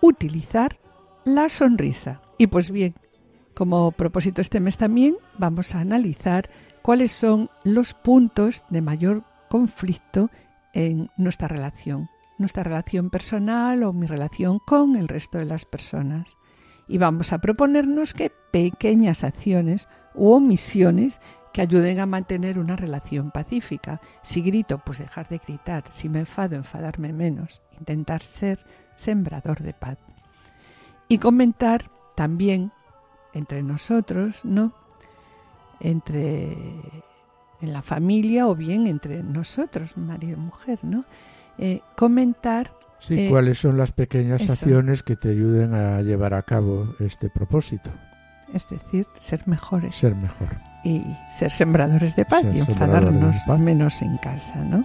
utilizar 0.02 0.76
la 1.24 1.48
sonrisa. 1.48 2.20
Y 2.36 2.48
pues 2.48 2.70
bien, 2.70 2.94
como 3.54 3.92
propósito 3.92 4.42
este 4.42 4.60
mes 4.60 4.76
también 4.76 5.16
vamos 5.38 5.74
a 5.74 5.80
analizar 5.80 6.50
cuáles 6.84 7.12
son 7.12 7.48
los 7.62 7.94
puntos 7.94 8.62
de 8.68 8.82
mayor 8.82 9.24
conflicto 9.48 10.30
en 10.74 11.10
nuestra 11.16 11.48
relación, 11.48 12.10
nuestra 12.36 12.62
relación 12.62 13.08
personal 13.08 13.84
o 13.84 13.94
mi 13.94 14.06
relación 14.06 14.58
con 14.58 14.94
el 14.94 15.08
resto 15.08 15.38
de 15.38 15.46
las 15.46 15.64
personas. 15.64 16.36
Y 16.86 16.98
vamos 16.98 17.32
a 17.32 17.38
proponernos 17.38 18.12
que 18.12 18.30
pequeñas 18.52 19.24
acciones 19.24 19.88
u 20.14 20.32
omisiones 20.32 21.22
que 21.54 21.62
ayuden 21.62 22.00
a 22.00 22.06
mantener 22.06 22.58
una 22.58 22.76
relación 22.76 23.30
pacífica. 23.30 24.02
Si 24.20 24.42
grito, 24.42 24.76
pues 24.84 24.98
dejar 24.98 25.26
de 25.30 25.38
gritar. 25.38 25.84
Si 25.90 26.10
me 26.10 26.20
enfado, 26.20 26.54
enfadarme 26.54 27.14
menos. 27.14 27.62
Intentar 27.78 28.20
ser 28.20 28.62
sembrador 28.94 29.62
de 29.62 29.72
paz. 29.72 29.96
Y 31.08 31.16
comentar 31.16 31.90
también 32.14 32.72
entre 33.32 33.62
nosotros, 33.62 34.44
¿no? 34.44 34.83
Entre 35.88 36.52
en 37.60 37.72
la 37.72 37.82
familia 37.82 38.46
o 38.48 38.54
bien 38.56 38.86
entre 38.86 39.22
nosotros, 39.22 39.96
marido 39.96 40.32
y 40.34 40.40
mujer, 40.40 40.78
¿no? 40.82 41.04
Eh, 41.58 41.80
comentar. 41.96 42.72
Sí, 42.98 43.18
eh, 43.18 43.28
cuáles 43.30 43.58
son 43.58 43.76
las 43.78 43.92
pequeñas 43.92 44.42
eso. 44.42 44.52
acciones 44.52 45.02
que 45.02 45.14
te 45.16 45.28
ayuden 45.30 45.74
a 45.74 46.00
llevar 46.02 46.34
a 46.34 46.42
cabo 46.42 46.94
este 47.00 47.28
propósito, 47.30 47.90
Es 48.52 48.68
decir, 48.68 49.06
ser 49.20 49.46
mejores 49.46 49.94
ser 49.94 50.14
mejor. 50.14 50.48
y 50.84 51.02
ser 51.28 51.50
sembradores 51.52 52.16
de 52.16 52.24
paz 52.24 52.42
Ser 52.42 52.50
y 52.54 52.60
de 52.60 52.60
enfadarnos 52.60 53.36
paz. 53.46 53.58
menos 53.60 54.00
en 54.02 54.16
casa, 54.18 54.64
¿no? 54.64 54.82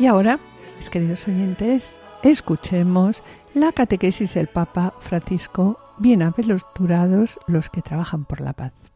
Y 0.00 0.06
ahora, 0.06 0.40
mis 0.78 0.88
queridos 0.88 1.28
oyentes, 1.28 1.94
escuchemos 2.22 3.22
la 3.52 3.70
catequesis 3.70 4.32
del 4.32 4.46
Papa 4.46 4.94
Francisco, 4.98 5.78
bienaventurados 5.98 7.38
los 7.46 7.68
que 7.68 7.82
trabajan 7.82 8.24
por 8.24 8.40
la 8.40 8.54
paz. 8.54 8.89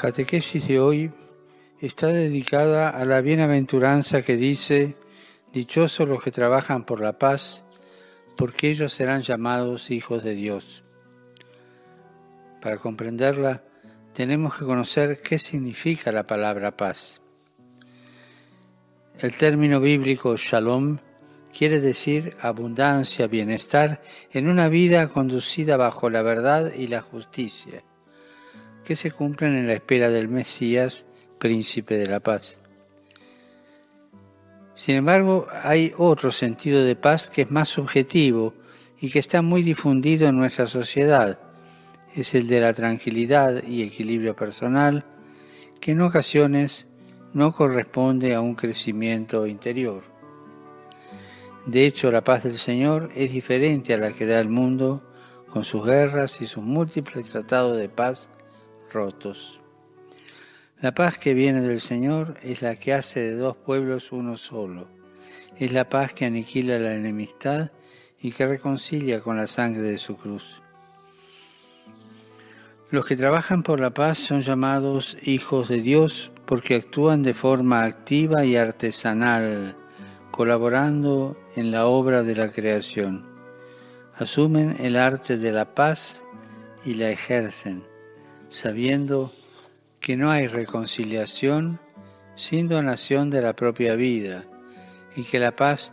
Catequesis 0.00 0.68
de 0.68 0.78
hoy 0.78 1.10
está 1.80 2.06
dedicada 2.06 2.88
a 2.88 3.04
la 3.04 3.20
bienaventuranza 3.20 4.22
que 4.22 4.36
dice, 4.36 4.96
Dichosos 5.52 6.06
los 6.06 6.22
que 6.22 6.30
trabajan 6.30 6.84
por 6.84 7.00
la 7.00 7.18
paz, 7.18 7.64
porque 8.36 8.70
ellos 8.70 8.92
serán 8.92 9.22
llamados 9.22 9.90
hijos 9.90 10.22
de 10.22 10.34
Dios. 10.34 10.84
Para 12.60 12.76
comprenderla, 12.76 13.64
tenemos 14.12 14.56
que 14.56 14.64
conocer 14.64 15.20
qué 15.20 15.38
significa 15.38 16.12
la 16.12 16.26
palabra 16.26 16.76
paz. 16.76 17.20
El 19.18 19.32
término 19.36 19.80
bíblico 19.80 20.36
shalom 20.36 20.98
quiere 21.56 21.80
decir 21.80 22.36
abundancia, 22.40 23.26
bienestar 23.26 24.00
en 24.32 24.48
una 24.48 24.68
vida 24.68 25.08
conducida 25.08 25.76
bajo 25.76 26.08
la 26.08 26.22
verdad 26.22 26.72
y 26.72 26.86
la 26.88 27.00
justicia 27.00 27.82
que 28.88 28.96
se 28.96 29.10
cumplen 29.10 29.54
en 29.54 29.66
la 29.66 29.74
espera 29.74 30.08
del 30.08 30.28
Mesías, 30.28 31.04
príncipe 31.38 31.98
de 31.98 32.06
la 32.06 32.20
paz. 32.20 32.58
Sin 34.74 34.94
embargo, 34.94 35.46
hay 35.62 35.92
otro 35.98 36.32
sentido 36.32 36.82
de 36.82 36.96
paz 36.96 37.28
que 37.28 37.42
es 37.42 37.50
más 37.50 37.68
subjetivo 37.68 38.54
y 38.98 39.10
que 39.10 39.18
está 39.18 39.42
muy 39.42 39.62
difundido 39.62 40.26
en 40.26 40.38
nuestra 40.38 40.66
sociedad. 40.66 41.38
Es 42.14 42.34
el 42.34 42.48
de 42.48 42.60
la 42.60 42.72
tranquilidad 42.72 43.62
y 43.62 43.82
equilibrio 43.82 44.34
personal, 44.34 45.04
que 45.82 45.90
en 45.90 46.00
ocasiones 46.00 46.86
no 47.34 47.52
corresponde 47.52 48.34
a 48.34 48.40
un 48.40 48.54
crecimiento 48.54 49.46
interior. 49.46 50.02
De 51.66 51.84
hecho, 51.84 52.10
la 52.10 52.24
paz 52.24 52.44
del 52.44 52.56
Señor 52.56 53.10
es 53.14 53.30
diferente 53.32 53.92
a 53.92 53.98
la 53.98 54.12
que 54.12 54.24
da 54.24 54.40
el 54.40 54.48
mundo 54.48 55.02
con 55.50 55.64
sus 55.64 55.84
guerras 55.84 56.40
y 56.40 56.46
sus 56.46 56.64
múltiples 56.64 57.28
tratados 57.28 57.76
de 57.76 57.90
paz 57.90 58.30
rotos. 58.92 59.60
La 60.80 60.94
paz 60.94 61.18
que 61.18 61.34
viene 61.34 61.60
del 61.60 61.80
Señor 61.80 62.36
es 62.42 62.62
la 62.62 62.76
que 62.76 62.94
hace 62.94 63.20
de 63.20 63.34
dos 63.34 63.56
pueblos 63.56 64.12
uno 64.12 64.36
solo. 64.36 64.86
Es 65.58 65.72
la 65.72 65.88
paz 65.88 66.12
que 66.12 66.24
aniquila 66.24 66.78
la 66.78 66.94
enemistad 66.94 67.72
y 68.20 68.30
que 68.30 68.46
reconcilia 68.46 69.20
con 69.20 69.36
la 69.36 69.48
sangre 69.48 69.82
de 69.82 69.98
su 69.98 70.16
cruz. 70.16 70.62
Los 72.90 73.06
que 73.06 73.16
trabajan 73.16 73.64
por 73.64 73.80
la 73.80 73.90
paz 73.90 74.18
son 74.18 74.40
llamados 74.40 75.16
hijos 75.24 75.68
de 75.68 75.80
Dios 75.80 76.30
porque 76.46 76.76
actúan 76.76 77.22
de 77.24 77.34
forma 77.34 77.82
activa 77.82 78.44
y 78.44 78.56
artesanal, 78.56 79.76
colaborando 80.30 81.36
en 81.56 81.72
la 81.72 81.86
obra 81.86 82.22
de 82.22 82.36
la 82.36 82.52
creación. 82.52 83.26
Asumen 84.14 84.76
el 84.78 84.96
arte 84.96 85.38
de 85.38 85.50
la 85.50 85.74
paz 85.74 86.22
y 86.84 86.94
la 86.94 87.10
ejercen 87.10 87.97
sabiendo 88.48 89.32
que 90.00 90.16
no 90.16 90.30
hay 90.30 90.46
reconciliación 90.46 91.80
sin 92.34 92.68
donación 92.68 93.30
de 93.30 93.42
la 93.42 93.54
propia 93.54 93.94
vida 93.94 94.44
y 95.16 95.24
que 95.24 95.38
la 95.38 95.56
paz 95.56 95.92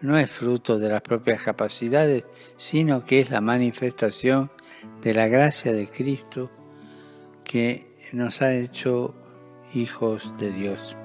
no 0.00 0.16
es 0.18 0.30
fruto 0.30 0.78
de 0.78 0.88
las 0.88 1.02
propias 1.02 1.42
capacidades, 1.42 2.24
sino 2.56 3.04
que 3.04 3.20
es 3.20 3.30
la 3.30 3.40
manifestación 3.40 4.50
de 5.02 5.14
la 5.14 5.28
gracia 5.28 5.72
de 5.72 5.88
Cristo 5.88 6.50
que 7.44 7.88
nos 8.12 8.42
ha 8.42 8.54
hecho 8.54 9.14
hijos 9.74 10.32
de 10.38 10.52
Dios. 10.52 10.96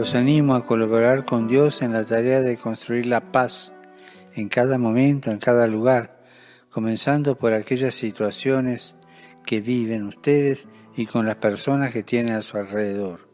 Los 0.00 0.14
animo 0.14 0.54
a 0.54 0.64
colaborar 0.64 1.26
con 1.26 1.46
Dios 1.46 1.82
en 1.82 1.92
la 1.92 2.06
tarea 2.06 2.40
de 2.40 2.56
construir 2.56 3.04
la 3.04 3.20
paz 3.20 3.70
en 4.34 4.48
cada 4.48 4.78
momento, 4.78 5.30
en 5.30 5.36
cada 5.36 5.66
lugar, 5.66 6.22
comenzando 6.70 7.36
por 7.36 7.52
aquellas 7.52 7.96
situaciones 7.96 8.96
que 9.44 9.60
viven 9.60 10.04
ustedes 10.04 10.68
y 10.96 11.04
con 11.04 11.26
las 11.26 11.36
personas 11.36 11.90
que 11.90 12.02
tienen 12.02 12.32
a 12.32 12.40
su 12.40 12.56
alrededor. 12.56 13.28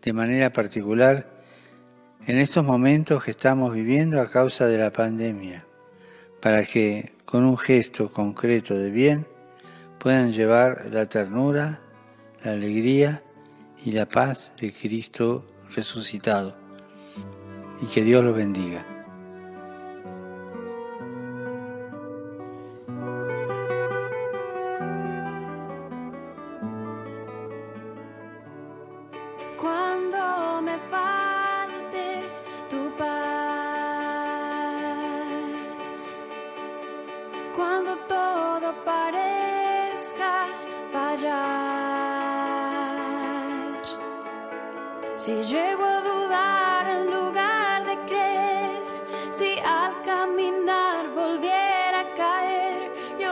De 0.00 0.14
manera 0.14 0.50
particular, 0.54 1.44
en 2.26 2.38
estos 2.38 2.64
momentos 2.64 3.22
que 3.22 3.32
estamos 3.32 3.74
viviendo 3.74 4.22
a 4.22 4.30
causa 4.30 4.68
de 4.68 4.78
la 4.78 4.94
pandemia, 4.94 5.66
para 6.40 6.64
que 6.64 7.12
con 7.26 7.44
un 7.44 7.58
gesto 7.58 8.10
concreto 8.10 8.74
de 8.74 8.90
bien 8.90 9.26
puedan 9.98 10.32
llevar 10.32 10.86
la 10.90 11.04
ternura, 11.04 11.82
la 12.42 12.52
alegría 12.52 13.22
y 13.84 13.92
la 13.92 14.06
paz 14.06 14.54
de 14.58 14.72
Cristo 14.72 15.44
resucitado. 15.74 16.56
Y 17.80 17.86
que 17.86 18.02
Dios 18.02 18.24
los 18.24 18.36
bendiga. 18.36 18.84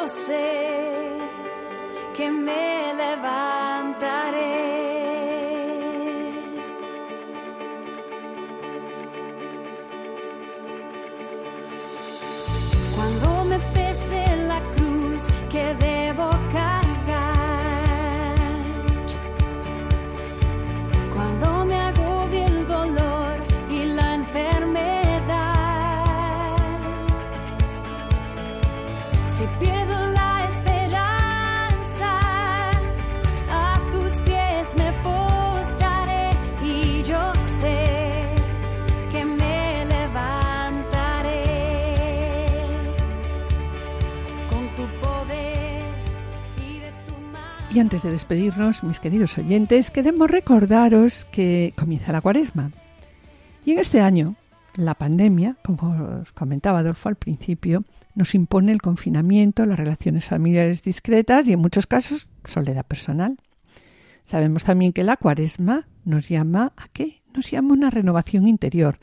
Sé 0.08 1.18
que 2.16 2.30
me 2.30 2.94
levantaré. 2.94 3.47
Y 47.78 47.80
antes 47.80 48.02
de 48.02 48.10
despedirnos, 48.10 48.82
mis 48.82 48.98
queridos 48.98 49.38
oyentes, 49.38 49.92
queremos 49.92 50.28
recordaros 50.28 51.26
que 51.30 51.74
comienza 51.76 52.10
la 52.10 52.20
cuaresma. 52.20 52.72
Y 53.64 53.70
en 53.70 53.78
este 53.78 54.00
año, 54.00 54.34
la 54.74 54.96
pandemia, 54.96 55.56
como 55.64 56.18
os 56.22 56.32
comentaba 56.32 56.80
Adolfo 56.80 57.08
al 57.08 57.14
principio, 57.14 57.84
nos 58.16 58.34
impone 58.34 58.72
el 58.72 58.82
confinamiento, 58.82 59.64
las 59.64 59.78
relaciones 59.78 60.24
familiares 60.24 60.82
discretas 60.82 61.46
y 61.46 61.52
en 61.52 61.60
muchos 61.60 61.86
casos 61.86 62.28
soledad 62.44 62.84
personal. 62.84 63.38
Sabemos 64.24 64.64
también 64.64 64.92
que 64.92 65.04
la 65.04 65.16
cuaresma 65.16 65.86
nos 66.04 66.28
llama 66.28 66.72
a 66.76 66.88
qué? 66.88 67.22
Nos 67.32 67.48
llama 67.48 67.70
a 67.70 67.74
una 67.74 67.90
renovación 67.90 68.48
interior, 68.48 68.98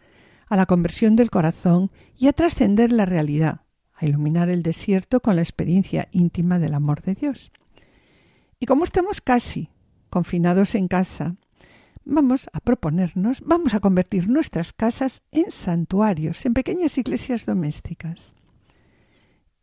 a 0.50 0.58
la 0.58 0.66
conversión 0.66 1.16
del 1.16 1.30
corazón 1.30 1.92
y 2.18 2.28
a 2.28 2.34
trascender 2.34 2.92
la 2.92 3.06
realidad, 3.06 3.62
a 3.94 4.06
iluminar 4.06 4.50
el 4.50 4.64
desierto 4.64 5.22
con 5.22 5.38
la 5.38 5.44
experiencia 5.44 6.10
íntima 6.12 6.60
del 6.60 6.74
amor 6.74 7.04
de 7.04 7.16
Dios. 7.16 7.54
Y 8.60 8.66
como 8.66 8.84
estamos 8.84 9.22
casi 9.22 9.70
confinados 10.10 10.76
en 10.76 10.88
casa, 10.88 11.36
vamos 12.06 12.48
a 12.54 12.60
proponernos, 12.60 13.42
vamos 13.42 13.74
a 13.74 13.80
convertir 13.80 14.30
nuestras 14.30 14.72
casas 14.72 15.24
en 15.32 15.52
santuarios, 15.52 16.46
en 16.46 16.54
pequeñas 16.54 16.98
iglesias 16.98 17.46
domésticas. 17.46 18.34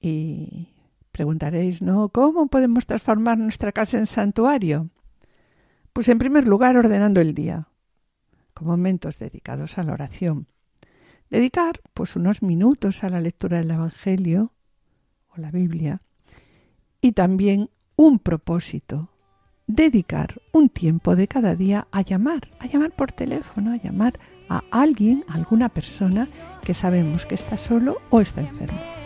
Y 0.01 0.69
preguntaréis, 1.13 1.81
¿no? 1.81 2.09
¿Cómo 2.09 2.49
podemos 2.49 2.87
transformar 2.87 3.39
nuestra 3.39 3.73
casa 3.73 3.99
en 3.99 4.07
santuario? 4.07 4.91
Pues 5.93 6.09
en 6.09 6.19
primer 6.19 6.47
lugar 6.47 6.77
ordenando 6.77 7.21
el 7.21 7.35
día, 7.35 7.69
con 8.53 8.67
momentos 8.67 9.19
dedicados 9.19 9.79
a 9.79 9.85
la 9.85 9.93
oración. 9.93 10.49
Dedicar 11.31 11.81
pues 11.95 12.17
unos 12.17 12.43
minutos 12.43 13.05
a 13.05 13.09
la 13.09 13.21
lectura 13.21 13.59
del 13.59 13.71
Evangelio 13.71 14.53
o 15.29 15.41
la 15.41 15.51
Biblia 15.51 16.03
y 17.01 17.13
también 17.13 17.71
un 18.03 18.19
propósito, 18.19 19.11
dedicar 19.69 20.43
un 20.51 20.69
tiempo 20.69 21.15
de 21.15 21.29
cada 21.29 21.55
día 21.55 21.87
a 21.93 22.03
llamar, 22.03 22.49
a 22.59 22.67
llamar 22.67 22.91
por 22.91 23.13
teléfono, 23.13 23.73
a 23.73 23.77
llamar 23.77 24.19
a 24.49 24.65
alguien, 24.73 25.25
a 25.29 25.35
alguna 25.35 25.69
persona 25.69 26.27
que 26.65 26.75
sabemos 26.75 27.27
que 27.27 27.37
está 27.37 27.57
solo 27.57 27.99
o 28.11 28.21
está 28.21 28.41
enfermo. 28.41 29.02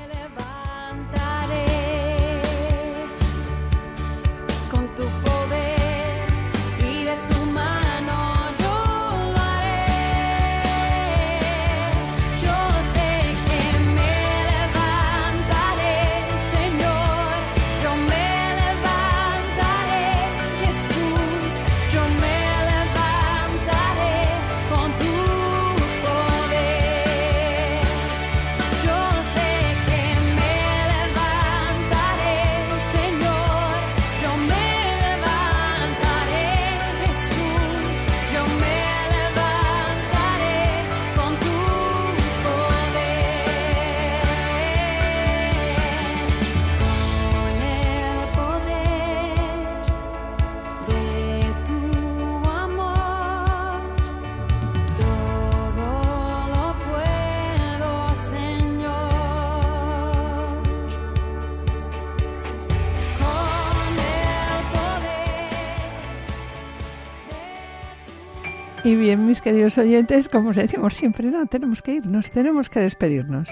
Bien, 69.17 69.27
mis 69.27 69.41
queridos 69.41 69.79
oyentes, 69.79 70.29
como 70.29 70.51
os 70.51 70.57
decimos 70.57 70.95
siempre, 70.95 71.31
no, 71.31 71.47
tenemos 71.47 71.83
que 71.83 71.95
irnos, 71.95 72.31
tenemos 72.31 72.69
que 72.69 72.81
despedirnos. 72.81 73.49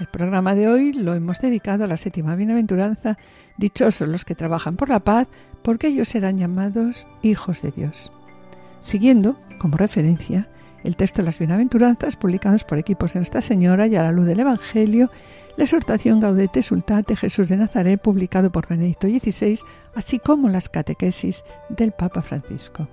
El 0.00 0.08
programa 0.08 0.54
de 0.54 0.68
hoy 0.68 0.92
lo 0.92 1.14
hemos 1.14 1.40
dedicado 1.40 1.84
a 1.84 1.86
la 1.86 1.96
séptima 1.96 2.34
bienaventuranza, 2.34 3.16
dichosos 3.56 4.08
los 4.08 4.24
que 4.24 4.34
trabajan 4.34 4.76
por 4.76 4.88
la 4.88 5.00
paz, 5.00 5.28
porque 5.62 5.88
ellos 5.88 6.08
serán 6.08 6.38
llamados 6.38 7.06
hijos 7.22 7.62
de 7.62 7.70
Dios. 7.70 8.12
Siguiendo, 8.80 9.38
como 9.58 9.76
referencia, 9.76 10.48
el 10.84 10.96
texto 10.96 11.22
de 11.22 11.26
las 11.26 11.38
bienaventuranzas 11.38 12.16
publicados 12.16 12.64
por 12.64 12.78
equipos 12.78 13.12
de 13.12 13.20
Nuestra 13.20 13.40
Señora 13.40 13.86
y 13.86 13.96
a 13.96 14.02
la 14.02 14.12
luz 14.12 14.26
del 14.26 14.40
Evangelio, 14.40 15.10
la 15.56 15.64
exhortación 15.64 16.20
Gaudete 16.20 16.62
Sultate 16.62 17.16
Jesús 17.16 17.48
de 17.48 17.56
Nazaret, 17.56 18.00
publicado 18.00 18.52
por 18.52 18.68
Benedicto 18.68 19.08
XVI, 19.08 19.58
así 19.94 20.18
como 20.18 20.48
las 20.48 20.68
catequesis 20.68 21.44
del 21.70 21.92
Papa 21.92 22.22
Francisco. 22.22 22.88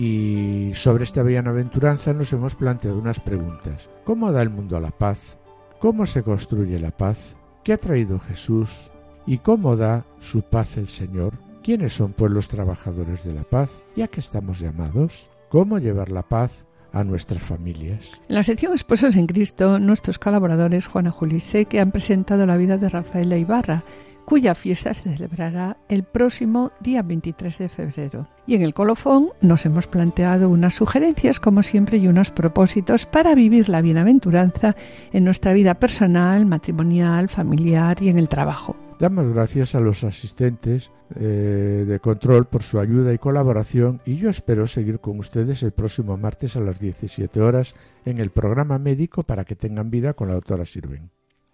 Y 0.00 0.72
sobre 0.72 1.04
esta 1.04 1.22
bienaventuranza 1.22 2.14
nos 2.14 2.32
hemos 2.32 2.54
planteado 2.54 2.98
unas 2.98 3.20
preguntas. 3.20 3.90
¿Cómo 4.04 4.32
da 4.32 4.40
el 4.40 4.48
mundo 4.48 4.78
a 4.78 4.80
la 4.80 4.92
paz? 4.92 5.36
¿Cómo 5.78 6.06
se 6.06 6.22
construye 6.22 6.80
la 6.80 6.90
paz? 6.90 7.36
¿Qué 7.62 7.74
ha 7.74 7.76
traído 7.76 8.18
Jesús? 8.18 8.90
¿Y 9.26 9.36
cómo 9.36 9.76
da 9.76 10.06
su 10.18 10.40
paz 10.40 10.78
el 10.78 10.88
Señor? 10.88 11.34
¿Quiénes 11.62 11.92
son 11.92 12.14
pues 12.14 12.32
los 12.32 12.48
trabajadores 12.48 13.24
de 13.24 13.34
la 13.34 13.44
paz? 13.44 13.82
¿Y 13.94 14.00
a 14.00 14.08
qué 14.08 14.20
estamos 14.20 14.58
llamados? 14.58 15.28
¿Cómo 15.50 15.78
llevar 15.78 16.10
la 16.10 16.22
paz 16.22 16.64
a 16.94 17.04
nuestras 17.04 17.42
familias? 17.42 18.22
En 18.30 18.36
la 18.36 18.42
sección 18.42 18.72
Esposos 18.72 19.16
en 19.16 19.26
Cristo, 19.26 19.78
nuestros 19.78 20.18
colaboradores 20.18 20.86
Juana 20.86 21.10
Julise, 21.10 21.66
que 21.66 21.78
han 21.78 21.92
presentado 21.92 22.46
la 22.46 22.56
vida 22.56 22.78
de 22.78 22.88
Rafaela 22.88 23.36
Ibarra, 23.36 23.84
cuya 24.30 24.54
fiesta 24.54 24.94
se 24.94 25.10
celebrará 25.16 25.76
el 25.88 26.04
próximo 26.04 26.70
día 26.78 27.02
23 27.02 27.58
de 27.58 27.68
febrero. 27.68 28.28
Y 28.46 28.54
en 28.54 28.62
el 28.62 28.74
colofón 28.74 29.30
nos 29.40 29.66
hemos 29.66 29.88
planteado 29.88 30.48
unas 30.48 30.74
sugerencias, 30.74 31.40
como 31.40 31.64
siempre, 31.64 31.98
y 31.98 32.06
unos 32.06 32.30
propósitos 32.30 33.06
para 33.06 33.34
vivir 33.34 33.68
la 33.68 33.82
bienaventuranza 33.82 34.76
en 35.12 35.24
nuestra 35.24 35.52
vida 35.52 35.74
personal, 35.74 36.46
matrimonial, 36.46 37.28
familiar 37.28 38.00
y 38.00 38.08
en 38.08 38.18
el 38.18 38.28
trabajo. 38.28 38.76
Damos 39.00 39.34
gracias 39.34 39.74
a 39.74 39.80
los 39.80 40.04
asistentes 40.04 40.92
eh, 41.16 41.84
de 41.88 41.98
control 41.98 42.44
por 42.44 42.62
su 42.62 42.78
ayuda 42.78 43.12
y 43.12 43.18
colaboración 43.18 44.00
y 44.06 44.14
yo 44.14 44.30
espero 44.30 44.68
seguir 44.68 45.00
con 45.00 45.18
ustedes 45.18 45.64
el 45.64 45.72
próximo 45.72 46.16
martes 46.16 46.54
a 46.54 46.60
las 46.60 46.78
17 46.78 47.40
horas 47.40 47.74
en 48.04 48.20
el 48.20 48.30
programa 48.30 48.78
médico 48.78 49.24
para 49.24 49.44
que 49.44 49.56
tengan 49.56 49.90
vida 49.90 50.12
con 50.12 50.28
la 50.28 50.34
doctora 50.34 50.64
Sirven. 50.64 51.10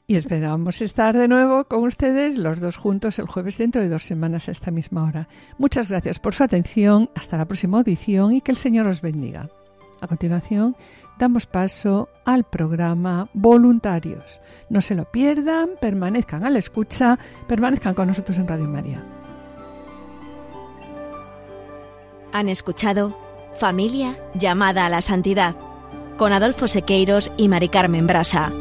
Y 0.09 0.15
esperamos 0.15 0.83
estar 0.83 1.17
de 1.17 1.27
nuevo 1.27 1.65
con 1.65 1.83
ustedes 1.83 2.39
los 2.39 2.61
dos 2.61 2.77
juntos 2.77 3.19
el 3.19 3.27
jueves 3.27 3.59
dentro 3.59 3.83
de 3.83 3.89
dos 3.89 4.05
semanas 4.05 4.49
a 4.49 4.53
esta 4.53 4.71
misma 4.71 5.03
hora. 5.03 5.29
Muchas 5.59 5.89
gracias 5.89 6.21
por 6.21 6.33
su 6.33 6.45
atención, 6.45 7.11
hasta 7.17 7.37
la 7.37 7.45
próxima 7.45 7.79
audición 7.79 8.33
y 8.33 8.41
que 8.41 8.53
el 8.53 8.57
Señor 8.57 8.87
os 8.87 9.01
bendiga. 9.01 9.49
A 10.01 10.07
continuación, 10.07 10.77
damos 11.19 11.47
paso 11.47 12.09
al 12.25 12.45
programa 12.45 13.29
Voluntarios. 13.33 14.41
No 14.71 14.81
se 14.81 14.95
lo 14.95 15.11
pierdan, 15.11 15.71
permanezcan 15.81 16.45
a 16.45 16.51
la 16.51 16.61
escucha, 16.61 17.19
permanezcan 17.49 17.95
con 17.95 18.07
nosotros 18.07 18.39
en 18.39 18.47
Radio 18.47 18.69
María. 18.69 19.03
Han 22.33 22.49
escuchado 22.49 23.19
Familia 23.59 24.21
llamada 24.35 24.87
a 24.87 24.91
la 24.91 25.03
santidad 25.03 25.57
con 26.17 26.33
Adolfo 26.33 26.69
Sequeiros 26.69 27.33
y 27.37 27.49
Mari 27.49 27.71
Carmen 27.71 28.07
Brasa. 28.07 28.53